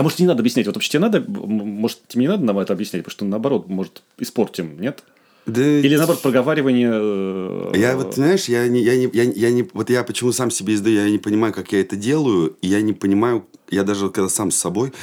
А 0.00 0.02
может, 0.02 0.18
не 0.18 0.24
надо 0.24 0.40
объяснять? 0.40 0.64
Вот 0.64 0.76
вообще 0.76 0.92
тебе 0.92 1.00
надо, 1.00 1.22
может, 1.28 1.98
тебе 2.08 2.22
не 2.22 2.28
надо 2.28 2.42
нам 2.42 2.58
это 2.58 2.72
объяснять, 2.72 3.04
потому 3.04 3.12
что 3.12 3.24
наоборот, 3.26 3.68
может, 3.68 4.02
испортим, 4.16 4.80
нет? 4.80 5.04
Да... 5.44 5.60
Или 5.60 5.94
наоборот, 5.94 6.22
проговаривание... 6.22 6.90
Э, 6.90 7.72
я 7.76 7.94
вот, 7.98 8.14
знаешь, 8.14 8.46
я 8.46 8.66
не, 8.66 8.80
я, 8.80 8.96
не, 8.96 9.10
я, 9.12 9.24
я 9.24 9.50
не... 9.50 9.68
Вот 9.74 9.90
я 9.90 10.02
почему 10.02 10.32
сам 10.32 10.50
себе 10.50 10.72
издаю, 10.72 11.04
я 11.04 11.10
не 11.10 11.18
понимаю, 11.18 11.52
как 11.52 11.72
я 11.72 11.82
это 11.82 11.96
делаю, 11.96 12.56
и 12.62 12.68
я 12.68 12.80
не 12.80 12.94
понимаю, 12.94 13.46
я 13.70 13.82
даже 13.82 14.08
когда 14.08 14.30
сам 14.30 14.50
с 14.50 14.56
собой, 14.56 14.94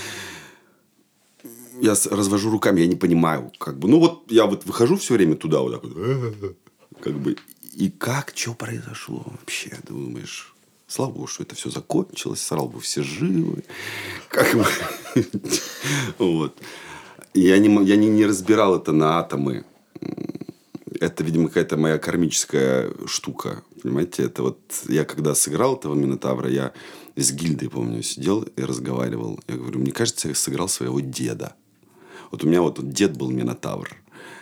я 1.80 1.94
развожу 2.10 2.50
руками, 2.50 2.82
я 2.82 2.88
не 2.88 2.96
понимаю, 2.96 3.52
как 3.60 3.78
бы, 3.78 3.88
ну 3.88 4.00
вот 4.00 4.32
я 4.32 4.48
вот 4.48 4.66
выхожу 4.66 4.98
все 4.98 5.14
время 5.14 5.36
туда, 5.36 5.60
вот 5.60 5.74
так 5.74 5.84
вот, 5.84 6.56
как 7.02 7.14
бы, 7.14 7.36
и 7.76 7.92
как, 7.92 8.34
что 8.36 8.56
произошло 8.56 9.24
вообще, 9.28 9.78
думаешь, 9.88 10.56
слава 10.88 11.12
богу, 11.12 11.28
что 11.28 11.44
это 11.44 11.56
все 11.56 11.70
закончилось, 11.70 12.42
срал 12.42 12.68
бы 12.70 12.80
все 12.80 13.04
живы, 13.04 13.64
как 14.30 14.56
бы, 14.56 14.66
вот. 16.18 16.58
Я 17.34 17.60
не, 17.60 17.86
я 17.86 17.96
не, 17.98 18.26
разбирал 18.26 18.78
это 18.78 18.94
на 18.94 19.20
атомы, 19.20 19.66
это, 21.00 21.24
видимо, 21.24 21.50
какая-то 21.50 21.78
моя 21.78 22.00
кармическая 22.00 22.92
штука. 23.06 23.62
Понимаете, 23.84 24.24
это 24.24 24.42
вот 24.42 24.60
я 24.88 25.06
когда 25.06 25.36
сыграл 25.36 25.76
этого 25.76 25.94
Минотавра, 25.94 26.50
я 26.50 26.74
с 27.16 27.32
гильдой, 27.32 27.70
помню, 27.70 28.02
сидел 28.02 28.42
и 28.42 28.62
разговаривал. 28.62 29.40
Я 29.48 29.58
говорю, 29.58 29.80
мне 29.80 29.92
кажется, 29.92 30.30
я 30.30 30.36
сыграл 30.36 30.68
своего 30.68 31.00
деда. 31.00 31.54
Вот 32.32 32.44
у 32.44 32.48
меня 32.48 32.62
вот 32.62 32.80
дед 32.90 33.16
был 33.16 33.30
Минотавр, 33.30 33.96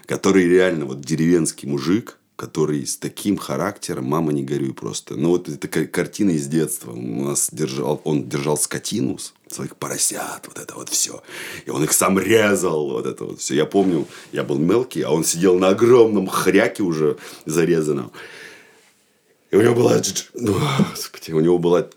который 0.05 0.47
реально 0.47 0.85
вот 0.85 1.01
деревенский 1.01 1.67
мужик, 1.67 2.17
который 2.36 2.86
с 2.86 2.97
таким 2.97 3.38
характером, 3.38 4.05
мама 4.05 4.33
не 4.33 4.43
горюй 4.43 4.73
просто. 4.73 5.15
Ну, 5.15 5.29
вот 5.29 5.47
это 5.47 5.67
картина 5.67 6.31
из 6.31 6.47
детства. 6.47 6.91
У 6.91 7.25
нас 7.25 7.49
держал, 7.51 8.01
он 8.03 8.27
держал 8.27 8.57
скотину, 8.57 9.17
своих 9.49 9.75
поросят, 9.77 10.47
вот 10.47 10.59
это 10.59 10.75
вот 10.75 10.89
все. 10.89 11.23
И 11.65 11.69
он 11.69 11.83
их 11.83 11.93
сам 11.93 12.19
резал, 12.19 12.89
вот 12.89 13.05
это 13.05 13.23
вот 13.23 13.39
все. 13.39 13.55
Я 13.55 13.65
помню, 13.65 14.05
я 14.31 14.43
был 14.43 14.57
мелкий, 14.57 15.01
а 15.01 15.11
он 15.11 15.23
сидел 15.23 15.57
на 15.57 15.69
огромном 15.69 16.27
хряке 16.27 16.83
уже 16.83 17.17
зарезанном. 17.45 18.11
И 19.51 19.55
у 19.55 19.61
него 19.61 19.75
была, 19.75 20.01
ну, 20.33 20.55
господи, 20.91 21.31
у 21.31 21.39
него 21.39 21.57
была 21.57 21.88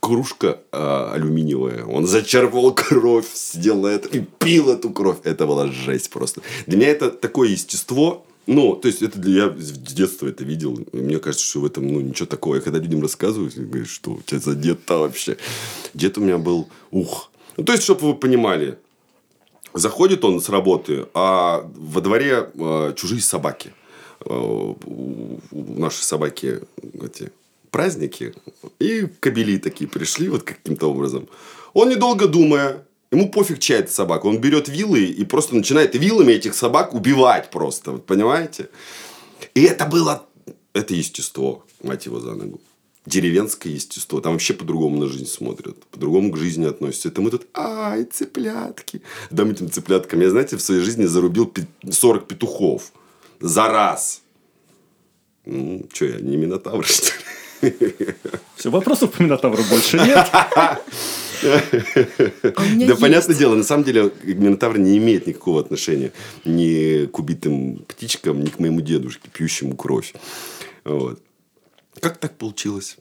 кружка 0.00 0.60
э, 0.72 1.10
алюминиевая. 1.14 1.84
Он 1.84 2.06
зачерпывал 2.06 2.74
кровь, 2.74 3.26
сидел 3.32 3.80
на 3.80 3.88
это 3.88 4.08
и 4.08 4.20
пил 4.20 4.70
эту 4.70 4.90
кровь. 4.90 5.18
Это 5.24 5.46
была 5.46 5.68
жесть 5.68 6.10
просто. 6.10 6.42
Для 6.66 6.76
меня 6.76 6.88
это 6.88 7.10
такое 7.10 7.48
естество, 7.48 8.26
ну, 8.48 8.74
то 8.76 8.88
есть, 8.88 9.02
это 9.02 9.18
для 9.18 9.44
я 9.44 9.54
с 9.58 9.72
детства 9.72 10.26
это 10.26 10.42
видел. 10.42 10.74
И 10.92 10.96
мне 10.96 11.18
кажется, 11.18 11.46
что 11.46 11.60
в 11.60 11.66
этом, 11.66 11.86
ну, 11.86 12.00
ничего 12.00 12.24
такого. 12.24 12.54
Я 12.54 12.62
когда 12.62 12.78
людям 12.78 13.02
рассказываю, 13.02 13.50
говорю, 13.54 13.84
что 13.84 14.12
у 14.12 14.22
тебя 14.22 14.40
за 14.40 14.54
дед-то 14.54 15.00
вообще. 15.00 15.36
Дед 15.92 16.16
у 16.16 16.22
меня 16.22 16.38
был 16.38 16.66
ух. 16.90 17.30
Ну, 17.58 17.64
то 17.64 17.72
есть, 17.72 17.84
чтобы 17.84 18.06
вы 18.06 18.14
понимали, 18.14 18.78
заходит 19.74 20.24
он 20.24 20.40
с 20.40 20.48
работы, 20.48 21.08
а 21.12 21.70
во 21.76 22.00
дворе 22.00 22.48
э, 22.54 22.94
чужие 22.96 23.20
собаки. 23.20 23.74
Э, 24.24 24.32
у, 24.32 25.40
нашей 25.50 26.04
собаки 26.04 26.60
эти 27.02 27.30
праздники, 27.70 28.32
и 28.78 29.08
кобели 29.20 29.58
такие 29.58 29.90
пришли 29.90 30.30
вот 30.30 30.44
каким-то 30.44 30.90
образом. 30.90 31.28
Он, 31.74 31.90
недолго 31.90 32.26
думая, 32.26 32.82
Ему 33.10 33.30
пофиг, 33.30 33.58
чья 33.58 33.78
это 33.78 33.90
собака. 33.90 34.26
Он 34.26 34.38
берет 34.38 34.68
вилы 34.68 35.04
и 35.04 35.24
просто 35.24 35.56
начинает 35.56 35.94
вилами 35.94 36.32
этих 36.32 36.54
собак 36.54 36.94
убивать 36.94 37.50
просто. 37.50 37.92
Вот, 37.92 38.06
понимаете? 38.06 38.68
И 39.54 39.62
это 39.62 39.86
было... 39.86 40.26
Это 40.74 40.94
естество, 40.94 41.64
мать 41.82 42.06
его 42.06 42.20
за 42.20 42.34
ногу. 42.34 42.60
Деревенское 43.06 43.72
естество. 43.72 44.20
Там 44.20 44.32
вообще 44.32 44.52
по-другому 44.52 44.98
на 44.98 45.06
жизнь 45.08 45.26
смотрят. 45.26 45.82
По-другому 45.86 46.30
к 46.30 46.36
жизни 46.36 46.66
относятся. 46.66 47.08
Это 47.08 47.22
мы 47.22 47.30
тут, 47.30 47.46
ай, 47.54 48.04
цыплятки. 48.04 49.00
Дам 49.30 49.50
этим 49.50 49.70
цыпляткам. 49.70 50.20
Я, 50.20 50.30
знаете, 50.30 50.56
в 50.56 50.60
своей 50.60 50.82
жизни 50.82 51.06
зарубил 51.06 51.52
40 51.90 52.28
петухов. 52.28 52.92
За 53.40 53.68
раз. 53.68 54.20
Ну, 55.46 55.86
что 55.92 56.04
я, 56.04 56.20
не 56.20 56.36
Минотавр, 56.36 56.84
что 56.86 57.12
ли? 57.62 58.04
Все, 58.56 58.70
вопросов 58.70 59.12
по 59.12 59.22
Минотавру 59.22 59.62
больше 59.70 59.96
нет. 59.98 60.28
Да, 61.42 62.96
понятное 62.96 63.36
дело, 63.36 63.54
на 63.54 63.64
самом 63.64 63.84
деле 63.84 64.12
Минотавр 64.22 64.78
не 64.78 64.96
имеет 64.98 65.26
никакого 65.26 65.60
отношения 65.60 66.12
ни 66.44 67.06
к 67.06 67.18
убитым 67.18 67.84
птичкам, 67.88 68.42
ни 68.42 68.48
к 68.48 68.58
моему 68.58 68.80
дедушке, 68.80 69.28
пьющему 69.32 69.76
кровь. 69.76 70.14
Вот. 70.84 71.22
Как 72.00 72.18
так 72.18 72.36
получилось? 72.36 72.96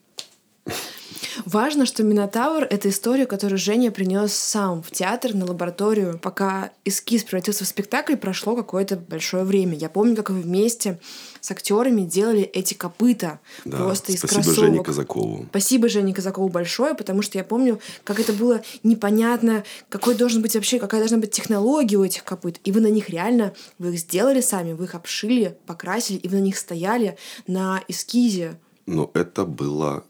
Важно, 1.45 1.85
что 1.85 2.03
Минотавр— 2.03 2.63
это 2.69 2.89
история, 2.89 3.25
которую 3.25 3.57
Женя 3.57 3.91
принес 3.91 4.33
сам 4.33 4.83
в 4.83 4.91
театр, 4.91 5.33
на 5.33 5.45
лабораторию. 5.45 6.19
Пока 6.21 6.71
эскиз 6.85 7.23
превратился 7.23 7.63
в 7.63 7.67
спектакль, 7.67 8.15
прошло 8.15 8.55
какое-то 8.55 8.97
большое 8.97 9.43
время. 9.43 9.75
Я 9.75 9.89
помню, 9.89 10.15
как 10.15 10.29
вы 10.29 10.41
вместе 10.41 10.99
с 11.41 11.51
актерами 11.51 12.01
делали 12.01 12.41
эти 12.41 12.73
копыта 12.73 13.39
да, 13.65 13.77
просто 13.77 14.11
из 14.11 14.19
спасибо 14.19 14.43
кроссовок. 14.43 14.69
Жене 14.69 14.83
Казакову. 14.83 15.45
Спасибо 15.49 15.89
Жене 15.89 16.13
Казакову 16.13 16.49
большое, 16.49 16.95
потому 16.95 17.21
что 17.21 17.37
я 17.37 17.43
помню, 17.43 17.79
как 18.03 18.19
это 18.19 18.33
было 18.33 18.61
непонятно, 18.83 19.63
какой 19.89 20.15
должен 20.15 20.41
быть 20.41 20.55
вообще, 20.55 20.79
какая 20.79 20.99
должна 21.01 21.17
быть 21.17 21.31
технология 21.31 21.97
у 21.97 22.03
этих 22.03 22.23
копыт. 22.23 22.59
И 22.63 22.71
вы 22.71 22.81
на 22.81 22.87
них 22.87 23.09
реально, 23.09 23.53
вы 23.79 23.93
их 23.93 23.99
сделали 23.99 24.41
сами, 24.41 24.73
вы 24.73 24.85
их 24.85 24.95
обшили, 24.95 25.57
покрасили, 25.65 26.17
и 26.17 26.27
вы 26.27 26.37
на 26.37 26.41
них 26.41 26.57
стояли 26.57 27.17
на 27.45 27.81
эскизе. 27.87 28.59
Но 28.85 29.11
это 29.13 29.45
было 29.45 30.03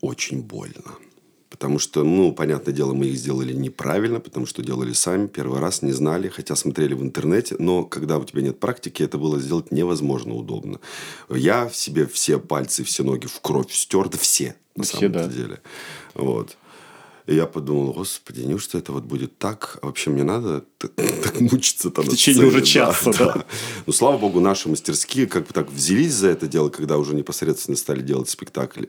очень 0.00 0.42
больно. 0.42 0.96
Потому 1.50 1.80
что, 1.80 2.04
ну, 2.04 2.32
понятное 2.32 2.72
дело, 2.72 2.94
мы 2.94 3.06
их 3.06 3.16
сделали 3.16 3.52
неправильно, 3.52 4.20
потому 4.20 4.46
что 4.46 4.62
делали 4.62 4.92
сами, 4.92 5.26
первый 5.26 5.58
раз 5.58 5.82
не 5.82 5.92
знали, 5.92 6.28
хотя 6.28 6.54
смотрели 6.54 6.94
в 6.94 7.02
интернете, 7.02 7.56
но 7.58 7.84
когда 7.84 8.18
у 8.18 8.24
тебя 8.24 8.40
нет 8.40 8.60
практики, 8.60 9.02
это 9.02 9.18
было 9.18 9.40
сделать 9.40 9.72
невозможно 9.72 10.34
удобно. 10.34 10.78
Я 11.28 11.68
в 11.68 11.74
себе 11.74 12.06
все 12.06 12.38
пальцы, 12.38 12.84
все 12.84 13.02
ноги 13.02 13.26
в 13.26 13.40
кровь 13.40 13.72
стер, 13.72 14.08
да 14.08 14.16
все, 14.16 14.54
на 14.76 14.84
все, 14.84 14.98
самом 14.98 15.12
да. 15.12 15.26
деле. 15.26 15.60
Вот. 16.14 16.56
И 17.26 17.34
я 17.34 17.46
подумал, 17.46 17.92
господи, 17.92 18.42
неужто 18.42 18.78
это 18.78 18.92
вот 18.92 19.04
будет 19.04 19.36
так? 19.38 19.78
А 19.82 19.86
вообще 19.86 20.10
мне 20.10 20.22
надо 20.22 20.64
так, 20.78 20.92
так 20.96 21.40
мучиться 21.40 21.90
там. 21.90 22.04
В 22.04 22.08
течение 22.10 22.46
уже 22.46 22.62
часа, 22.62 23.12
да, 23.12 23.32
да. 23.34 23.44
Ну, 23.86 23.92
слава 23.92 24.18
богу, 24.18 24.40
наши 24.40 24.68
мастерские 24.68 25.26
как 25.26 25.46
бы 25.46 25.52
так 25.52 25.70
взялись 25.70 26.14
за 26.14 26.28
это 26.28 26.46
дело, 26.46 26.70
когда 26.70 26.96
уже 26.96 27.14
непосредственно 27.14 27.76
стали 27.76 28.02
делать 28.02 28.28
спектакль 28.28 28.86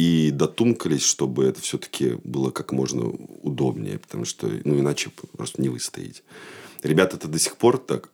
и 0.00 0.30
дотумкались, 0.30 1.02
чтобы 1.02 1.44
это 1.44 1.60
все-таки 1.60 2.16
было 2.24 2.50
как 2.50 2.72
можно 2.72 3.04
удобнее, 3.42 3.98
потому 3.98 4.24
что, 4.24 4.50
ну, 4.64 4.78
иначе 4.80 5.10
просто 5.36 5.60
не 5.60 5.68
выстоять. 5.68 6.22
Ребята-то 6.82 7.28
до 7.28 7.38
сих 7.38 7.58
пор 7.58 7.76
так 7.76 8.08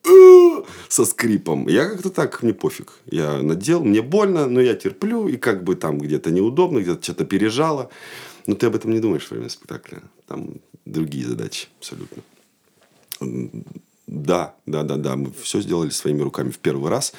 со 0.89 1.05
скрипом. 1.05 1.69
Я 1.69 1.89
как-то 1.89 2.11
так, 2.11 2.43
мне 2.43 2.53
пофиг. 2.53 2.95
Я 3.09 3.41
надел, 3.41 3.85
мне 3.85 4.03
больно, 4.03 4.49
но 4.49 4.61
я 4.61 4.75
терплю, 4.75 5.29
и 5.29 5.37
как 5.37 5.63
бы 5.63 5.77
там 5.77 5.99
где-то 5.99 6.33
неудобно, 6.33 6.81
где-то 6.81 7.01
что-то 7.05 7.25
пережало. 7.25 7.89
Но 8.49 8.57
ты 8.57 8.67
об 8.67 8.75
этом 8.75 8.91
не 8.91 8.99
думаешь 8.99 9.31
во 9.31 9.37
время 9.37 9.49
спектакля. 9.49 10.03
Там 10.27 10.55
другие 10.87 11.25
задачи 11.25 11.69
абсолютно. 11.79 12.23
Да, 14.09 14.57
да, 14.67 14.83
да, 14.83 14.97
да. 14.97 15.15
Мы 15.15 15.31
все 15.41 15.61
сделали 15.61 15.91
своими 15.91 16.23
руками 16.23 16.51
в 16.51 16.59
первый 16.59 16.91
раз. 16.91 17.13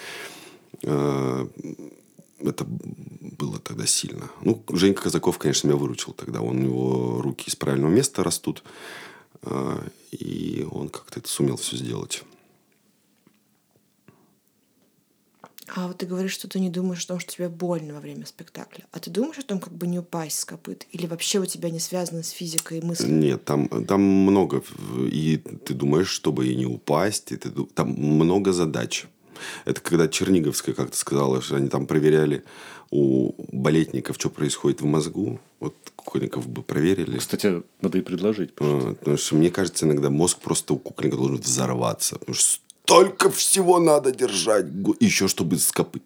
Это 2.39 2.65
было 2.65 3.59
тогда 3.59 3.85
сильно. 3.85 4.29
Ну, 4.41 4.63
Женька 4.69 5.03
Казаков, 5.03 5.38
конечно, 5.38 5.67
меня 5.67 5.77
выручил 5.77 6.13
тогда. 6.13 6.41
Он, 6.41 6.57
у 6.57 6.61
него 6.61 7.21
руки 7.21 7.49
из 7.49 7.55
правильного 7.55 7.91
места 7.91 8.23
растут. 8.23 8.63
А, 9.41 9.83
и 10.11 10.67
он 10.71 10.89
как-то 10.89 11.19
это 11.19 11.29
сумел 11.29 11.57
все 11.57 11.77
сделать. 11.77 12.23
А 15.75 15.88
вот 15.88 15.97
ты 15.97 16.05
говоришь, 16.05 16.31
что 16.31 16.47
ты 16.47 16.59
не 16.59 16.69
думаешь 16.69 17.03
о 17.03 17.09
том, 17.09 17.19
что 17.19 17.33
тебе 17.33 17.49
больно 17.49 17.93
во 17.93 17.99
время 17.99 18.25
спектакля. 18.25 18.85
А 18.91 18.99
ты 18.99 19.09
думаешь 19.09 19.38
о 19.38 19.43
том, 19.43 19.59
как 19.59 19.73
бы 19.73 19.85
не 19.85 19.99
упасть 19.99 20.39
с 20.39 20.45
копыт? 20.45 20.88
Или 20.91 21.07
вообще 21.07 21.39
у 21.39 21.45
тебя 21.45 21.69
не 21.69 21.79
связано 21.79 22.23
с 22.23 22.29
физикой 22.29 22.79
и 22.79 22.81
мыслью? 22.81 23.13
Нет, 23.13 23.43
там, 23.43 23.67
там 23.85 24.01
много. 24.01 24.63
И 25.11 25.38
ты 25.38 25.73
думаешь, 25.73 26.07
чтобы 26.07 26.47
и 26.47 26.55
не 26.55 26.65
упасть. 26.65 27.31
И 27.31 27.35
ты, 27.35 27.51
там 27.51 27.89
много 27.89 28.53
задач. 28.53 29.07
Это 29.65 29.81
когда 29.81 30.07
Черниговская 30.07 30.73
как-то 30.75 30.97
сказала, 30.97 31.41
что 31.41 31.55
они 31.55 31.69
там 31.69 31.88
проверяли 31.88 32.43
у 32.89 33.33
балетников, 33.51 34.15
что 34.17 34.29
происходит 34.29 34.81
в 34.81 34.85
мозгу. 34.85 35.39
Вот 35.59 35.75
кукольников 35.95 36.47
бы 36.47 36.63
проверили. 36.63 37.17
Кстати, 37.17 37.63
надо 37.81 37.97
и 37.97 38.01
предложить. 38.01 38.51
А, 38.59 38.95
Потому 38.95 39.17
что 39.17 39.35
мне 39.35 39.49
кажется, 39.49 39.85
иногда 39.85 40.09
мозг 40.09 40.39
просто 40.39 40.73
у 40.73 40.77
кукольника 40.77 41.17
должен 41.17 41.38
взорваться. 41.38 42.17
Потому 42.17 42.35
что 42.35 42.59
столько 42.83 43.29
всего 43.29 43.79
надо 43.79 44.11
держать. 44.11 44.65
Еще 44.99 45.27
чтобы 45.27 45.57
с 45.57 45.71
копыт 45.71 46.03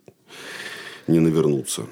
не 1.07 1.19
навернуться. 1.19 1.86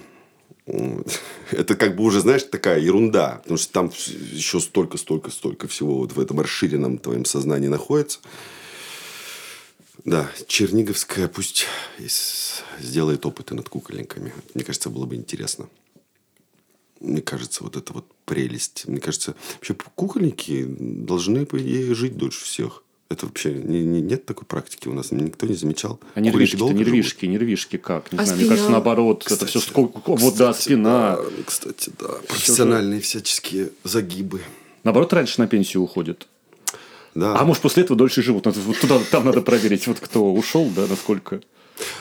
Это 1.52 1.76
как 1.76 1.96
бы 1.96 2.04
уже, 2.04 2.22
знаешь, 2.22 2.44
такая 2.44 2.80
ерунда. 2.80 3.40
Потому 3.44 3.58
что 3.58 3.74
там 3.74 3.92
еще 4.32 4.60
столько, 4.60 4.98
столько, 4.98 5.32
столько 5.32 5.68
всего 5.68 5.98
вот 5.98 6.14
в 6.14 6.20
этом 6.20 6.40
расширенном 6.40 6.98
твоем 6.98 7.26
сознании 7.26 7.68
находится. 7.68 8.20
Да, 10.10 10.28
Черниговская 10.48 11.28
пусть 11.28 11.68
сделает 12.80 13.28
опыты 13.28 13.54
над 13.54 13.70
кукольниками. 13.70 14.34
Мне 14.56 14.64
кажется, 14.64 14.90
было 14.90 15.06
бы 15.06 15.14
интересно. 15.16 15.70
Мне 17.00 17.22
кажется, 17.22 17.64
вот 17.64 17.76
это 17.78 17.94
вот 17.94 18.06
прелесть. 18.26 18.88
Мне 18.88 19.00
кажется, 19.00 19.36
вообще 19.56 19.76
кукольники 19.76 20.66
должны, 20.68 21.46
по 21.46 21.60
идее, 21.60 21.94
жить 21.94 22.18
дольше 22.18 22.44
всех. 22.44 22.84
Это 23.10 23.28
вообще 23.28 23.54
не, 23.54 23.84
не- 23.86 24.02
нет 24.02 24.26
такой 24.26 24.46
практики 24.48 24.88
у 24.88 24.94
нас. 24.94 25.12
Никто 25.12 25.46
не 25.46 25.54
замечал. 25.54 26.00
А 26.16 26.20
нервишки, 26.22 26.56
Кукольники 26.56 26.56
долго 26.58 26.74
нервишки, 26.92 27.26
нервишки 27.28 27.78
как? 27.78 28.12
Не 28.12 28.18
А 28.18 28.24
знаю, 28.26 28.38
мне 28.38 28.46
спина? 28.46 28.50
кажется, 28.56 28.72
наоборот, 28.72 29.24
это 29.28 29.34
Кстати, 29.36 29.50
все 29.52 29.60
сколько... 29.60 30.02
Вот, 30.06 30.36
да, 30.38 30.52
Кстати, 30.54 30.62
спина. 30.66 31.18
да, 31.18 31.24
кстати, 31.46 31.92
да. 32.00 32.08
Профессиональные 32.28 33.00
всяческие 33.02 33.70
загибы. 33.84 34.42
Наоборот, 34.84 35.14
раньше 35.14 35.40
на 35.40 35.48
пенсию 35.48 35.84
уходят. 35.84 36.28
Да. 37.20 37.38
А 37.40 37.44
может, 37.46 37.62
после 37.62 37.84
этого 37.84 37.98
дольше 37.98 38.22
живут. 38.22 38.46
Надо- 38.46 38.60
Вот 38.62 38.80
туда, 38.80 39.00
там 39.12 39.26
надо 39.26 39.42
проверить, 39.42 39.88
вот 39.88 40.00
кто 40.00 40.34
ушел, 40.34 40.70
да, 40.76 40.88
насколько. 40.88 41.42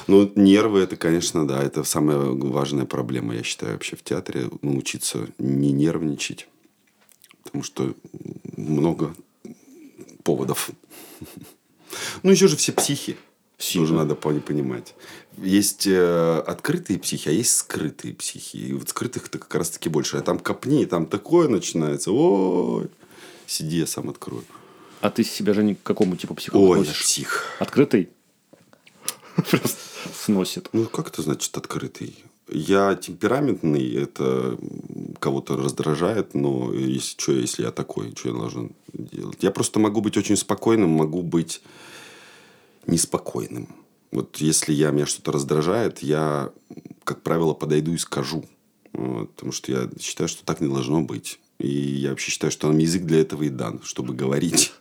Ну, 0.07 0.31
нервы, 0.35 0.81
это, 0.81 0.97
конечно, 0.97 1.47
да, 1.47 1.63
это 1.63 1.85
самая 1.85 2.19
важная 2.19 2.85
проблема, 2.85 3.35
я 3.35 3.43
считаю, 3.43 3.73
вообще 3.73 3.97
в 3.97 4.03
театре. 4.03 4.49
Научиться 4.63 5.27
не 5.39 5.73
нервничать. 5.73 6.49
Потому 7.45 7.65
что 7.65 7.95
много 8.57 9.15
поводов. 10.23 10.71
Ну, 12.23 12.31
еще 12.31 12.49
же 12.49 12.57
все 12.57 12.73
психи. 12.73 13.17
Все, 13.57 13.81
Тоже 13.81 13.95
надо 13.95 14.15
пони- 14.15 14.39
понимать. 14.39 14.95
Есть 15.37 15.87
э, 15.89 16.39
открытые 16.47 16.99
психи, 17.01 17.29
а 17.29 17.33
есть 17.33 17.57
скрытые 17.57 18.15
психи. 18.15 18.57
И 18.57 18.73
вот 18.73 18.89
скрытых-то 18.89 19.39
как 19.41 19.53
раз-таки 19.57 19.89
больше. 19.89 20.17
А 20.17 20.21
там 20.21 20.39
копни, 20.39 20.85
там 20.85 21.07
такое 21.07 21.49
начинается. 21.49 22.13
Ой, 22.13 22.87
сиди, 23.47 23.79
я 23.79 23.87
сам 23.87 24.11
открою. 24.11 24.45
А 25.01 25.11
ты 25.11 25.25
себя 25.25 25.55
же 25.55 25.75
к 25.75 25.83
какому 25.83 26.17
типу 26.17 26.35
психолога 26.35 26.73
Ой, 26.73 26.81
относишь? 26.81 27.03
псих. 27.03 27.45
Открытый? 27.59 28.11
Просто 29.37 29.79
сносит. 30.13 30.69
Ну, 30.73 30.87
как 30.87 31.09
это 31.09 31.23
значит 31.23 31.57
открытый? 31.57 32.25
Я 32.51 32.95
темпераментный, 32.95 33.95
это 33.95 34.59
кого-то 35.21 35.57
раздражает, 35.57 36.35
но 36.35 36.73
если 36.73 37.21
что, 37.21 37.33
если 37.33 37.63
я 37.63 37.71
такой, 37.73 38.15
что 38.17 38.29
я 38.31 38.35
должен 38.35 38.73
делать? 38.95 39.37
Я 39.43 39.51
просто 39.51 39.79
могу 39.79 40.01
быть 40.01 40.17
очень 40.17 40.37
спокойным, 40.37 40.89
могу 40.89 41.23
быть 41.23 41.61
неспокойным. 42.87 43.69
Вот 44.11 44.39
если 44.39 44.73
я, 44.73 44.91
меня 44.91 45.05
что-то 45.05 45.33
раздражает, 45.33 45.99
я, 45.99 46.51
как 47.05 47.23
правило, 47.23 47.53
подойду 47.53 47.93
и 47.93 47.99
скажу. 47.99 48.45
Вот, 48.95 49.31
потому 49.35 49.53
что 49.53 49.71
я 49.71 49.91
считаю, 50.01 50.29
что 50.29 50.45
так 50.45 50.61
не 50.61 50.69
должно 50.69 51.03
быть. 51.03 51.39
И 51.59 51.69
я 51.69 52.11
вообще 52.11 52.31
считаю, 52.31 52.51
что 52.51 52.69
нам 52.69 52.79
язык 52.79 53.03
для 53.03 53.21
этого 53.21 53.43
и 53.43 53.49
дан, 53.49 53.81
чтобы 53.83 54.15
говорить. 54.15 54.73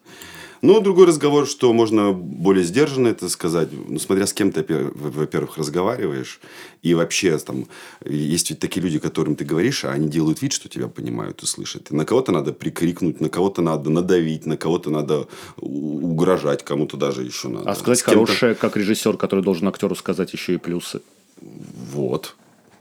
Но 0.62 0.80
другой 0.80 1.06
разговор, 1.06 1.48
что 1.48 1.72
можно 1.72 2.12
более 2.14 2.64
сдержанно 2.64 3.10
это 3.10 3.30
сказать, 3.30 3.70
ну, 3.72 4.00
смотря 4.00 4.26
с 4.26 4.34
кем 4.34 4.52
ты, 4.52 4.62
опе- 4.62 4.92
во-первых, 4.96 5.58
разговариваешь. 5.58 6.40
И 6.82 6.96
вообще, 6.96 7.38
там, 7.38 7.68
есть 8.04 8.50
ведь 8.50 8.60
такие 8.60 8.82
люди, 8.82 8.98
которым 8.98 9.36
ты 9.36 9.46
говоришь, 9.46 9.86
а 9.86 9.92
они 9.92 10.10
делают 10.10 10.42
вид, 10.42 10.54
что 10.54 10.68
тебя 10.68 10.88
понимают 10.88 11.44
и 11.44 11.46
слышат. 11.46 11.92
И 11.92 11.96
на 11.96 12.06
кого-то 12.06 12.32
надо 12.32 12.54
прикрикнуть, 12.54 13.22
на 13.22 13.30
кого-то 13.30 13.62
надо 13.62 13.90
надавить, 13.90 14.46
на 14.46 14.58
кого-то 14.58 14.90
надо 14.90 15.28
угрожать, 15.58 16.64
кому-то 16.64 16.98
даже 16.98 17.24
еще 17.24 17.50
надо. 17.50 17.70
А 17.70 17.76
сказать 17.76 18.02
хорошее, 18.02 18.56
как 18.56 18.78
режиссер, 18.78 19.18
который 19.18 19.44
должен 19.44 19.68
актеру 19.68 19.96
сказать 19.96 20.34
еще 20.34 20.56
и 20.56 20.58
плюсы. 20.58 21.02
Вот. 21.40 22.36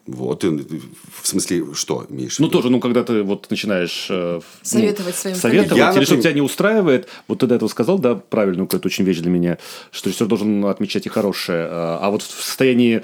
Вот. 0.07 0.45
И, 0.45 0.49
в 0.49 1.27
смысле, 1.27 1.75
что 1.75 2.07
имеешь 2.09 2.39
Ну, 2.39 2.49
тоже, 2.49 2.71
ну, 2.71 2.79
когда 2.81 3.03
ты 3.03 3.23
вот 3.23 3.51
начинаешь... 3.51 4.07
э, 4.09 4.41
в- 4.41 4.67
Советовать 4.67 5.15
ну, 5.17 5.21
своим 5.21 5.37
Советовать. 5.37 5.77
Я, 5.79 5.93
или 5.95 6.05
что 6.05 6.17
тебя 6.17 6.33
не 6.33 6.41
устраивает. 6.41 7.09
Вот 7.27 7.41
ты 7.41 7.47
до 7.47 7.57
этого 7.57 7.69
сказал, 7.69 7.99
да, 7.99 8.15
правильную 8.15 8.67
какую-то 8.67 8.87
очень 8.87 9.05
вещь 9.05 9.19
для 9.19 9.31
меня, 9.31 9.59
что 9.91 10.09
режиссер 10.09 10.27
должен 10.27 10.65
отмечать 10.67 11.07
и 11.07 11.09
хорошее. 11.09 11.67
А 11.71 11.99
а 12.03 12.11
вот 12.11 12.23
в 12.23 12.43
состоянии 12.43 13.03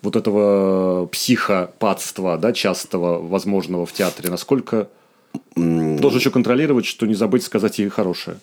вот 0.00 0.16
этого 0.16 1.06
психопатства, 1.06 2.38
да, 2.38 2.52
частого, 2.52 3.20
возможного 3.20 3.84
в 3.84 3.92
театре, 3.92 4.30
насколько 4.30 4.88
должен 5.54 6.18
еще 6.18 6.30
контролировать, 6.30 6.86
что 6.86 7.04
не 7.06 7.14
забыть 7.14 7.42
сказать 7.42 7.78
и 7.80 7.88
хорошее. 7.88 8.38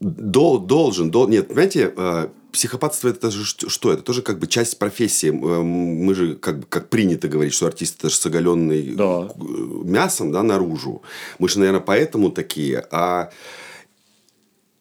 Дол- 0.00 0.60
должен, 0.60 1.10
дол- 1.10 1.26
нет, 1.28 1.48
понимаете, 1.48 1.92
э, 1.96 2.28
психопатство 2.52 3.08
это 3.08 3.30
же 3.30 3.44
что? 3.44 3.92
Это 3.92 4.02
тоже 4.02 4.22
как 4.22 4.38
бы 4.38 4.46
часть 4.46 4.78
профессии. 4.78 5.28
Э, 5.28 5.62
Мы 5.62 6.14
же, 6.14 6.34
как, 6.34 6.60
бы- 6.60 6.66
как 6.68 6.88
принято 6.88 7.28
говорить, 7.28 7.54
что 7.54 7.66
артист 7.66 7.96
это 7.98 8.08
же 8.10 8.16
с 8.16 8.26
оголенной 8.26 8.94
Да. 8.94 9.28
мясом, 9.84 10.32
да, 10.32 10.42
наружу. 10.42 11.02
Мы 11.38 11.48
же, 11.48 11.58
наверное, 11.58 11.80
поэтому 11.80 12.30
такие. 12.30 12.84
А 12.90 13.30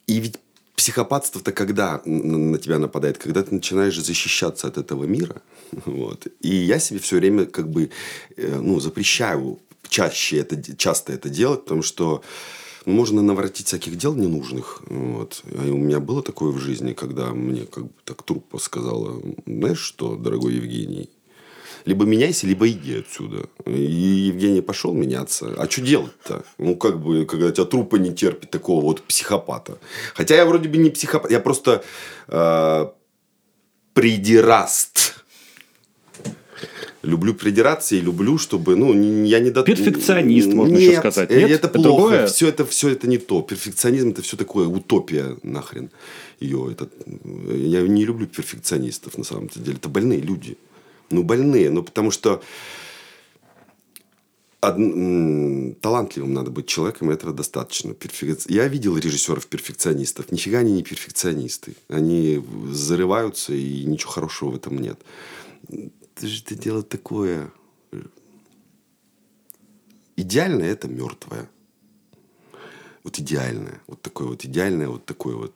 и 0.08 0.20
ведь 0.20 0.36
психопатство-то 0.76 1.52
когда 1.52 2.02
на 2.06 2.58
тебя 2.58 2.78
нападает? 2.80 3.18
Когда 3.18 3.42
ты 3.44 3.54
начинаешь 3.56 4.00
защищаться 4.00 4.68
от 4.68 4.78
этого 4.78 5.04
мира. 5.06 5.42
Вот. 5.86 6.28
И 6.40 6.56
я 6.56 6.80
себе 6.80 7.00
все 7.00 7.18
время 7.18 7.46
как 7.46 7.70
бы 7.70 7.90
э, 8.38 8.60
ну, 8.62 8.80
запрещаю 8.80 9.60
чаще 9.90 10.38
это, 10.38 10.56
часто 10.78 11.12
это 11.14 11.28
делать, 11.30 11.64
потому 11.64 11.82
что 11.82 12.22
можно 12.88 13.22
наворотить 13.22 13.68
всяких 13.68 13.98
дел 13.98 14.16
ненужных. 14.16 14.82
Вот. 14.88 15.44
И 15.66 15.70
у 15.70 15.78
меня 15.78 16.00
было 16.00 16.24
такое 16.24 16.52
в 16.52 16.58
жизни, 16.58 16.94
когда 16.94 17.34
мне 17.34 17.66
как 17.66 17.84
бы 17.84 17.92
так 18.06 18.24
труппа 18.24 18.60
сказала, 18.60 19.22
знаешь 19.46 19.80
что, 19.80 20.16
дорогой 20.16 20.56
Евгений, 20.56 21.10
либо 21.86 22.06
меняйся, 22.06 22.48
либо 22.48 22.68
иди 22.70 23.00
отсюда. 23.00 23.50
И 23.66 23.82
Евгений 24.32 24.62
пошел 24.62 24.94
меняться. 24.94 25.54
А 25.58 25.70
что 25.70 25.82
делать-то? 25.82 26.46
Ну, 26.58 26.76
как 26.76 27.02
бы, 27.02 27.26
когда 27.26 27.52
тебя 27.52 27.66
трупа 27.66 27.98
не 27.98 28.14
терпит 28.14 28.52
такого 28.52 28.82
вот 28.82 29.02
психопата. 29.04 29.78
Хотя 30.14 30.36
я 30.36 30.46
вроде 30.46 30.70
бы 30.70 30.78
не 30.78 30.90
психопат, 30.90 31.30
я 31.30 31.42
просто 31.42 31.84
э, 32.30 32.88
придираст. 33.94 35.17
Люблю 37.08 37.34
придираться 37.34 37.96
и 37.96 38.02
люблю, 38.02 38.38
чтобы, 38.38 38.76
ну, 38.76 38.94
я 39.24 39.40
не 39.40 39.50
до... 39.50 39.64
Перфекционист, 39.64 40.50
можно 40.54 40.74
Нет, 40.74 40.82
еще 40.90 41.00
сказать. 41.00 41.32
э, 41.32 41.40
Нет? 41.40 41.52
это 41.52 41.70
плохо. 41.70 41.88
другое? 41.90 42.28
Все 42.28 42.48
это, 42.50 42.66
все 42.66 42.90
это 42.90 43.08
не 43.08 43.18
то. 43.18 43.42
Перфекционизм 43.42 44.10
это 44.10 44.22
все 44.22 44.36
такое 44.36 44.68
утопия 44.68 45.38
нахрен. 45.42 45.90
Ее, 46.42 46.70
это... 46.72 46.90
Я 47.54 47.82
не 47.88 48.04
люблю 48.06 48.28
перфекционистов 48.28 49.18
на 49.18 49.24
самом 49.24 49.48
деле. 49.48 49.74
Это 49.78 49.88
больные 49.88 50.20
люди. 50.20 50.58
Ну, 51.10 51.24
больные. 51.24 51.70
Ну, 51.70 51.82
потому 51.82 52.12
что 52.12 52.42
од- 54.62 55.80
талантливым 55.82 56.34
надо 56.34 56.52
быть 56.52 56.68
человеком, 56.68 57.10
и 57.10 57.14
этого 57.14 57.34
достаточно. 57.34 57.92
Перфек- 57.94 58.46
Я 58.54 58.68
видел 58.68 58.98
режиссеров-перфекционистов. 58.98 60.30
Нифига 60.32 60.60
они 60.60 60.74
не 60.74 60.84
перфекционисты. 60.84 61.76
Они 61.88 62.44
зарываются, 62.72 63.54
и 63.54 63.86
ничего 63.86 64.12
хорошего 64.12 64.52
в 64.52 64.56
этом 64.58 64.78
нет. 64.80 65.00
Это 66.18 66.28
же 66.28 66.42
это 66.42 66.56
дело 66.56 66.82
такое... 66.82 67.52
Идеальное– 70.16 70.68
это 70.72 70.88
мертвое. 70.88 71.48
Вот 73.04 73.20
идеальное. 73.20 73.82
Вот 73.86 74.02
такое 74.02 74.28
вот 74.30 74.44
идеальное, 74.44 74.88
вот 74.88 75.06
такое 75.06 75.36
вот 75.36 75.54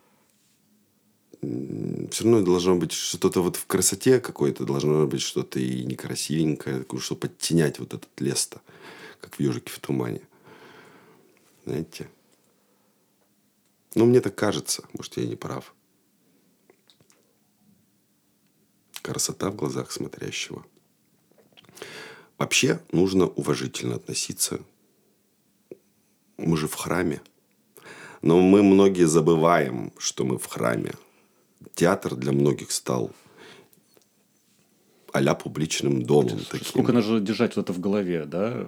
все 1.41 2.23
равно 2.23 2.43
должно 2.43 2.75
быть 2.75 2.91
что-то 2.91 3.41
вот 3.41 3.55
в 3.55 3.65
красоте 3.65 4.19
какой-то, 4.19 4.63
должно 4.63 5.07
быть 5.07 5.21
что-то 5.21 5.59
и 5.59 5.83
некрасивенькое, 5.83 6.85
чтобы 6.99 7.21
подтенять 7.21 7.79
вот 7.79 7.95
этот 7.95 8.09
лес-то, 8.19 8.61
как 9.19 9.33
в 9.33 9.39
ежике 9.39 9.71
в 9.71 9.79
тумане. 9.79 10.21
Знаете? 11.65 12.07
Ну, 13.95 14.05
мне 14.05 14.21
так 14.21 14.35
кажется. 14.35 14.83
Может, 14.93 15.17
я 15.17 15.25
не 15.25 15.35
прав. 15.35 15.73
Красота 19.01 19.49
в 19.49 19.55
глазах 19.55 19.91
смотрящего. 19.91 20.65
Вообще 22.37 22.79
нужно 22.91 23.25
уважительно 23.25 23.95
относиться. 23.95 24.59
Мы 26.37 26.57
же 26.57 26.67
в 26.67 26.75
храме. 26.75 27.21
Но 28.21 28.39
мы 28.39 28.63
многие 28.63 29.05
забываем, 29.05 29.91
что 29.97 30.23
мы 30.23 30.37
в 30.37 30.45
храме. 30.45 30.93
Театр 31.75 32.15
для 32.15 32.31
многих 32.31 32.71
стал 32.71 33.11
а 35.13 35.35
публичным 35.35 36.03
домом. 36.03 36.39
Таким. 36.49 36.67
Сколько 36.67 36.93
надо 36.93 37.19
держать 37.19 37.55
вот 37.55 37.65
это 37.65 37.73
в 37.73 37.79
голове, 37.79 38.25
да? 38.25 38.67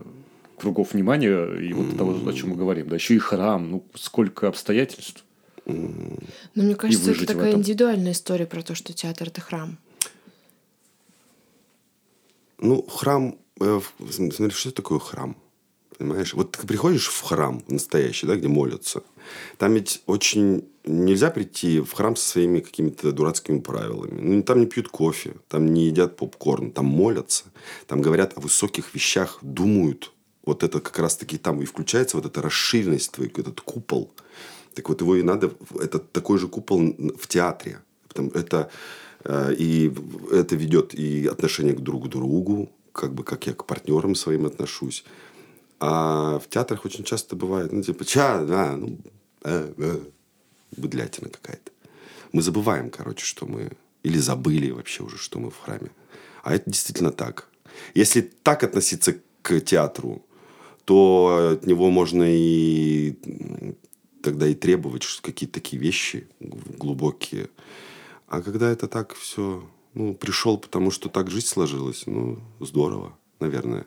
Кругов 0.58 0.94
внимания 0.94 1.46
и 1.56 1.74
вот 1.74 1.98
того, 1.98 2.30
о 2.30 2.34
чем 2.34 2.50
мы 2.50 2.56
говорим. 2.56 2.90
Да, 2.90 2.96
еще 2.96 3.16
и 3.16 3.20
храм. 3.20 3.70
Ну, 3.70 3.86
сколько 3.96 4.48
обстоятельств. 4.48 5.24
Но 5.66 6.18
мне 6.56 6.76
кажется, 6.76 7.12
это 7.12 7.26
такая 7.26 7.54
индивидуальная 7.54 8.12
история 8.12 8.46
про 8.46 8.62
то, 8.62 8.76
что 8.76 8.94
театр 8.94 9.30
это 9.30 9.42
храм. 9.42 9.78
Ну, 12.60 12.84
храм, 12.84 13.38
э, 13.60 13.80
смотри, 14.10 14.52
что 14.52 14.72
такое 14.72 15.00
храм? 15.00 15.36
Понимаешь? 15.98 16.34
Вот 16.34 16.52
ты 16.52 16.68
приходишь 16.68 17.08
в 17.08 17.22
храм 17.22 17.64
настоящий, 17.68 18.28
да, 18.28 18.36
где 18.36 18.48
молятся. 18.48 19.04
Там 19.58 19.74
ведь 19.74 20.02
очень 20.06 20.66
нельзя 20.86 21.30
прийти 21.30 21.80
в 21.80 21.92
храм 21.94 22.16
со 22.16 22.28
своими 22.30 22.60
какими-то 22.60 23.12
дурацкими 23.12 23.60
правилами. 23.60 24.20
Ну, 24.20 24.44
там 24.44 24.60
не 24.60 24.66
пьют 24.66 24.90
кофе, 24.90 25.36
там 25.48 25.74
не 25.74 25.86
едят 25.86 26.18
попкорн, 26.18 26.72
там 26.72 26.86
молятся, 26.86 27.46
там 27.88 28.02
говорят 28.02 28.38
о 28.38 28.42
высоких 28.42 28.94
вещах, 28.94 29.40
думают. 29.42 30.12
Вот 30.46 30.64
это 30.64 30.82
как 30.82 31.00
раз-таки 31.00 31.38
там 31.38 31.62
и 31.62 31.66
включается 31.66 32.18
вот 32.18 32.26
эта 32.26 32.42
расширенность 32.42 33.12
твой, 33.12 33.28
этот 33.28 33.62
купол. 33.62 34.12
Так 34.74 34.90
вот 34.90 35.02
его 35.02 35.16
и 35.16 35.24
надо, 35.24 35.54
это 35.80 36.00
такой 36.00 36.38
же 36.38 36.48
купол 36.48 36.80
в 37.18 37.28
театре. 37.28 37.80
Потому 38.08 38.30
это 38.32 38.70
и 39.26 39.94
это 40.32 40.56
ведет 40.56 40.94
и 40.94 41.28
отношение 41.28 41.74
к 41.74 41.82
друг 41.82 42.10
другу, 42.10 42.70
как 42.92 43.14
бы 43.14 43.24
как 43.24 43.48
я 43.48 43.54
к 43.54 43.66
партнерам 43.66 44.16
своим 44.16 44.46
отношусь. 44.46 45.04
А 45.80 46.40
в 46.40 46.48
театрах 46.48 46.86
очень 46.86 47.04
часто 47.04 47.36
бывает, 47.36 47.74
ну, 47.74 47.82
типа, 47.82 48.06
ча, 48.06 48.44
да, 48.46 48.78
ну, 48.78 48.98
э, 49.44 49.74
э, 49.78 50.00
быдлятина 50.78 51.30
какая-то. 51.30 51.72
Мы 52.32 52.42
забываем, 52.42 52.90
короче, 52.90 53.26
что 53.26 53.46
мы... 53.46 53.72
Или 54.04 54.18
забыли 54.18 54.72
вообще 54.72 55.04
уже, 55.04 55.18
что 55.18 55.40
мы 55.40 55.50
в 55.50 55.58
храме. 55.58 55.92
А 56.44 56.56
это 56.56 56.70
действительно 56.70 57.12
так. 57.12 57.50
Если 57.96 58.22
так 58.22 58.64
относиться 58.64 59.16
к 59.42 59.60
театру, 59.60 60.26
то 60.86 61.52
от 61.54 61.66
него 61.66 61.90
можно 61.90 62.24
и 62.28 63.16
тогда 64.22 64.48
и 64.48 64.54
требовать 64.54 65.06
какие-то 65.22 65.56
такие 65.56 65.82
вещи 65.82 66.28
глубокие. 66.40 67.50
А 68.34 68.42
когда 68.42 68.72
это 68.72 68.88
так 68.88 69.14
все, 69.14 69.64
ну, 69.94 70.16
пришел, 70.16 70.58
потому 70.58 70.90
что 70.90 71.08
так 71.08 71.30
жизнь 71.30 71.46
сложилась, 71.46 72.08
ну, 72.08 72.40
здорово, 72.60 73.16
наверное. 73.40 73.86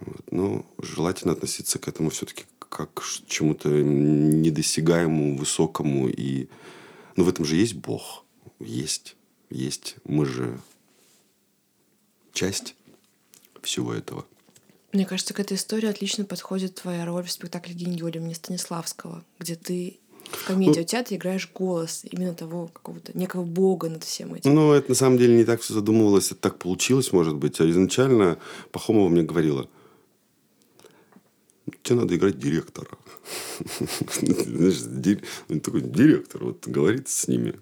Вот. 0.00 0.30
Но 0.30 0.66
желательно 0.76 1.32
относиться 1.32 1.78
к 1.78 1.88
этому 1.88 2.10
все-таки 2.10 2.44
как 2.58 2.92
к 2.92 3.02
чему-то 3.26 3.70
недосягаемому, 3.70 5.38
высокому. 5.38 6.10
И... 6.10 6.48
Ну, 7.16 7.24
в 7.24 7.30
этом 7.30 7.46
же 7.46 7.56
есть 7.56 7.76
Бог. 7.76 8.26
Есть. 8.58 9.16
Есть. 9.48 9.96
Мы 10.04 10.26
же 10.26 10.60
часть 12.34 12.74
всего 13.62 13.94
этого. 13.94 14.26
Мне 14.92 15.06
кажется, 15.06 15.32
к 15.32 15.40
этой 15.40 15.56
истории 15.56 15.88
отлично 15.88 16.26
подходит 16.26 16.74
твоя 16.74 17.06
роль 17.06 17.24
в 17.24 17.32
спектакле 17.32 17.72
«Гений 17.72 18.00
имени 18.00 18.34
Станиславского», 18.34 19.24
где 19.38 19.54
ты 19.54 19.99
в 20.30 20.46
комедии 20.46 20.80
ну, 20.80 20.84
театре 20.84 21.16
играешь 21.16 21.50
голос 21.54 22.04
именно 22.10 22.34
того 22.34 22.68
какого-то 22.68 23.16
некого 23.16 23.44
бога 23.44 23.88
над 23.88 24.04
всем 24.04 24.34
этим. 24.34 24.54
Ну, 24.54 24.72
это 24.72 24.90
на 24.90 24.94
самом 24.94 25.18
деле 25.18 25.36
не 25.36 25.44
так 25.44 25.60
все 25.60 25.74
задумывалось, 25.74 26.32
это 26.32 26.40
так 26.40 26.58
получилось, 26.58 27.12
может 27.12 27.36
быть. 27.36 27.60
А 27.60 27.68
изначально 27.68 28.38
Пахомова 28.72 29.08
мне 29.08 29.22
говорила– 29.22 29.68
тебе 31.82 32.00
надо 32.00 32.16
играть 32.16 32.38
директора. 32.38 32.88
Знаешь, 34.20 34.80
такой 35.62 35.80
директор 35.82 36.44
вот 36.44 36.66
говорит 36.66 37.08
с 37.08 37.28
ними. 37.28 37.54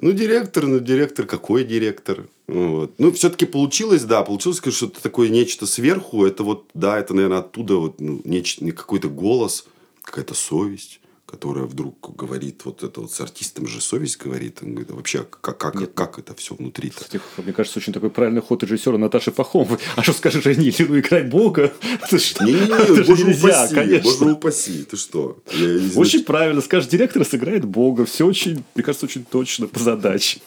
Ну, 0.00 0.12
директор, 0.12 0.66
ну, 0.66 0.80
директор, 0.80 1.26
какой 1.26 1.64
директор? 1.64 2.26
Вот. 2.46 2.94
Ну, 2.98 3.12
все-таки 3.12 3.44
получилось, 3.44 4.04
да, 4.04 4.22
получилось, 4.22 4.58
что 4.58 4.86
это 4.86 5.02
такое 5.02 5.28
нечто 5.28 5.66
сверху. 5.66 6.24
Это 6.24 6.44
вот, 6.44 6.70
да, 6.74 6.98
это, 6.98 7.14
наверное, 7.14 7.38
оттуда 7.38 7.76
вот 7.76 8.00
ну, 8.00 8.20
нечто, 8.24 8.64
какой-то 8.72 9.08
голос, 9.08 9.66
какая-то 10.02 10.34
совесть 10.34 11.01
которая 11.32 11.64
вдруг 11.64 12.14
говорит, 12.14 12.66
вот 12.66 12.82
это 12.82 13.00
вот 13.00 13.10
с 13.10 13.18
артистом 13.18 13.66
же 13.66 13.80
совесть 13.80 14.18
говорит, 14.18 14.58
он 14.60 14.72
говорит, 14.72 14.90
вообще, 14.90 15.24
как, 15.24 15.56
как, 15.56 15.76
Нет. 15.76 15.92
как 15.94 16.18
это 16.18 16.34
все 16.34 16.54
внутри-то? 16.54 17.02
Кстати, 17.02 17.22
мне 17.38 17.54
кажется, 17.54 17.78
очень 17.78 17.94
такой 17.94 18.10
правильный 18.10 18.42
ход 18.42 18.62
режиссера 18.62 18.98
Наташи 18.98 19.32
Пахомовой. 19.32 19.78
А 19.96 20.02
что 20.02 20.12
скажешь, 20.12 20.44
Жене, 20.44 20.70
ну 20.78 20.98
играть 20.98 21.30
Бога? 21.30 21.72
Не-не-не, 22.12 23.04
боже 23.06 23.24
нельзя, 23.24 23.64
упаси, 23.64 23.74
конечно. 23.74 24.10
боже 24.10 24.32
упаси, 24.34 24.84
ты 24.84 24.98
что? 24.98 25.42
Я, 25.54 25.98
очень 25.98 26.22
правильно, 26.22 26.60
скажешь, 26.60 26.90
директор 26.90 27.24
сыграет 27.24 27.64
Бога, 27.64 28.04
все 28.04 28.26
очень, 28.26 28.62
мне 28.74 28.84
кажется, 28.84 29.06
очень 29.06 29.24
точно 29.24 29.68
по 29.68 29.80
задаче. 29.80 30.40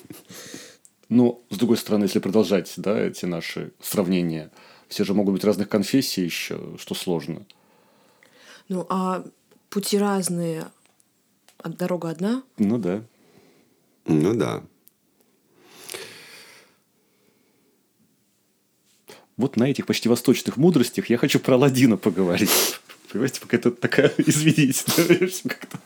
Но, 1.09 1.41
с 1.49 1.57
другой 1.57 1.77
стороны, 1.77 2.03
если 2.03 2.19
продолжать, 2.19 2.71
да, 2.77 2.99
эти 2.99 3.25
наши 3.25 3.71
сравнения, 3.81 4.51
все 4.87 5.03
же 5.03 5.15
могут 5.15 5.33
быть 5.33 5.43
разных 5.43 5.67
конфессий 5.67 6.23
еще, 6.23 6.75
что 6.77 6.93
сложно. 6.93 7.43
Ну, 8.69 8.85
а 8.87 9.25
пути 9.75 9.97
разные, 9.97 10.67
а 11.57 11.67
дорога 11.67 12.09
одна? 12.09 12.43
Ну 12.57 12.77
да. 12.77 13.03
Ну 14.05 14.33
да. 14.33 14.63
Вот 19.35 19.57
на 19.57 19.65
этих 19.65 19.85
почти 19.85 20.07
восточных 20.07 20.55
мудростях 20.55 21.09
я 21.09 21.17
хочу 21.17 21.41
про 21.41 21.57
Ладина 21.57 21.97
поговорить. 21.97 22.79
Понимаете, 23.11 23.41
пока 23.41 23.57
это 23.57 23.71
такая, 23.71 24.13
извините, 24.17 24.85
как-то 25.49 25.77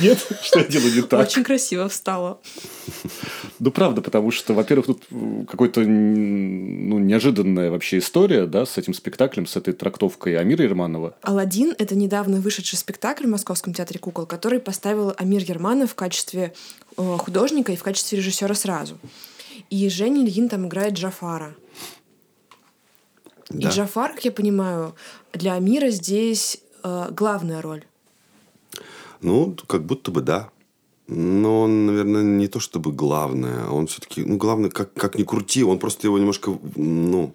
Нет? 0.00 0.18
Что 0.42 0.60
я 0.60 0.66
делаю 0.66 0.94
не 0.94 1.02
так? 1.02 1.26
Очень 1.26 1.44
красиво 1.44 1.88
встала. 1.88 2.40
Ну, 3.58 3.70
правда, 3.70 4.02
потому 4.02 4.30
что, 4.30 4.54
во-первых, 4.54 4.86
тут 4.86 5.04
какой-то 5.48 5.80
ну, 5.80 6.98
неожиданная 6.98 7.70
вообще 7.70 7.98
история, 7.98 8.46
да, 8.46 8.66
с 8.66 8.78
этим 8.78 8.94
спектаклем, 8.94 9.46
с 9.46 9.56
этой 9.56 9.72
трактовкой 9.72 10.36
Амира 10.36 10.64
Ерманова. 10.64 11.16
«Аладдин»— 11.22 11.74
это 11.78 11.94
недавно 11.94 12.40
вышедший 12.40 12.78
спектакль 12.78 13.26
в 13.26 13.30
Московском 13.30 13.72
театре 13.72 13.98
кукол, 13.98 14.26
который 14.26 14.60
поставил 14.60 15.14
Амир 15.16 15.42
Ерманов 15.42 15.92
в 15.92 15.94
качестве 15.94 16.52
э, 16.96 17.16
художника 17.18 17.72
и 17.72 17.76
в 17.76 17.82
качестве 17.82 18.18
режиссера 18.18 18.54
сразу. 18.54 18.98
И 19.70 19.88
Женя 19.88 20.24
Ильин 20.24 20.48
там 20.48 20.66
играет 20.66 20.94
Джафара. 20.94 21.54
Да. 23.48 23.68
И 23.68 23.72
Джафар, 23.72 24.14
как 24.14 24.24
я 24.24 24.32
понимаю, 24.32 24.94
для 25.32 25.54
Амира 25.54 25.90
здесь 25.90 26.58
э, 26.82 27.08
главная 27.10 27.62
роль. 27.62 27.84
Ну, 29.26 29.56
как 29.66 29.84
будто 29.84 30.12
бы 30.12 30.22
да. 30.22 30.50
Но 31.08 31.62
он, 31.62 31.86
наверное, 31.86 32.22
не 32.22 32.46
то 32.46 32.60
чтобы 32.60 32.92
главное, 32.92 33.66
а 33.66 33.72
он 33.72 33.88
все-таки, 33.88 34.24
ну, 34.24 34.36
главное, 34.36 34.70
как, 34.70 34.94
как 34.94 35.18
ни 35.18 35.24
крути, 35.24 35.64
он 35.64 35.80
просто 35.80 36.06
его 36.06 36.16
немножко, 36.16 36.56
ну, 36.76 37.34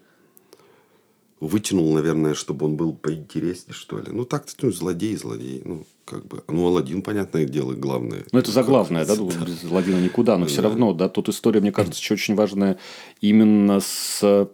вытянул, 1.41 1.93
наверное, 1.93 2.33
чтобы 2.33 2.65
он 2.65 2.77
был 2.77 2.93
поинтереснее, 2.93 3.73
что 3.73 3.99
ли. 3.99 4.05
Ну, 4.09 4.23
так, 4.23 4.45
ну, 4.61 4.71
злодей, 4.71 5.17
злодей, 5.17 5.63
ну, 5.65 5.85
как 6.05 6.25
бы. 6.27 6.43
Ну, 6.47 6.65
Аладдин, 6.67 7.01
понятное 7.01 7.43
дело, 7.43 7.73
главное. 7.73 8.23
Ну, 8.31 8.39
это 8.39 8.51
заглавное, 8.51 9.05
да, 9.07 9.15
без 9.15 9.65
Аладдина 9.65 9.99
никуда, 9.99 10.37
но 10.37 10.45
все 10.45 10.61
равно, 10.61 10.93
да, 10.93 11.09
тут 11.09 11.27
история, 11.27 11.59
мне 11.59 11.73
кажется, 11.73 11.99
еще 11.99 12.13
очень 12.13 12.35
важная 12.35 12.77
именно 13.19 13.81
с 13.81 14.49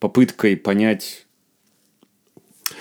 попыткой 0.00 0.56
понять, 0.56 1.26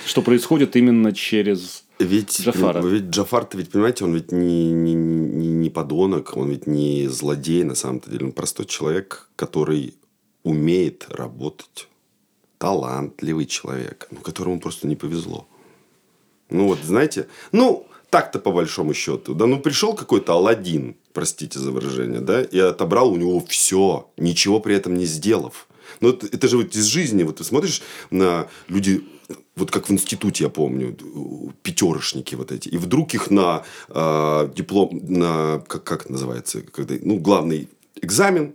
что 0.05 0.23
происходит 0.23 0.75
именно 0.75 1.13
через 1.13 1.83
ведь, 2.03 2.41
Джафара. 2.41 2.81
Ведь 2.81 3.05
Джафар-то, 3.05 3.57
ведь, 3.57 3.71
понимаете, 3.71 4.05
он 4.05 4.13
ведь 4.13 4.31
не, 4.31 4.71
не, 4.71 4.93
не, 4.93 5.47
не 5.47 5.69
подонок, 5.69 6.37
он 6.37 6.49
ведь 6.49 6.67
не 6.67 7.07
злодей 7.07 7.63
на 7.63 7.75
самом-то 7.75 8.09
деле. 8.09 8.27
Он 8.27 8.31
простой 8.31 8.65
человек, 8.65 9.29
который 9.35 9.95
умеет 10.43 11.07
работать. 11.09 11.87
Талантливый 12.57 13.45
человек, 13.45 14.07
но 14.09 14.21
которому 14.21 14.59
просто 14.59 14.87
не 14.87 14.95
повезло. 14.95 15.47
Ну 16.49 16.67
вот, 16.67 16.79
знаете, 16.83 17.27
ну, 17.51 17.87
так-то 18.09 18.39
по 18.39 18.51
большому 18.51 18.93
счету. 18.93 19.33
Да, 19.33 19.47
ну 19.47 19.59
пришел 19.59 19.95
какой-то 19.95 20.33
Алладин, 20.33 20.95
простите 21.13 21.59
за 21.59 21.71
выражение, 21.71 22.21
да, 22.21 22.41
и 22.43 22.59
отобрал 22.59 23.11
у 23.11 23.17
него 23.17 23.43
все, 23.47 24.09
ничего 24.17 24.59
при 24.59 24.75
этом 24.75 24.93
не 24.95 25.05
сделав. 25.05 25.67
Ну, 25.99 26.09
это, 26.09 26.27
это 26.27 26.47
же 26.47 26.57
вот 26.57 26.75
из 26.75 26.85
жизни, 26.85 27.23
вот 27.23 27.37
ты 27.37 27.43
смотришь 27.43 27.81
на 28.11 28.47
люди 28.67 29.03
вот 29.55 29.71
как 29.71 29.89
в 29.89 29.91
институте, 29.91 30.45
я 30.45 30.49
помню, 30.49 30.95
пятерошники 31.61 32.35
вот 32.35 32.51
эти. 32.51 32.69
И 32.69 32.77
вдруг 32.77 33.13
их 33.13 33.29
на 33.29 33.63
э, 33.89 34.49
диплом, 34.55 34.99
на, 35.03 35.63
как, 35.67 35.83
как 35.83 36.09
называется, 36.09 36.61
когда, 36.61 36.95
ну, 37.01 37.17
главный 37.17 37.69
экзамен, 38.01 38.53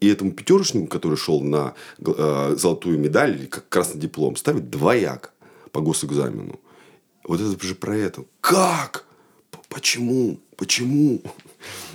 и 0.00 0.08
этому 0.08 0.32
пятерошнику, 0.32 0.86
который 0.88 1.16
шел 1.16 1.40
на 1.40 1.74
э, 1.98 2.54
золотую 2.58 2.98
медаль 2.98 3.36
или 3.36 3.46
как 3.46 3.68
красный 3.68 4.00
диплом, 4.00 4.36
ставят 4.36 4.70
двояк 4.70 5.32
по 5.72 5.80
госэкзамену. 5.80 6.60
Вот 7.24 7.40
это 7.40 7.66
же 7.66 7.74
про 7.74 7.96
это. 7.96 8.24
Как? 8.40 9.06
Почему? 9.68 10.40
Почему? 10.56 11.20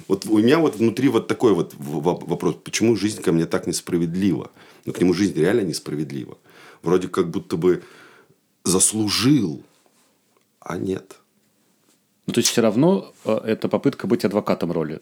Вот 0.07 0.25
у 0.25 0.39
меня 0.39 0.59
вот 0.59 0.75
внутри 0.75 1.07
вот 1.07 1.27
такой 1.27 1.53
вот 1.53 1.73
вопрос. 1.77 2.57
Почему 2.61 2.97
жизнь 2.97 3.21
ко 3.21 3.31
мне 3.31 3.45
так 3.45 3.65
несправедлива? 3.65 4.51
Но 4.83 4.91
к 4.91 4.99
нему 4.99 5.13
жизнь 5.13 5.39
реально 5.39 5.61
несправедлива. 5.61 6.37
Вроде 6.83 7.07
как 7.07 7.29
будто 7.29 7.55
бы 7.55 7.81
заслужил, 8.63 9.63
а 10.59 10.77
нет. 10.77 11.17
Ну, 12.27 12.33
то 12.33 12.39
есть, 12.39 12.49
все 12.51 12.61
равно 12.61 13.13
э, 13.25 13.35
это 13.45 13.67
попытка 13.67 14.07
быть 14.07 14.23
адвокатом 14.25 14.71
роли. 14.71 15.01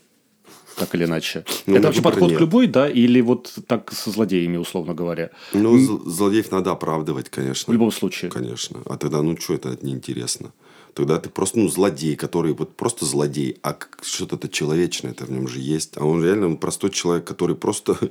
так 0.78 0.95
или 0.95 1.03
иначе. 1.03 1.43
Ну, 1.66 1.76
это 1.76 1.88
вообще 1.88 2.01
подход 2.01 2.30
нет. 2.30 2.38
к 2.38 2.41
любой, 2.41 2.68
да, 2.68 2.89
или 2.89 3.22
вот 3.22 3.53
так 3.68 3.91
со 3.91 4.10
злодеями, 4.12 4.57
условно 4.57 4.93
говоря? 4.93 5.30
Ну, 5.53 5.78
зл- 5.78 6.10
злодеев 6.10 6.51
надо 6.51 6.72
оправдывать, 6.72 7.30
конечно. 7.30 7.72
В 7.72 7.74
любом 7.74 7.91
случае. 7.91 8.32
Конечно. 8.32 8.80
А 8.86 8.97
тогда, 8.97 9.22
ну, 9.22 9.36
что 9.38 9.53
это 9.53 9.78
неинтересно? 9.82 10.51
Тогда 10.93 11.20
ты 11.20 11.30
просто, 11.30 11.60
ну, 11.60 11.68
злодей, 11.68 12.16
который 12.16 12.53
вот 12.53 12.76
просто 12.76 13.05
злодей, 13.05 13.57
а 13.62 13.78
что-то 14.01 14.47
человечное 14.47 15.12
это 15.12 15.26
в 15.26 15.32
нем 15.32 15.47
же 15.47 15.60
есть. 15.60 15.97
А 15.97 16.05
он 16.05 16.24
реально 16.24 16.47
ну, 16.49 16.57
простой 16.57 16.89
человек, 16.89 17.26
который 17.26 17.55
просто... 17.55 17.97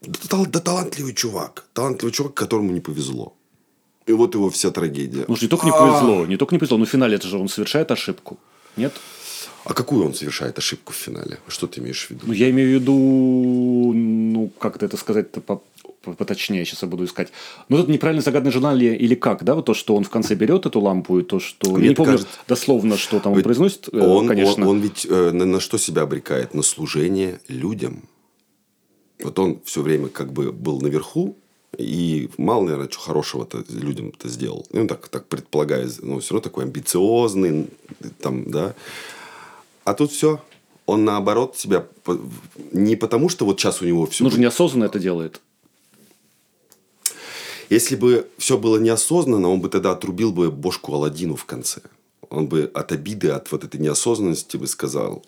Да, 0.00 0.20
тал- 0.28 0.46
да 0.46 0.60
талантливый 0.60 1.12
чувак. 1.12 1.64
Талантливый 1.72 2.12
чувак, 2.12 2.32
которому 2.34 2.70
не 2.72 2.80
повезло. 2.80 3.34
И 4.08 4.12
вот 4.12 4.34
его 4.34 4.48
вся 4.50 4.70
трагедия. 4.70 5.24
Ну, 5.28 5.36
не 5.40 5.48
только 5.48 5.66
не 5.66 5.72
повезло, 5.72 6.26
не 6.26 6.36
только 6.36 6.54
не 6.54 6.58
повезло, 6.58 6.78
но 6.78 6.84
в 6.84 6.88
финале 6.88 7.14
это 7.16 7.28
же 7.28 7.38
он 7.38 7.48
совершает 7.48 7.90
ошибку. 7.90 8.38
Нет? 8.76 8.92
А 9.64 9.74
какую 9.74 10.06
он 10.06 10.14
совершает 10.14 10.56
ошибку 10.58 10.92
в 10.92 10.96
финале? 10.96 11.38
Что 11.46 11.66
ты 11.66 11.80
имеешь 11.80 12.06
в 12.06 12.10
виду? 12.10 12.22
Ну, 12.26 12.32
я 12.32 12.48
имею 12.50 12.70
в 12.70 12.80
виду, 12.80 13.92
ну, 13.94 14.50
как 14.58 14.82
это 14.82 14.96
сказать-то 14.96 15.40
по- 15.42 15.60
по- 16.02 16.12
поточнее, 16.14 16.64
сейчас 16.64 16.82
я 16.82 16.88
буду 16.88 17.04
искать. 17.04 17.28
Ну, 17.68 17.76
это 17.78 17.90
неправильно 17.90 18.22
загаданная 18.22 18.52
жена 18.52 18.72
ли, 18.72 18.94
или 18.96 19.14
как, 19.14 19.44
да? 19.44 19.54
Вот 19.54 19.66
то, 19.66 19.74
что 19.74 19.94
он 19.94 20.04
в 20.04 20.10
конце 20.10 20.34
берет 20.36 20.64
эту 20.64 20.80
лампу, 20.80 21.18
и 21.18 21.22
то, 21.22 21.38
что... 21.38 21.72
Мне 21.72 21.82
я 21.84 21.88
не 21.90 21.94
помню 21.94 22.12
кажется- 22.12 22.38
дословно, 22.48 22.96
что 22.96 23.20
там 23.20 23.32
он 23.34 23.42
произносит, 23.42 23.88
э, 23.92 23.98
он, 24.00 24.26
конечно. 24.26 24.62
Он, 24.64 24.76
он 24.76 24.80
ведь 24.80 25.06
э, 25.10 25.30
на, 25.32 25.44
на 25.44 25.60
что 25.60 25.76
себя 25.76 26.02
обрекает? 26.02 26.54
На 26.54 26.62
служение 26.62 27.40
людям. 27.48 28.04
Вот 29.22 29.38
он 29.38 29.60
все 29.64 29.82
время 29.82 30.08
как 30.08 30.32
бы 30.32 30.52
был 30.52 30.80
наверху, 30.80 31.36
и 31.76 32.30
мало, 32.38 32.64
наверное, 32.64 32.88
что 32.88 33.00
хорошего-то 33.00 33.64
людям-то 33.68 34.28
сделал. 34.28 34.66
Ну, 34.72 34.86
так, 34.86 35.08
так 35.08 35.26
предполагаю, 35.26 35.90
но 36.02 36.18
все 36.20 36.34
равно 36.34 36.42
такой 36.42 36.64
амбициозный, 36.64 37.68
там, 38.20 38.50
да. 38.50 38.74
А 39.84 39.94
тут 39.94 40.12
все. 40.12 40.42
Он 40.86 41.04
наоборот 41.04 41.56
себя 41.56 41.86
не 42.72 42.96
потому, 42.96 43.28
что 43.28 43.44
вот 43.44 43.60
сейчас 43.60 43.82
у 43.82 43.84
него 43.84 44.06
все. 44.06 44.24
Ну, 44.24 44.30
же 44.30 44.40
неосознанно 44.40 44.84
это 44.84 44.98
делает. 44.98 45.40
Если 47.68 47.96
бы 47.96 48.26
все 48.38 48.56
было 48.56 48.78
неосознанно, 48.78 49.48
он 49.50 49.60
бы 49.60 49.68
тогда 49.68 49.92
отрубил 49.92 50.32
бы 50.32 50.50
бошку 50.50 50.94
Аладдину 50.94 51.36
в 51.36 51.44
конце. 51.44 51.82
Он 52.30 52.46
бы 52.46 52.70
от 52.72 52.92
обиды, 52.92 53.28
от 53.28 53.52
вот 53.52 53.64
этой 53.64 53.78
неосознанности 53.78 54.56
бы 54.56 54.66
сказал 54.66 55.22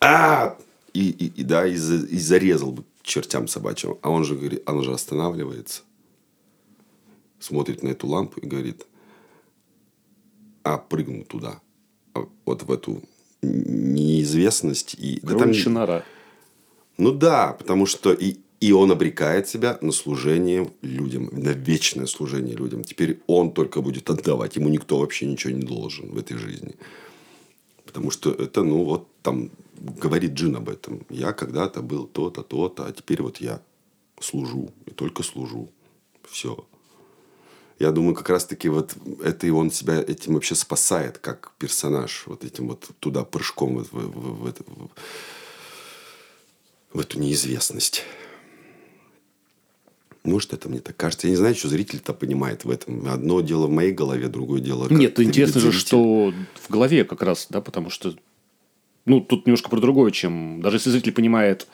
а 0.00 0.56
и, 0.92 1.10
и, 1.10 1.26
и 1.40 1.42
да, 1.42 1.66
и, 1.66 1.76
за- 1.76 2.06
и 2.06 2.18
зарезал 2.18 2.72
бы 2.72 2.84
чертям 3.08 3.48
собачьим. 3.48 3.96
А 4.02 4.10
он 4.10 4.24
же 4.24 4.34
говорит, 4.36 4.62
он 4.68 4.82
же 4.84 4.92
останавливается, 4.92 5.82
смотрит 7.40 7.82
на 7.82 7.88
эту 7.88 8.06
лампу 8.06 8.40
и 8.40 8.46
говорит, 8.46 8.86
а 10.62 10.78
прыгну 10.78 11.24
туда, 11.24 11.60
А 12.14 12.26
вот 12.44 12.62
в 12.62 12.70
эту 12.72 13.02
неизвестность 13.42 14.94
и 14.98 15.20
да 15.22 15.34
там- 15.38 15.52
нора. 15.72 16.04
ну 16.98 17.12
да, 17.12 17.52
потому 17.58 17.86
что 17.86 18.12
и, 18.12 18.36
и 18.60 18.72
он 18.72 18.90
обрекает 18.90 19.48
себя 19.48 19.78
на 19.80 19.92
служение 19.92 20.70
людям, 20.82 21.28
на 21.32 21.50
вечное 21.50 22.06
служение 22.06 22.56
людям. 22.56 22.84
Теперь 22.84 23.20
он 23.26 23.52
только 23.52 23.80
будет 23.80 24.10
отдавать, 24.10 24.56
ему 24.56 24.68
никто 24.68 24.98
вообще 24.98 25.26
ничего 25.26 25.52
не 25.52 25.62
должен 25.62 26.10
в 26.10 26.18
этой 26.18 26.36
жизни. 26.36 26.74
Потому 27.88 28.10
что 28.10 28.30
это, 28.30 28.62
ну 28.62 28.84
вот 28.84 29.08
там 29.22 29.50
говорит 30.02 30.32
Джин 30.32 30.56
об 30.56 30.68
этом. 30.68 31.06
Я 31.08 31.32
когда-то 31.32 31.80
был 31.80 32.06
то-то, 32.06 32.42
то-то, 32.42 32.84
а 32.84 32.92
теперь 32.92 33.22
вот 33.22 33.38
я 33.40 33.62
служу 34.20 34.70
и 34.84 34.90
только 34.90 35.22
служу. 35.22 35.70
Все. 36.30 36.66
Я 37.78 37.90
думаю, 37.90 38.14
как 38.14 38.28
раз-таки 38.28 38.68
вот 38.68 38.94
это 39.24 39.46
и 39.46 39.50
он 39.50 39.70
себя 39.70 39.94
этим 40.02 40.34
вообще 40.34 40.54
спасает, 40.54 41.16
как 41.18 41.52
персонаж, 41.58 42.24
вот 42.26 42.44
этим 42.44 42.68
вот 42.68 42.90
туда 43.00 43.24
прыжком 43.24 43.78
в, 43.78 43.90
в- 43.92 44.42
в 44.42 44.46
это- 44.46 44.64
в- 44.66 44.90
в 46.92 47.00
эту 47.00 47.18
неизвестность. 47.18 48.02
Может, 50.24 50.52
это 50.52 50.68
мне 50.68 50.80
так 50.80 50.96
кажется. 50.96 51.26
Я 51.26 51.32
не 51.32 51.36
знаю, 51.36 51.54
что 51.54 51.68
зритель-то 51.68 52.12
понимает 52.12 52.64
в 52.64 52.70
этом. 52.70 53.08
Одно 53.08 53.40
дело 53.40 53.66
в 53.66 53.70
моей 53.70 53.92
голове, 53.92 54.28
другое 54.28 54.60
дело... 54.60 54.88
Нет, 54.90 55.18
интересно 55.20 55.60
же, 55.60 55.72
что 55.72 56.32
в 56.54 56.70
голове 56.70 57.04
как 57.04 57.22
раз, 57.22 57.46
да, 57.50 57.60
потому 57.60 57.90
что, 57.90 58.14
ну, 59.06 59.20
тут 59.20 59.46
немножко 59.46 59.70
про 59.70 59.80
другое, 59.80 60.10
чем... 60.10 60.60
Даже 60.60 60.76
если 60.76 60.90
зритель 60.90 61.12
понимает 61.12 61.66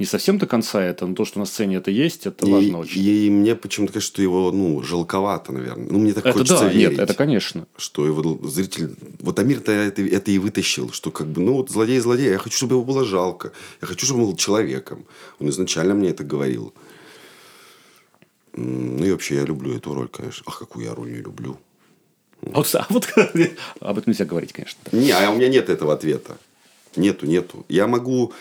не 0.00 0.06
совсем 0.06 0.38
до 0.38 0.46
конца 0.46 0.82
это, 0.82 1.06
но 1.06 1.14
то, 1.14 1.26
что 1.26 1.38
на 1.38 1.44
сцене 1.44 1.76
это 1.76 1.90
есть, 1.90 2.26
это 2.26 2.46
И, 2.46 2.50
важно 2.50 2.78
очень. 2.78 3.02
и 3.02 3.28
мне 3.28 3.54
почему-то 3.54 3.92
кажется, 3.92 4.14
что 4.14 4.22
его, 4.22 4.50
ну, 4.50 4.82
жалковато, 4.82 5.52
наверное. 5.52 5.88
Ну, 5.90 5.98
мне 5.98 6.14
так 6.14 6.24
это 6.24 6.38
хочется 6.38 6.60
да, 6.60 6.68
верить. 6.68 6.92
нет, 6.92 7.00
это 7.00 7.12
конечно. 7.12 7.66
Что 7.76 8.06
его 8.06 8.48
зритель... 8.48 8.94
Вот 9.20 9.38
Амир-то 9.38 9.70
это, 9.72 10.00
это 10.00 10.30
и 10.30 10.38
вытащил, 10.38 10.90
что 10.90 11.10
как 11.10 11.26
бы, 11.26 11.42
ну, 11.42 11.52
вот 11.52 11.70
злодей 11.70 11.98
злодей, 11.98 12.30
я 12.30 12.38
хочу, 12.38 12.56
чтобы 12.56 12.76
его 12.76 12.84
было 12.84 13.04
жалко. 13.04 13.52
Я 13.82 13.88
хочу, 13.88 14.06
чтобы 14.06 14.22
он 14.22 14.30
был 14.30 14.36
человеком. 14.36 15.04
Он 15.38 15.50
изначально 15.50 15.92
мне 15.92 16.08
это 16.08 16.24
говорил. 16.24 16.72
Ну, 18.54 19.04
и 19.04 19.12
вообще, 19.12 19.36
я 19.36 19.44
люблю 19.44 19.76
эту 19.76 19.94
роль, 19.94 20.08
конечно. 20.08 20.44
Ах, 20.46 20.58
какую 20.58 20.84
я 20.86 20.94
роль 20.94 21.12
не 21.12 21.18
люблю. 21.18 21.58
А 22.52 22.58
вот, 22.58 22.74
а 22.74 22.86
вот 22.88 23.08
об 23.80 23.98
этом 23.98 24.10
нельзя 24.10 24.24
говорить, 24.24 24.52
конечно. 24.52 24.80
Не, 24.92 25.10
а 25.12 25.30
у 25.30 25.36
меня 25.36 25.48
нет 25.48 25.68
этого 25.68 25.92
ответа. 25.92 26.38
Нету, 26.96 27.26
нету. 27.26 27.64
Я 27.68 27.86
могу 27.86 28.32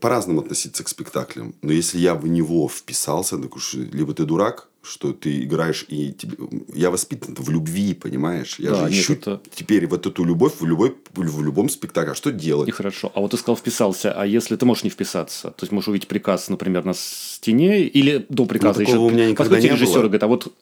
по-разному 0.00 0.40
относиться 0.40 0.84
к 0.84 0.88
спектаклям. 0.88 1.54
Но 1.62 1.72
если 1.72 1.98
я 1.98 2.14
в 2.14 2.26
него 2.26 2.68
вписался, 2.68 3.38
так 3.38 3.56
уж 3.56 3.74
либо 3.74 4.14
ты 4.14 4.24
дурак, 4.24 4.68
что 4.86 5.12
ты 5.12 5.42
играешь 5.42 5.84
и 5.88 6.12
тебе... 6.12 6.36
Я 6.74 6.90
воспитан 6.90 7.34
в 7.34 7.50
любви, 7.50 7.92
понимаешь? 7.94 8.58
Я 8.58 8.70
Да, 8.70 8.76
же 8.76 8.82
нет, 8.84 8.92
ищу 9.02 9.12
это- 9.14 9.40
теперь 9.54 9.86
вот 9.86 10.06
эту 10.06 10.24
любовь 10.24 10.54
в, 10.60 10.66
любой, 10.66 10.94
в 11.14 11.42
любом 11.42 11.68
спектакле. 11.68 12.12
А 12.12 12.14
что 12.14 12.30
делать? 12.32 12.68
И 12.68 12.72
хорошо. 12.72 13.10
А 13.14 13.20
вот 13.20 13.32
ты 13.32 13.36
сказал 13.36 13.56
вписался, 13.56 14.12
а 14.12 14.24
если 14.26 14.56
ты 14.56 14.64
можешь 14.64 14.84
не 14.84 14.90
вписаться? 14.90 15.50
То 15.50 15.64
есть 15.64 15.72
можешь 15.72 15.88
увидеть 15.88 16.08
приказ, 16.08 16.48
например, 16.48 16.84
на 16.84 16.94
стене 16.94 17.82
или 17.82 18.24
до 18.28 18.46
приказа 18.46 18.80
Ну, 18.80 18.86
такого 18.86 19.04
у 19.06 19.10
меня 19.10 19.26
никогда 19.30 19.56
подходит 19.56 19.70
не 19.72 19.76
режиссер 19.76 19.94
было. 19.94 20.02
говорит, 20.04 20.22
а 20.22 20.26
вот 20.28 20.52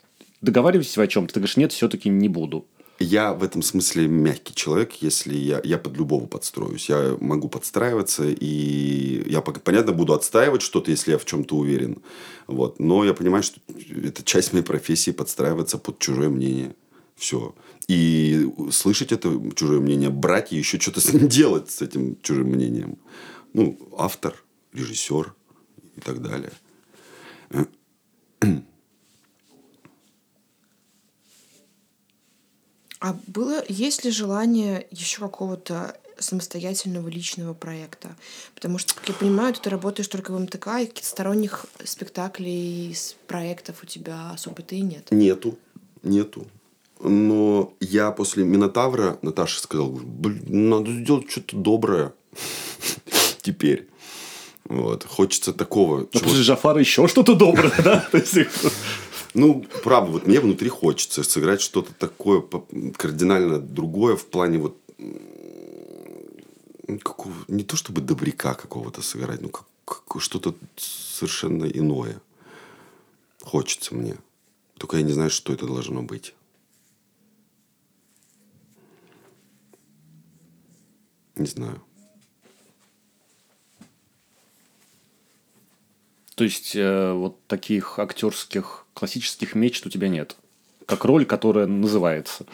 договариваетесь 0.41 0.97
вы 0.97 1.03
о 1.05 1.07
чем-то? 1.07 1.35
Ты 1.35 1.41
говоришь, 1.41 1.57
нет, 1.57 1.73
все-таки 1.73 2.09
не 2.09 2.29
буду. 2.29 2.65
Я 3.01 3.35
в 3.35 3.43
этом 3.43 3.63
смысле 3.63 4.07
мягкий 4.07 4.55
человек, 4.55 4.95
если 5.01 5.35
я, 5.35 5.61
я 5.65 5.79
под 5.79 5.97
любого 5.97 6.27
подстроюсь. 6.27 6.89
Я 6.89 7.17
могу 7.21 7.49
подстраиваться, 7.49 8.25
и 8.29 9.25
я, 9.29 9.41
понятно, 9.41 9.93
буду 9.93 10.13
отстаивать 10.13 10.63
что-то, 10.63 10.91
если 10.91 11.11
я 11.13 11.19
в 11.19 11.25
чем-то 11.25 11.57
уверен. 11.57 12.03
Вот. 12.47 12.79
Но 12.79 13.05
я 13.05 13.13
понимаю, 13.13 13.43
что 13.43 13.61
это 14.03 14.23
часть 14.23 14.53
моей 14.53 14.65
профессии 14.65 15.11
подстраиваться 15.11 15.77
под 15.79 15.99
чужое 15.99 16.29
мнение. 16.29 16.77
Все. 17.17 17.55
И 17.89 18.49
слышать 18.71 19.13
это 19.13 19.41
чужое 19.57 19.81
мнение, 19.81 20.11
брать 20.11 20.53
и 20.53 20.57
еще 20.57 20.79
что-то 20.79 21.01
с 21.01 21.13
ним 21.13 21.29
делать, 21.29 21.71
с 21.71 21.83
этим 21.83 22.17
чужим 22.23 22.49
мнением. 22.49 22.99
Ну, 23.53 23.79
автор, 23.99 24.35
режиссер 24.73 25.35
и 25.97 26.01
так 26.01 26.23
далее. 26.23 26.53
А 33.05 33.15
было, 33.27 33.63
есть 33.69 34.03
ли 34.07 34.11
желание 34.11 34.87
еще 34.91 35.21
какого-то 35.21 35.95
самостоятельного 36.19 37.07
личного 37.09 37.53
проекта? 37.53 38.17
Потому 38.55 38.79
что, 38.79 38.95
как 38.95 39.07
я 39.11 39.15
понимаю, 39.15 39.53
ты 39.53 39.69
работаешь 39.69 40.09
только 40.09 40.31
в 40.31 40.41
МТК, 40.41 40.79
и 40.81 40.87
каких-то 40.87 41.11
сторонних 41.11 41.67
спектаклей, 41.85 42.97
проектов 43.27 43.83
у 43.83 43.87
тебя 43.87 44.31
особо-то 44.31 44.75
и 44.75 44.81
нет. 44.81 45.09
Нету. 45.11 45.59
Нету. 46.03 46.47
Но 46.99 47.75
я 47.79 48.11
после 48.11 48.43
Минотавра 48.45 49.19
Наташе 49.21 49.61
сказал, 49.61 49.91
блин, 49.91 50.71
надо 50.71 50.91
сделать 50.91 51.31
что-то 51.31 51.57
доброе 51.59 52.15
теперь. 53.43 53.87
Вот. 54.65 55.05
Хочется 55.05 55.53
такого. 55.53 55.99
Ну, 56.01 56.09
чего- 56.21 56.23
после 56.31 56.43
Джафара 56.43 56.81
еще 56.81 57.07
что-то 57.07 57.35
доброе, 57.35 57.75
да? 57.85 58.09
Ну, 59.35 59.67
правда, 59.83 60.13
вот 60.13 60.27
мне 60.29 60.41
внутри 60.41 60.69
хочется 60.69 61.25
сыграть 61.25 61.61
что-то 61.61 61.93
такое 61.93 62.41
кардинально 62.97 63.59
другое 63.59 64.15
в 64.17 64.27
плане 64.27 64.59
вот 64.59 64.79
какого, 67.03 67.35
не 67.49 67.65
то 67.65 67.77
чтобы 67.77 68.01
добряка 68.01 68.55
какого-то 68.55 69.03
сыграть, 69.03 69.41
ну 69.43 69.49
как, 69.49 69.67
как- 69.85 70.23
что-то 70.23 70.55
совершенно 70.77 71.65
иное. 71.65 72.21
Хочется 73.43 73.95
мне. 73.95 74.17
Только 74.79 74.99
я 74.99 75.03
не 75.03 75.13
знаю, 75.13 75.31
что 75.31 75.53
это 75.53 75.67
должно 75.67 76.03
быть. 76.03 76.35
Не 81.37 81.47
знаю. 81.47 81.83
То 86.35 86.45
есть, 86.45 86.75
э, 86.75 87.13
вот 87.13 87.37
таких 87.47 87.99
актерских 87.99 88.87
классических 88.93 89.55
мечт 89.55 89.87
у 89.87 89.91
тебя 89.91 90.09
нет. 90.09 90.37
Как 90.87 91.05
роль, 91.05 91.25
которая 91.25 91.67
называется. 91.67 92.47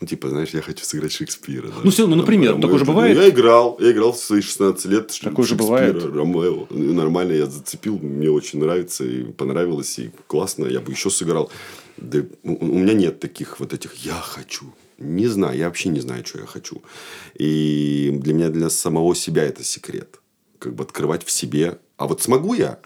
Ну, 0.00 0.06
типа, 0.06 0.30
знаешь, 0.30 0.48
я 0.50 0.62
хочу 0.62 0.84
сыграть 0.84 1.12
Шекспира. 1.12 1.68
да. 1.68 1.74
Ну, 1.84 1.90
всё, 1.92 2.08
ну, 2.08 2.16
например, 2.16 2.52
Там, 2.52 2.62
такое 2.62 2.78
же 2.78 2.84
ну, 2.84 2.92
бывает? 2.92 3.16
Я 3.16 3.28
играл, 3.28 3.78
я 3.80 3.92
играл 3.92 4.12
в 4.12 4.16
свои 4.16 4.40
16 4.40 4.86
лет 4.86 5.16
Такое 5.22 5.46
же 5.46 5.50
Шекспира, 5.50 5.92
бывает? 5.92 6.04
Ромео. 6.04 6.66
Ну, 6.70 6.92
Нормально, 6.92 7.32
я 7.34 7.46
зацепил, 7.46 7.98
мне 7.98 8.28
очень 8.28 8.58
нравится, 8.58 9.04
и 9.04 9.22
понравилось, 9.24 9.98
и 10.00 10.10
классно, 10.26 10.66
я 10.66 10.80
бы 10.80 10.90
еще 10.90 11.08
сыграл. 11.08 11.52
Да, 11.98 12.18
у 12.42 12.64
меня 12.64 12.94
нет 12.94 13.20
таких 13.20 13.60
вот 13.60 13.72
этих 13.72 13.94
«я 14.04 14.14
хочу». 14.14 14.72
Не 14.98 15.28
знаю, 15.28 15.56
я 15.56 15.66
вообще 15.66 15.88
не 15.88 16.00
знаю, 16.00 16.24
что 16.26 16.40
я 16.40 16.46
хочу. 16.46 16.82
И 17.36 18.10
для 18.12 18.34
меня, 18.34 18.48
для 18.48 18.70
самого 18.70 19.14
себя 19.14 19.44
это 19.44 19.62
секрет. 19.62 20.21
Как 20.62 20.76
бы 20.76 20.84
открывать 20.84 21.24
в 21.24 21.30
себе. 21.32 21.80
А 21.96 22.06
вот 22.06 22.22
смогу 22.22 22.54
я? 22.54 22.78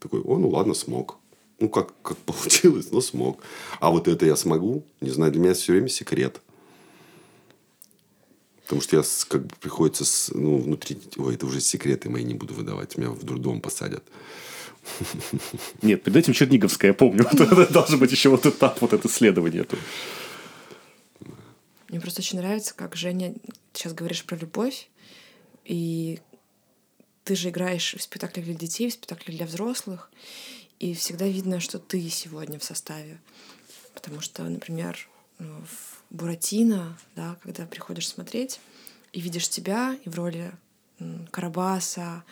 Такой, 0.00 0.20
о, 0.20 0.36
ну 0.36 0.50
ладно, 0.50 0.74
смог. 0.74 1.16
Ну, 1.58 1.70
как, 1.70 1.94
как 2.02 2.18
получилось, 2.26 2.88
но 2.92 3.00
смог. 3.00 3.40
А 3.80 3.90
вот 3.90 4.06
это 4.06 4.26
я 4.26 4.36
смогу? 4.36 4.84
Не 5.00 5.08
знаю, 5.08 5.32
для 5.32 5.40
меня 5.40 5.54
все 5.54 5.72
время 5.72 5.88
секрет. 5.88 6.42
Потому 8.64 8.82
что 8.82 8.98
я 8.98 9.02
как 9.28 9.46
бы 9.46 9.54
приходится 9.58 10.04
с, 10.04 10.30
ну, 10.34 10.58
внутри... 10.58 10.98
Ой, 11.16 11.36
это 11.36 11.46
уже 11.46 11.62
секреты 11.62 12.10
мои 12.10 12.22
не 12.22 12.34
буду 12.34 12.52
выдавать. 12.52 12.98
Меня 12.98 13.08
в 13.08 13.24
дурдом 13.24 13.62
посадят. 13.62 14.04
Нет, 15.80 16.02
перед 16.02 16.18
этим 16.18 16.34
Черниговская, 16.34 16.90
я 16.90 16.94
помню. 16.94 17.24
Вот 17.32 17.40
это 17.40 17.72
Должен 17.72 17.98
быть 17.98 18.12
еще 18.12 18.28
вот 18.28 18.44
этап, 18.44 18.82
вот 18.82 18.92
это 18.92 19.08
исследование. 19.08 19.66
Мне 21.88 21.98
просто 21.98 22.20
очень 22.20 22.40
нравится, 22.40 22.74
как 22.74 22.94
Женя 22.94 23.34
сейчас 23.72 23.94
говоришь 23.94 24.22
про 24.24 24.36
любовь, 24.36 24.90
и 25.64 26.20
ты 27.24 27.34
же 27.36 27.48
играешь 27.48 27.94
в 27.94 28.02
спектаклях 28.02 28.44
для 28.44 28.54
детей, 28.54 28.88
в 28.88 28.92
спектаклях 28.92 29.36
для 29.36 29.46
взрослых, 29.46 30.10
и 30.78 30.94
всегда 30.94 31.26
видно, 31.26 31.60
что 31.60 31.78
ты 31.78 32.08
сегодня 32.10 32.58
в 32.58 32.64
составе. 32.64 33.18
Потому 33.94 34.20
что, 34.20 34.42
например, 34.42 35.08
ну, 35.38 35.60
в 35.62 36.02
Буратино, 36.10 36.98
да, 37.16 37.36
когда 37.42 37.66
приходишь 37.66 38.08
смотреть 38.08 38.60
и 39.12 39.20
видишь 39.20 39.48
тебя 39.48 39.96
и 40.04 40.08
в 40.08 40.16
роли 40.16 40.52
Карабаса 41.30 42.24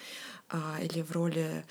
а, 0.49 0.79
или 0.83 1.03
в 1.03 1.11
роли 1.13 1.65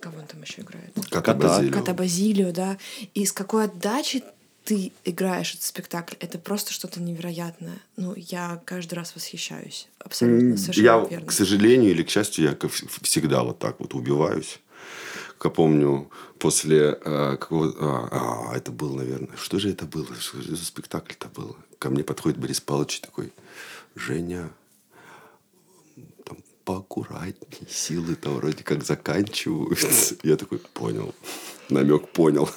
кого 0.00 0.18
он 0.18 0.26
там 0.26 0.42
еще 0.42 0.62
играет? 0.62 0.94
Кота. 1.10 1.34
Базилио. 1.34 1.72
Кота 1.72 1.94
Базилио, 1.94 2.52
да. 2.52 2.78
И 3.14 3.24
с 3.24 3.32
какой 3.32 3.64
отдачей 3.64 4.22
ты 4.68 4.92
играешь 5.06 5.52
этот 5.52 5.62
спектакль, 5.62 6.14
это 6.20 6.38
просто 6.38 6.74
что-то 6.74 7.00
невероятное. 7.00 7.78
Ну, 7.96 8.12
я 8.14 8.60
каждый 8.66 8.96
раз 8.96 9.14
восхищаюсь. 9.14 9.88
Абсолютно, 9.98 10.58
совершенно 10.58 10.84
Я, 10.84 11.06
верно. 11.08 11.26
к 11.26 11.32
сожалению 11.32 11.90
или 11.92 12.02
к 12.02 12.10
счастью, 12.10 12.44
я 12.44 12.68
всегда 13.02 13.44
вот 13.44 13.58
так 13.58 13.80
вот 13.80 13.94
убиваюсь. 13.94 14.60
Как 15.38 15.54
помню, 15.54 16.10
после 16.38 16.98
э, 17.02 17.36
какого... 17.40 17.74
А, 17.80 18.50
а, 18.52 18.56
это 18.58 18.70
был, 18.70 18.94
наверное... 18.94 19.34
Что 19.38 19.58
же 19.58 19.70
это 19.70 19.86
было? 19.86 20.14
Что 20.20 20.42
же 20.42 20.54
за 20.54 20.64
спектакль-то 20.66 21.28
был? 21.28 21.56
Ко 21.78 21.88
мне 21.88 22.04
подходит 22.04 22.38
Борис 22.38 22.60
Павлович 22.60 23.00
такой, 23.00 23.32
Женя, 23.94 24.50
там, 26.68 26.76
поаккуратней, 26.76 27.68
силы-то 27.68 28.30
вроде 28.30 28.62
как 28.62 28.84
заканчиваются. 28.84 30.16
Я 30.22 30.36
такой, 30.36 30.58
понял. 30.58 31.14
Намек 31.70 32.08
понял. 32.08 32.48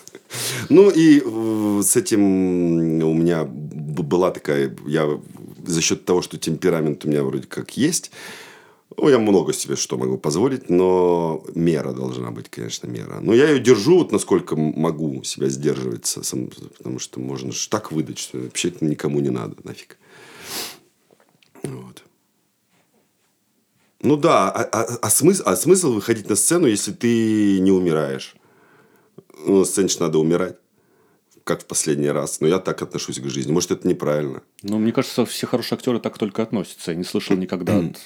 Ну 0.69 0.89
и 0.89 1.21
э, 1.23 1.81
с 1.83 1.95
этим 1.95 3.03
у 3.03 3.13
меня 3.13 3.45
была 3.45 4.31
такая... 4.31 4.75
Я 4.85 5.19
за 5.65 5.81
счет 5.81 6.05
того, 6.05 6.21
что 6.21 6.37
темперамент 6.37 7.05
у 7.05 7.09
меня 7.09 7.23
вроде 7.23 7.47
как 7.47 7.77
есть, 7.77 8.11
ну, 8.97 9.07
я 9.09 9.19
много 9.19 9.53
себе 9.53 9.75
что 9.75 9.97
могу 9.97 10.17
позволить, 10.17 10.69
но 10.69 11.43
мера 11.55 11.93
должна 11.93 12.31
быть, 12.31 12.49
конечно, 12.49 12.87
мера. 12.87 13.19
Но 13.21 13.33
я 13.33 13.49
ее 13.49 13.59
держу, 13.59 13.99
вот 13.99 14.11
насколько 14.11 14.55
могу 14.55 15.23
себя 15.23 15.47
сдерживать, 15.49 16.05
сам- 16.05 16.49
потому 16.77 16.99
что 16.99 17.19
можно 17.19 17.51
же 17.51 17.69
так 17.69 17.91
выдать, 17.91 18.17
что 18.17 18.39
вообще 18.39 18.67
это 18.67 18.83
никому 18.83 19.21
не 19.21 19.29
надо, 19.29 19.55
нафиг. 19.63 19.97
Вот. 21.63 22.03
Ну 24.03 24.17
да, 24.17 24.49
а, 24.49 24.63
а- 24.63 24.97
а 25.01 25.09
смысл, 25.09 25.43
а 25.45 25.55
смысл 25.55 25.93
выходить 25.93 26.29
на 26.29 26.35
сцену, 26.35 26.67
если 26.67 26.91
ты 26.91 27.59
не 27.59 27.71
умираешь? 27.71 28.35
Ну, 29.45 29.59
на 29.59 29.65
сцене 29.65 29.89
надо 29.99 30.17
умирать, 30.19 30.57
как 31.43 31.61
в 31.61 31.65
последний 31.65 32.09
раз. 32.09 32.41
Но 32.41 32.47
я 32.47 32.59
так 32.59 32.81
отношусь 32.81 33.19
к 33.19 33.25
жизни. 33.29 33.51
Может, 33.51 33.71
это 33.71 33.87
неправильно. 33.87 34.41
Ну, 34.63 34.79
мне 34.79 34.91
кажется, 34.91 35.25
все 35.25 35.47
хорошие 35.47 35.77
актеры 35.77 35.99
так 35.99 36.17
только 36.17 36.41
относятся. 36.43 36.91
Я 36.91 36.97
не 36.97 37.03
слышал 37.03 37.35
никогда 37.35 37.77
от 37.79 37.99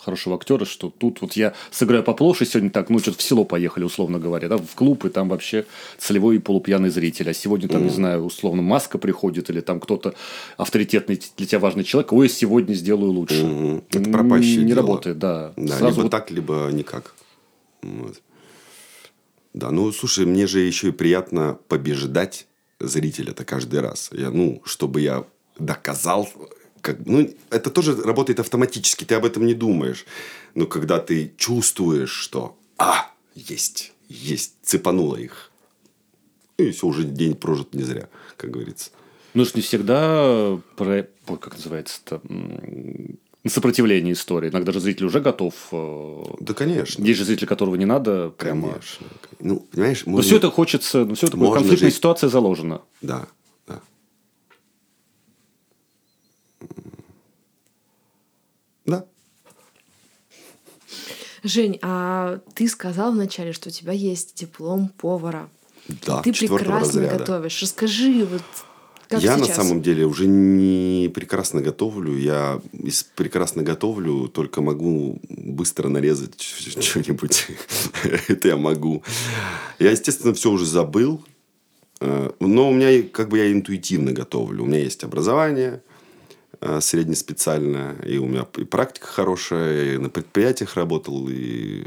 хорошего 0.00 0.36
актера, 0.36 0.64
что 0.64 0.90
тут 0.90 1.20
вот 1.20 1.34
я 1.34 1.54
сыграю 1.70 2.02
поплоше 2.02 2.44
сегодня 2.46 2.70
так, 2.70 2.90
ну, 2.90 2.98
что-то 2.98 3.18
в 3.18 3.22
село 3.22 3.44
поехали, 3.44 3.84
условно 3.84 4.18
говоря, 4.18 4.48
да, 4.48 4.56
в 4.56 4.74
клуб, 4.74 5.04
и 5.04 5.08
там 5.08 5.28
вообще 5.28 5.66
целевой 5.98 6.36
и 6.36 6.38
полупьяный 6.38 6.90
зритель. 6.90 7.30
А 7.30 7.34
сегодня 7.34 7.68
там, 7.68 7.84
не 7.84 7.90
знаю, 7.90 8.24
условно, 8.24 8.62
маска 8.62 8.98
приходит, 8.98 9.50
или 9.50 9.60
там 9.60 9.80
кто-то 9.80 10.14
авторитетный 10.56 11.20
для 11.36 11.46
тебя 11.46 11.58
важный 11.58 11.84
человек, 11.84 12.12
ой, 12.12 12.28
сегодня 12.28 12.74
сделаю 12.74 13.12
лучше. 13.12 13.82
Это 13.90 14.10
пропащее 14.10 14.62
Не 14.62 14.68
дело. 14.68 14.82
работает, 14.82 15.18
да. 15.18 15.52
Да, 15.56 15.76
Сразу 15.76 15.86
либо 15.96 16.02
вот 16.02 16.10
так, 16.10 16.30
либо 16.30 16.68
никак. 16.72 17.14
Вот. 17.82 18.20
Да, 19.52 19.70
ну 19.70 19.90
слушай, 19.92 20.26
мне 20.26 20.46
же 20.46 20.60
еще 20.60 20.88
и 20.88 20.92
приятно 20.92 21.58
побеждать 21.68 22.46
зрителя-то 22.78 23.44
каждый 23.44 23.80
раз. 23.80 24.10
Я, 24.12 24.30
ну, 24.30 24.62
чтобы 24.64 25.00
я 25.00 25.24
доказал, 25.58 26.28
как, 26.80 26.98
ну, 27.06 27.28
это 27.50 27.70
тоже 27.70 27.94
работает 28.02 28.40
автоматически, 28.40 29.04
ты 29.04 29.14
об 29.14 29.24
этом 29.24 29.46
не 29.46 29.54
думаешь. 29.54 30.04
Но 30.54 30.66
когда 30.66 30.98
ты 30.98 31.32
чувствуешь, 31.36 32.10
что, 32.10 32.56
а, 32.78 33.10
есть, 33.34 33.92
есть, 34.08 34.54
цепануло 34.62 35.16
их. 35.16 35.50
И 36.58 36.70
все, 36.70 36.86
уже 36.86 37.04
день 37.04 37.34
прожит 37.34 37.74
не 37.74 37.82
зря, 37.82 38.08
как 38.36 38.50
говорится. 38.50 38.90
Ну, 39.34 39.44
ж 39.44 39.54
не 39.54 39.62
всегда 39.62 40.58
про... 40.76 41.06
Ой, 41.28 41.38
как 41.38 41.54
называется-то? 41.56 42.20
Сопротивление 43.46 44.12
истории. 44.12 44.50
Иногда 44.50 44.70
же 44.72 44.80
зритель 44.80 45.06
уже 45.06 45.20
готов. 45.20 45.54
э, 45.72 46.22
Да, 46.40 46.52
конечно. 46.52 47.02
Есть 47.02 47.18
же 47.20 47.24
зритель, 47.24 47.46
которого 47.46 47.76
не 47.76 47.86
надо 47.86 48.28
прямо... 48.30 48.72
Конечно. 48.72 49.06
Ну, 49.38 49.60
понимаешь, 49.60 50.02
Но 50.04 50.12
можно- 50.12 50.26
все 50.26 50.36
это 50.36 50.50
хочется, 50.50 51.06
ну, 51.06 51.14
все 51.14 51.28
это 51.28 51.38
конфликтная 51.38 51.88
жить. 51.88 51.94
ситуация 51.96 52.28
заложена. 52.28 52.82
Да, 53.00 53.28
да. 58.84 59.04
Жень, 61.42 61.78
а 61.82 62.40
ты 62.54 62.68
сказал 62.68 63.12
вначале, 63.12 63.52
что 63.52 63.68
у 63.70 63.72
тебя 63.72 63.92
есть 63.92 64.34
диплом 64.34 64.88
повара. 64.88 65.48
Да, 66.06 66.22
ты 66.22 66.32
прекрасно 66.32 66.80
разряда. 66.80 67.18
готовишь. 67.18 67.62
Расскажи, 67.62 68.26
вот 68.26 68.42
как 69.08 69.22
я 69.22 69.36
сейчас. 69.36 69.48
на 69.48 69.54
самом 69.54 69.82
деле 69.82 70.06
уже 70.06 70.26
не 70.26 71.10
прекрасно 71.12 71.62
готовлю. 71.62 72.16
Я 72.16 72.60
из 72.72 73.02
прекрасно 73.02 73.62
готовлю 73.62 74.28
только 74.28 74.62
могу 74.62 75.18
быстро 75.28 75.88
нарезать 75.88 76.40
что-нибудь. 76.40 77.46
Это 78.28 78.48
я 78.48 78.56
могу. 78.56 79.02
Я, 79.78 79.90
естественно, 79.90 80.32
все 80.34 80.50
уже 80.50 80.64
забыл. 80.66 81.24
Э, 82.00 82.30
Но 82.38 82.70
у 82.70 82.72
меня 82.72 83.02
как 83.02 83.30
бы 83.30 83.38
я 83.38 83.50
интуитивно 83.50 84.12
готовлю. 84.12 84.62
У 84.62 84.66
меня 84.66 84.78
есть 84.78 85.02
образование 85.02 85.82
э, 86.60 86.80
среднеспециальное, 86.80 87.96
и 88.02 88.18
у 88.18 88.26
меня 88.26 88.46
и 88.56 88.64
практика 88.64 89.06
хорошая, 89.06 89.94
и 89.94 89.98
на 89.98 90.10
предприятиях 90.10 90.76
работал, 90.76 91.28
и 91.28 91.84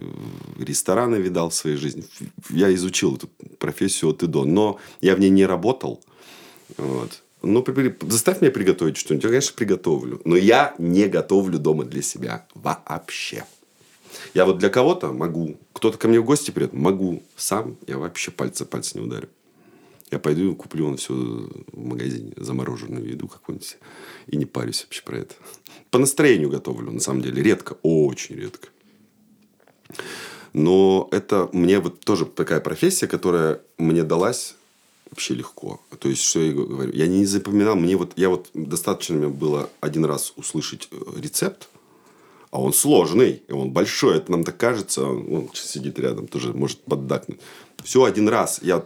рестораны 0.59 1.15
видал 1.17 1.49
в 1.49 1.55
своей 1.55 1.77
жизни. 1.77 2.05
Я 2.49 2.73
изучил 2.73 3.15
эту 3.15 3.27
профессию 3.59 4.11
от 4.11 4.23
и 4.23 4.27
до, 4.27 4.45
но 4.45 4.79
я 5.01 5.15
в 5.15 5.19
ней 5.19 5.29
не 5.29 5.45
работал. 5.45 6.01
Вот. 6.77 7.23
Ну, 7.41 7.63
заставь 8.01 8.41
меня 8.41 8.51
приготовить 8.51 8.95
что-нибудь. 8.95 9.25
Я, 9.25 9.29
конечно, 9.29 9.53
приготовлю. 9.55 10.21
Но 10.23 10.37
я 10.37 10.73
не 10.77 11.07
готовлю 11.07 11.59
дома 11.59 11.83
для 11.83 12.01
себя 12.01 12.45
вообще. 12.55 13.43
Я 14.33 14.45
вот 14.45 14.59
для 14.59 14.69
кого-то 14.69 15.11
могу. 15.11 15.57
Кто-то 15.73 15.97
ко 15.97 16.07
мне 16.07 16.19
в 16.21 16.25
гости 16.25 16.51
придет, 16.51 16.73
могу. 16.73 17.21
Сам 17.35 17.75
я 17.85 17.97
вообще 17.97 18.31
пальца 18.31 18.65
пальца 18.65 18.97
не 18.97 19.05
ударю. 19.05 19.27
Я 20.13 20.19
пойду 20.19 20.51
и 20.51 20.55
куплю 20.55 20.85
он 20.85 20.97
все 20.97 21.15
в 21.15 21.75
магазине, 21.75 22.33
замороженную 22.37 23.09
еду 23.09 23.27
какую-нибудь. 23.27 23.77
И 24.27 24.37
не 24.37 24.45
парюсь 24.45 24.83
вообще 24.83 25.01
про 25.01 25.17
это. 25.17 25.33
По 25.89 25.97
настроению 25.97 26.51
готовлю, 26.51 26.91
на 26.91 26.99
самом 26.99 27.23
деле. 27.23 27.41
Редко, 27.41 27.77
очень 27.81 28.35
редко. 28.35 28.67
Но 30.53 31.09
это 31.11 31.49
мне 31.51 31.79
вот 31.79 32.01
тоже 32.01 32.27
такая 32.27 32.59
профессия, 32.59 33.07
которая 33.07 33.61
мне 33.79 34.03
далась 34.03 34.55
вообще 35.09 35.33
легко. 35.33 35.81
То 35.97 36.09
есть, 36.09 36.21
что 36.21 36.39
я 36.41 36.53
говорю, 36.53 36.93
я 36.93 37.07
не 37.07 37.25
запоминал, 37.25 37.75
мне 37.75 37.97
вот, 37.97 38.11
я 38.15 38.29
вот 38.29 38.51
достаточно 38.53 39.15
мне 39.15 39.29
было 39.29 39.67
один 39.81 40.05
раз 40.05 40.33
услышать 40.35 40.89
э, 40.91 40.95
рецепт, 41.19 41.69
а 42.51 42.61
он 42.61 42.71
сложный, 42.71 43.41
и 43.47 43.51
он 43.51 43.71
большой, 43.71 44.17
это 44.17 44.31
нам 44.31 44.43
так 44.43 44.57
кажется, 44.57 45.05
он, 45.07 45.33
он 45.33 45.49
сидит 45.55 45.97
рядом, 45.97 46.27
тоже 46.27 46.53
может 46.53 46.83
поддакнуть. 46.83 47.39
Все 47.83 48.03
один 48.03 48.29
раз, 48.29 48.59
я, 48.61 48.85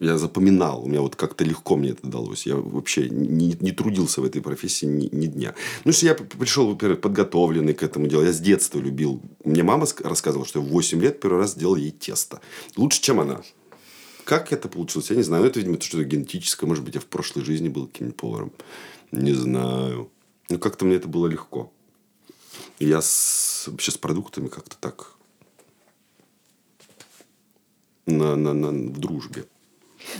я 0.00 0.16
запоминал, 0.16 0.82
у 0.82 0.88
меня 0.88 1.02
вот 1.02 1.14
как-то 1.14 1.44
легко 1.44 1.76
мне 1.76 1.90
это 1.90 2.06
далось. 2.06 2.46
Я 2.46 2.56
вообще 2.56 3.10
не, 3.10 3.54
не 3.60 3.72
трудился 3.72 4.22
в 4.22 4.24
этой 4.24 4.40
профессии 4.40 4.86
ни, 4.86 5.14
ни 5.14 5.26
дня. 5.26 5.54
Ну, 5.84 5.92
что 5.92 6.06
я 6.06 6.14
пришел, 6.14 6.66
во-первых, 6.66 7.02
подготовленный 7.02 7.74
к 7.74 7.82
этому 7.82 8.06
делу. 8.06 8.24
Я 8.24 8.32
с 8.32 8.40
детства 8.40 8.78
любил. 8.78 9.20
Мне 9.44 9.62
мама 9.62 9.84
ск- 9.84 10.06
рассказывала, 10.08 10.46
что 10.46 10.60
я 10.60 10.64
в 10.64 10.68
8 10.68 11.02
лет 11.02 11.20
первый 11.20 11.40
раз 11.40 11.52
сделал 11.52 11.76
ей 11.76 11.90
тесто. 11.90 12.40
Лучше, 12.76 13.02
чем 13.02 13.20
она. 13.20 13.42
Как 14.24 14.52
это 14.54 14.68
получилось, 14.68 15.10
я 15.10 15.16
не 15.16 15.22
знаю. 15.22 15.42
Ну, 15.42 15.50
это, 15.50 15.60
видимо, 15.60 15.78
что-то 15.78 16.04
генетическое. 16.04 16.66
Может 16.66 16.82
быть, 16.82 16.94
я 16.94 17.00
в 17.00 17.06
прошлой 17.06 17.44
жизни 17.44 17.68
был 17.68 17.86
каким-нибудь 17.86 18.16
поваром. 18.16 18.52
Не 19.12 19.34
знаю. 19.34 20.10
Ну, 20.48 20.58
как-то 20.58 20.86
мне 20.86 20.96
это 20.96 21.08
было 21.08 21.26
легко. 21.26 21.70
Я 22.78 23.02
с, 23.02 23.64
вообще 23.66 23.90
с 23.90 23.98
продуктами 23.98 24.48
как-то 24.48 24.76
так 24.80 25.14
на, 28.06 28.34
на, 28.36 28.54
на, 28.54 28.70
в 28.70 28.98
дружбе. 28.98 29.44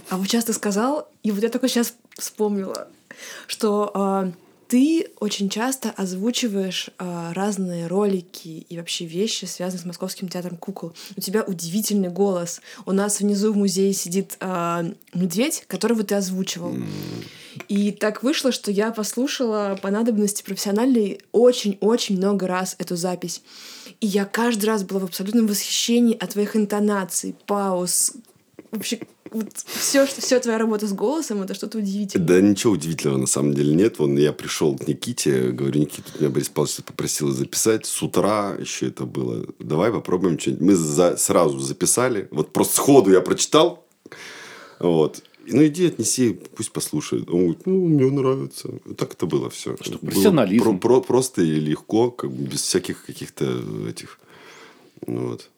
А 0.08 0.16
вот 0.16 0.26
сейчас 0.26 0.44
ты 0.44 0.52
сказал, 0.52 1.08
и 1.22 1.30
вот 1.30 1.42
я 1.42 1.48
только 1.48 1.68
сейчас 1.68 1.94
вспомнила, 2.16 2.88
что 3.46 3.90
э, 3.94 4.32
ты 4.70 5.08
очень 5.18 5.48
часто 5.50 5.90
озвучиваешь 5.90 6.90
э, 6.96 7.32
разные 7.32 7.88
ролики 7.88 8.66
и 8.68 8.78
вообще 8.78 9.04
вещи, 9.04 9.44
связанные 9.44 9.82
с 9.82 9.84
Московским 9.84 10.28
театром 10.28 10.56
кукол. 10.56 10.92
У 11.16 11.20
тебя 11.20 11.42
удивительный 11.42 12.08
голос. 12.08 12.60
У 12.86 12.92
нас 12.92 13.18
внизу 13.18 13.52
в 13.52 13.56
музее 13.56 13.92
сидит 13.92 14.36
э, 14.38 14.92
медведь, 15.12 15.64
которого 15.66 16.04
ты 16.04 16.14
озвучивал. 16.14 16.76
И 17.66 17.90
так 17.90 18.22
вышло, 18.22 18.52
что 18.52 18.70
я 18.70 18.92
послушала 18.92 19.76
по 19.82 19.90
надобности 19.90 20.44
профессиональной 20.44 21.20
очень-очень 21.32 22.16
много 22.16 22.46
раз 22.46 22.76
эту 22.78 22.94
запись. 22.94 23.42
И 24.00 24.06
я 24.06 24.24
каждый 24.24 24.66
раз 24.66 24.84
была 24.84 25.00
в 25.00 25.04
абсолютном 25.04 25.48
восхищении 25.48 26.16
от 26.16 26.30
твоих 26.30 26.54
интонаций, 26.54 27.34
пауз, 27.46 28.12
вообще 28.70 29.00
вот 29.32 29.48
все, 29.66 30.06
что 30.06 30.20
все 30.20 30.40
твоя 30.40 30.58
работа 30.58 30.86
с 30.86 30.92
голосом, 30.92 31.42
это 31.42 31.54
что-то 31.54 31.78
удивительное. 31.78 32.26
Да 32.26 32.40
ничего 32.40 32.72
удивительного 32.72 33.18
на 33.18 33.26
самом 33.26 33.54
деле 33.54 33.74
нет. 33.74 33.98
Вон 33.98 34.16
я 34.16 34.32
пришел 34.32 34.76
к 34.76 34.86
Никите, 34.86 35.50
говорю, 35.50 35.80
Никита, 35.80 36.10
меня 36.18 36.30
Борис 36.30 36.48
Павлович 36.48 36.76
попросил 36.84 37.30
записать. 37.30 37.86
С 37.86 38.02
утра 38.02 38.56
еще 38.58 38.88
это 38.88 39.04
было. 39.04 39.46
Давай 39.58 39.92
попробуем 39.92 40.38
что-нибудь. 40.38 40.62
Мы 40.62 40.74
за, 40.74 41.16
сразу 41.16 41.58
записали. 41.58 42.28
Вот 42.30 42.52
просто 42.52 42.76
сходу 42.76 43.10
я 43.12 43.20
прочитал. 43.20 43.86
Вот. 44.78 45.22
Ну, 45.46 45.66
иди 45.66 45.86
отнеси, 45.86 46.38
пусть 46.56 46.72
послушает. 46.72 47.28
Он 47.30 47.40
говорит, 47.40 47.66
ну, 47.66 47.86
мне 47.86 48.10
нравится. 48.10 48.70
Так 48.96 49.14
это 49.14 49.26
было 49.26 49.50
все. 49.50 49.76
Что, 49.80 49.98
профессионализм. 49.98 50.62
Про, 50.62 50.74
про, 50.74 51.00
просто 51.00 51.42
и 51.42 51.58
легко, 51.58 52.10
как 52.10 52.30
бы 52.30 52.44
без 52.44 52.62
всяких 52.62 53.04
каких-то 53.04 53.62
этих 53.88 54.18
ну, 55.06 55.30
вот, 55.30 55.48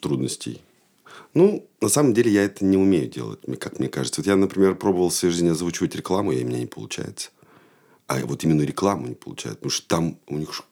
трудностей. 0.00 0.60
Ну, 1.34 1.68
на 1.80 1.88
самом 1.88 2.12
деле, 2.12 2.30
я 2.30 2.44
это 2.44 2.64
не 2.64 2.76
умею 2.76 3.08
делать, 3.08 3.40
как 3.58 3.78
мне 3.78 3.88
кажется. 3.88 4.20
Вот 4.20 4.26
я, 4.26 4.36
например, 4.36 4.74
пробовал 4.74 5.10
в 5.10 5.14
своей 5.14 5.32
жизни 5.32 5.48
озвучивать 5.48 5.94
рекламу, 5.94 6.32
и 6.32 6.42
у 6.42 6.46
меня 6.46 6.58
не 6.58 6.66
получается. 6.66 7.30
А 8.06 8.18
вот 8.26 8.42
именно 8.42 8.62
рекламу 8.62 9.06
не 9.06 9.14
получается. 9.14 9.58
Потому 9.58 9.70
что 9.70 9.88
там 9.88 10.18
у 10.26 10.38
них... 10.38 10.62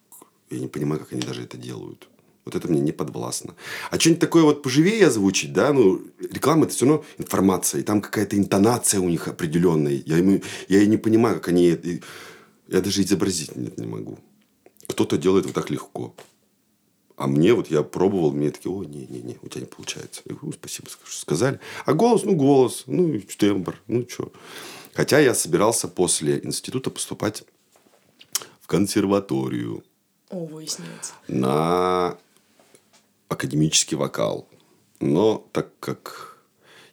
Я 0.49 0.59
не 0.59 0.67
понимаю, 0.67 0.99
как 0.99 1.13
они 1.13 1.21
даже 1.21 1.43
это 1.43 1.57
делают. 1.57 2.09
Вот 2.43 2.55
это 2.55 2.67
мне 2.67 2.81
не 2.81 2.91
подвластно. 2.91 3.55
А 3.91 3.99
что-нибудь 3.99 4.19
такое 4.19 4.43
вот 4.43 4.63
поживее 4.63 5.07
озвучить, 5.07 5.53
да, 5.53 5.71
ну, 5.71 6.01
реклама 6.19 6.65
это 6.65 6.73
все 6.73 6.85
равно 6.85 7.05
информация, 7.19 7.81
и 7.81 7.83
там 7.83 8.01
какая-то 8.01 8.35
интонация 8.37 8.99
у 8.99 9.07
них 9.07 9.27
определенная. 9.27 10.01
Я, 10.05 10.17
ему, 10.17 10.41
я 10.67 10.85
не 10.85 10.97
понимаю, 10.97 11.35
как 11.35 11.49
они... 11.49 11.77
Я 12.67 12.81
даже 12.81 13.03
изобразить 13.03 13.55
не 13.55 13.85
могу. 13.85 14.17
Кто-то 14.87 15.17
делает 15.17 15.45
вот 15.45 15.53
так 15.53 15.69
легко. 15.69 16.15
А 17.19 17.27
мне 17.27 17.53
вот 17.53 17.69
я 17.69 17.83
пробовал, 17.83 18.31
мне 18.31 18.49
такие, 18.49 18.73
ой, 18.73 18.85
не-не-не, 18.85 19.37
у 19.41 19.49
тебя 19.49 19.61
не 19.61 19.67
получается. 19.67 20.21
Я 20.23 20.35
говорю, 20.35 20.53
спасибо, 20.53 20.87
что 20.89 21.19
сказали. 21.19 21.59
А 21.85 21.93
голос, 21.93 22.23
ну, 22.23 22.33
голос, 22.33 22.83
ну, 22.87 23.19
тембр, 23.19 23.75
ну, 23.87 24.07
что. 24.07 24.31
Хотя 24.93 25.19
я 25.19 25.33
собирался 25.33 25.89
после 25.89 26.39
института 26.39 26.89
поступать 26.89 27.43
в 28.61 28.67
консерваторию. 28.67 29.83
О, 30.29 30.45
выясняется. 30.45 31.11
На 31.27 32.17
академический 33.27 33.97
вокал. 33.97 34.47
Но 35.01 35.45
так 35.51 35.77
как 35.81 36.37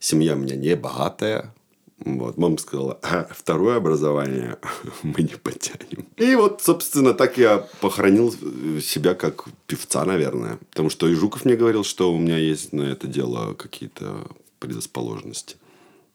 семья 0.01 0.35
у 0.35 0.39
меня 0.39 0.57
не 0.57 0.75
богатая, 0.75 1.55
вот, 1.99 2.37
мама 2.37 2.59
сказала, 2.59 2.99
а 3.03 3.27
второе 3.31 3.77
образование 3.77 4.59
мы 5.03 5.23
не 5.23 5.37
потянем. 5.37 6.07
И 6.17 6.35
вот, 6.35 6.61
собственно, 6.63 7.15
так 7.15 7.39
я 7.39 7.67
похоронил 7.81 8.33
себя 8.81 9.15
как 9.15 9.45
певца, 9.67 10.05
наверное. 10.05 10.59
Потому 10.71 10.91
что 10.91 11.09
и 11.09 11.15
Жуков 11.15 11.45
мне 11.45 11.57
говорил, 11.57 11.85
что 11.85 12.13
у 12.13 12.19
меня 12.19 12.37
есть 12.37 12.73
на 12.73 12.83
это 12.83 13.07
дело 13.07 13.55
какие-то 13.55 14.27
предрасположенности. 14.59 15.57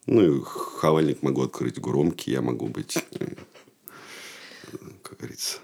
Ну, 0.06 0.38
и 0.38 0.42
хавальник 0.44 1.22
могу 1.22 1.42
открыть 1.42 1.80
громкий, 1.80 2.32
я 2.32 2.42
могу 2.42 2.68
быть, 2.68 2.98
э, 3.18 3.34
как 5.02 5.18
говорится... 5.18 5.58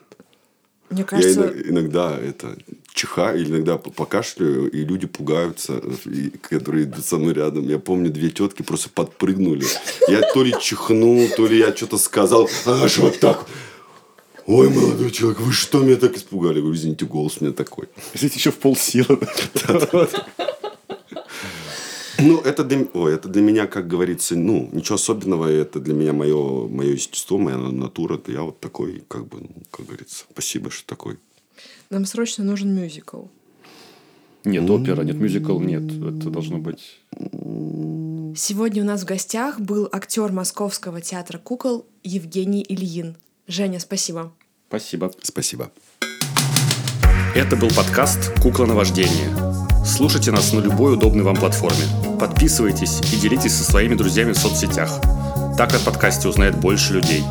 Мне 0.90 1.04
кажется... 1.04 1.52
Я 1.54 1.70
иногда 1.70 2.16
это 2.18 2.56
чихаю, 2.98 3.46
иногда 3.46 3.78
покашляю, 3.78 4.70
и 4.70 4.84
люди 4.84 5.06
пугаются, 5.06 5.80
и, 6.04 6.30
которые 6.30 6.84
идут 6.84 7.04
со 7.04 7.16
мной 7.16 7.34
рядом. 7.34 7.68
Я 7.68 7.78
помню, 7.78 8.10
две 8.10 8.30
тетки 8.30 8.62
просто 8.62 8.90
подпрыгнули. 8.90 9.64
Я 10.08 10.20
то 10.32 10.42
ли 10.42 10.54
чихнул, 10.60 11.28
то 11.36 11.46
ли 11.46 11.58
я 11.58 11.74
что-то 11.74 11.98
сказал. 11.98 12.48
А 12.66 12.88
что 12.88 13.02
вот 13.02 13.20
так? 13.20 13.46
Ой, 14.46 14.68
молодой 14.70 15.10
человек, 15.10 15.40
вы 15.40 15.52
что 15.52 15.80
меня 15.80 15.96
так 15.96 16.16
испугали? 16.16 16.56
Я 16.56 16.60
говорю, 16.62 16.76
извините, 16.76 17.04
голос 17.04 17.36
у 17.40 17.44
меня 17.44 17.54
такой. 17.54 17.86
Извините, 18.14 18.38
еще 18.38 18.50
в 18.50 18.58
полсилы. 18.58 19.18
Ну, 22.20 22.40
это 22.40 22.64
для, 22.64 22.84
ой, 22.94 23.14
это 23.14 23.28
для 23.28 23.42
меня, 23.42 23.66
как 23.68 23.86
говорится, 23.86 24.34
ну, 24.34 24.68
ничего 24.72 24.96
особенного. 24.96 25.46
Это 25.46 25.78
для 25.78 25.94
меня 25.94 26.12
мое, 26.12 26.66
мое 26.66 26.92
естество, 26.92 27.38
моя 27.38 27.58
натура. 27.58 28.20
Я 28.26 28.42
вот 28.42 28.58
такой, 28.58 29.04
как 29.06 29.28
бы, 29.28 29.38
ну, 29.40 29.62
как 29.70 29.86
говорится, 29.86 30.24
спасибо, 30.32 30.70
что 30.70 30.84
такой. 30.86 31.18
Нам 31.90 32.04
срочно 32.04 32.44
нужен 32.44 32.74
мюзикл. 32.74 33.24
Нет, 34.44 34.68
опера, 34.70 35.02
нет, 35.02 35.16
мюзикл, 35.16 35.58
нет. 35.58 35.84
Это 35.84 36.30
должно 36.30 36.58
быть... 36.58 37.00
Сегодня 38.36 38.82
у 38.82 38.86
нас 38.86 39.02
в 39.02 39.04
гостях 39.04 39.58
был 39.60 39.88
актер 39.90 40.32
Московского 40.32 41.00
театра 41.00 41.38
кукол 41.38 41.86
Евгений 42.04 42.64
Ильин. 42.68 43.16
Женя, 43.46 43.80
спасибо. 43.80 44.32
Спасибо. 44.68 45.10
Спасибо. 45.22 45.70
Это 47.34 47.56
был 47.56 47.68
подкаст 47.68 48.32
«Кукла 48.40 48.66
на 48.66 48.74
вождение». 48.74 49.34
Слушайте 49.84 50.30
нас 50.30 50.52
на 50.52 50.60
любой 50.60 50.94
удобной 50.94 51.24
вам 51.24 51.36
платформе. 51.36 51.84
Подписывайтесь 52.20 53.00
и 53.12 53.16
делитесь 53.16 53.54
со 53.54 53.64
своими 53.64 53.94
друзьями 53.94 54.32
в 54.32 54.38
соцсетях. 54.38 55.00
Так 55.58 55.74
о 55.74 55.80
подкасте 55.80 56.28
узнает 56.28 56.54
больше 56.54 56.92
людей. 56.92 57.24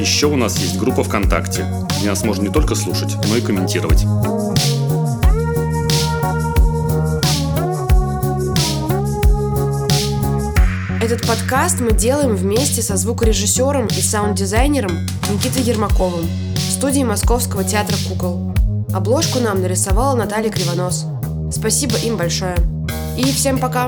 Еще 0.00 0.26
у 0.26 0.34
нас 0.34 0.58
есть 0.58 0.76
группа 0.78 1.04
ВКонтакте, 1.04 1.64
где 1.96 2.08
нас 2.08 2.24
можно 2.24 2.42
не 2.42 2.48
только 2.48 2.74
слушать, 2.74 3.14
но 3.28 3.36
и 3.36 3.40
комментировать. 3.40 4.02
Этот 11.00 11.24
подкаст 11.24 11.78
мы 11.78 11.92
делаем 11.92 12.34
вместе 12.34 12.82
со 12.82 12.96
звукорежиссером 12.96 13.86
и 13.86 14.00
саунд-дизайнером 14.00 14.90
Никитой 15.30 15.62
Ермаковым 15.62 16.26
в 16.56 16.58
студии 16.58 17.04
Московского 17.04 17.62
театра 17.62 17.94
кукол. 18.08 18.56
Обложку 18.92 19.38
нам 19.38 19.62
нарисовала 19.62 20.16
Наталья 20.16 20.50
Кривонос. 20.50 21.06
Спасибо 21.52 21.94
им 21.98 22.16
большое. 22.16 22.56
И 23.16 23.22
всем 23.22 23.60
пока! 23.60 23.86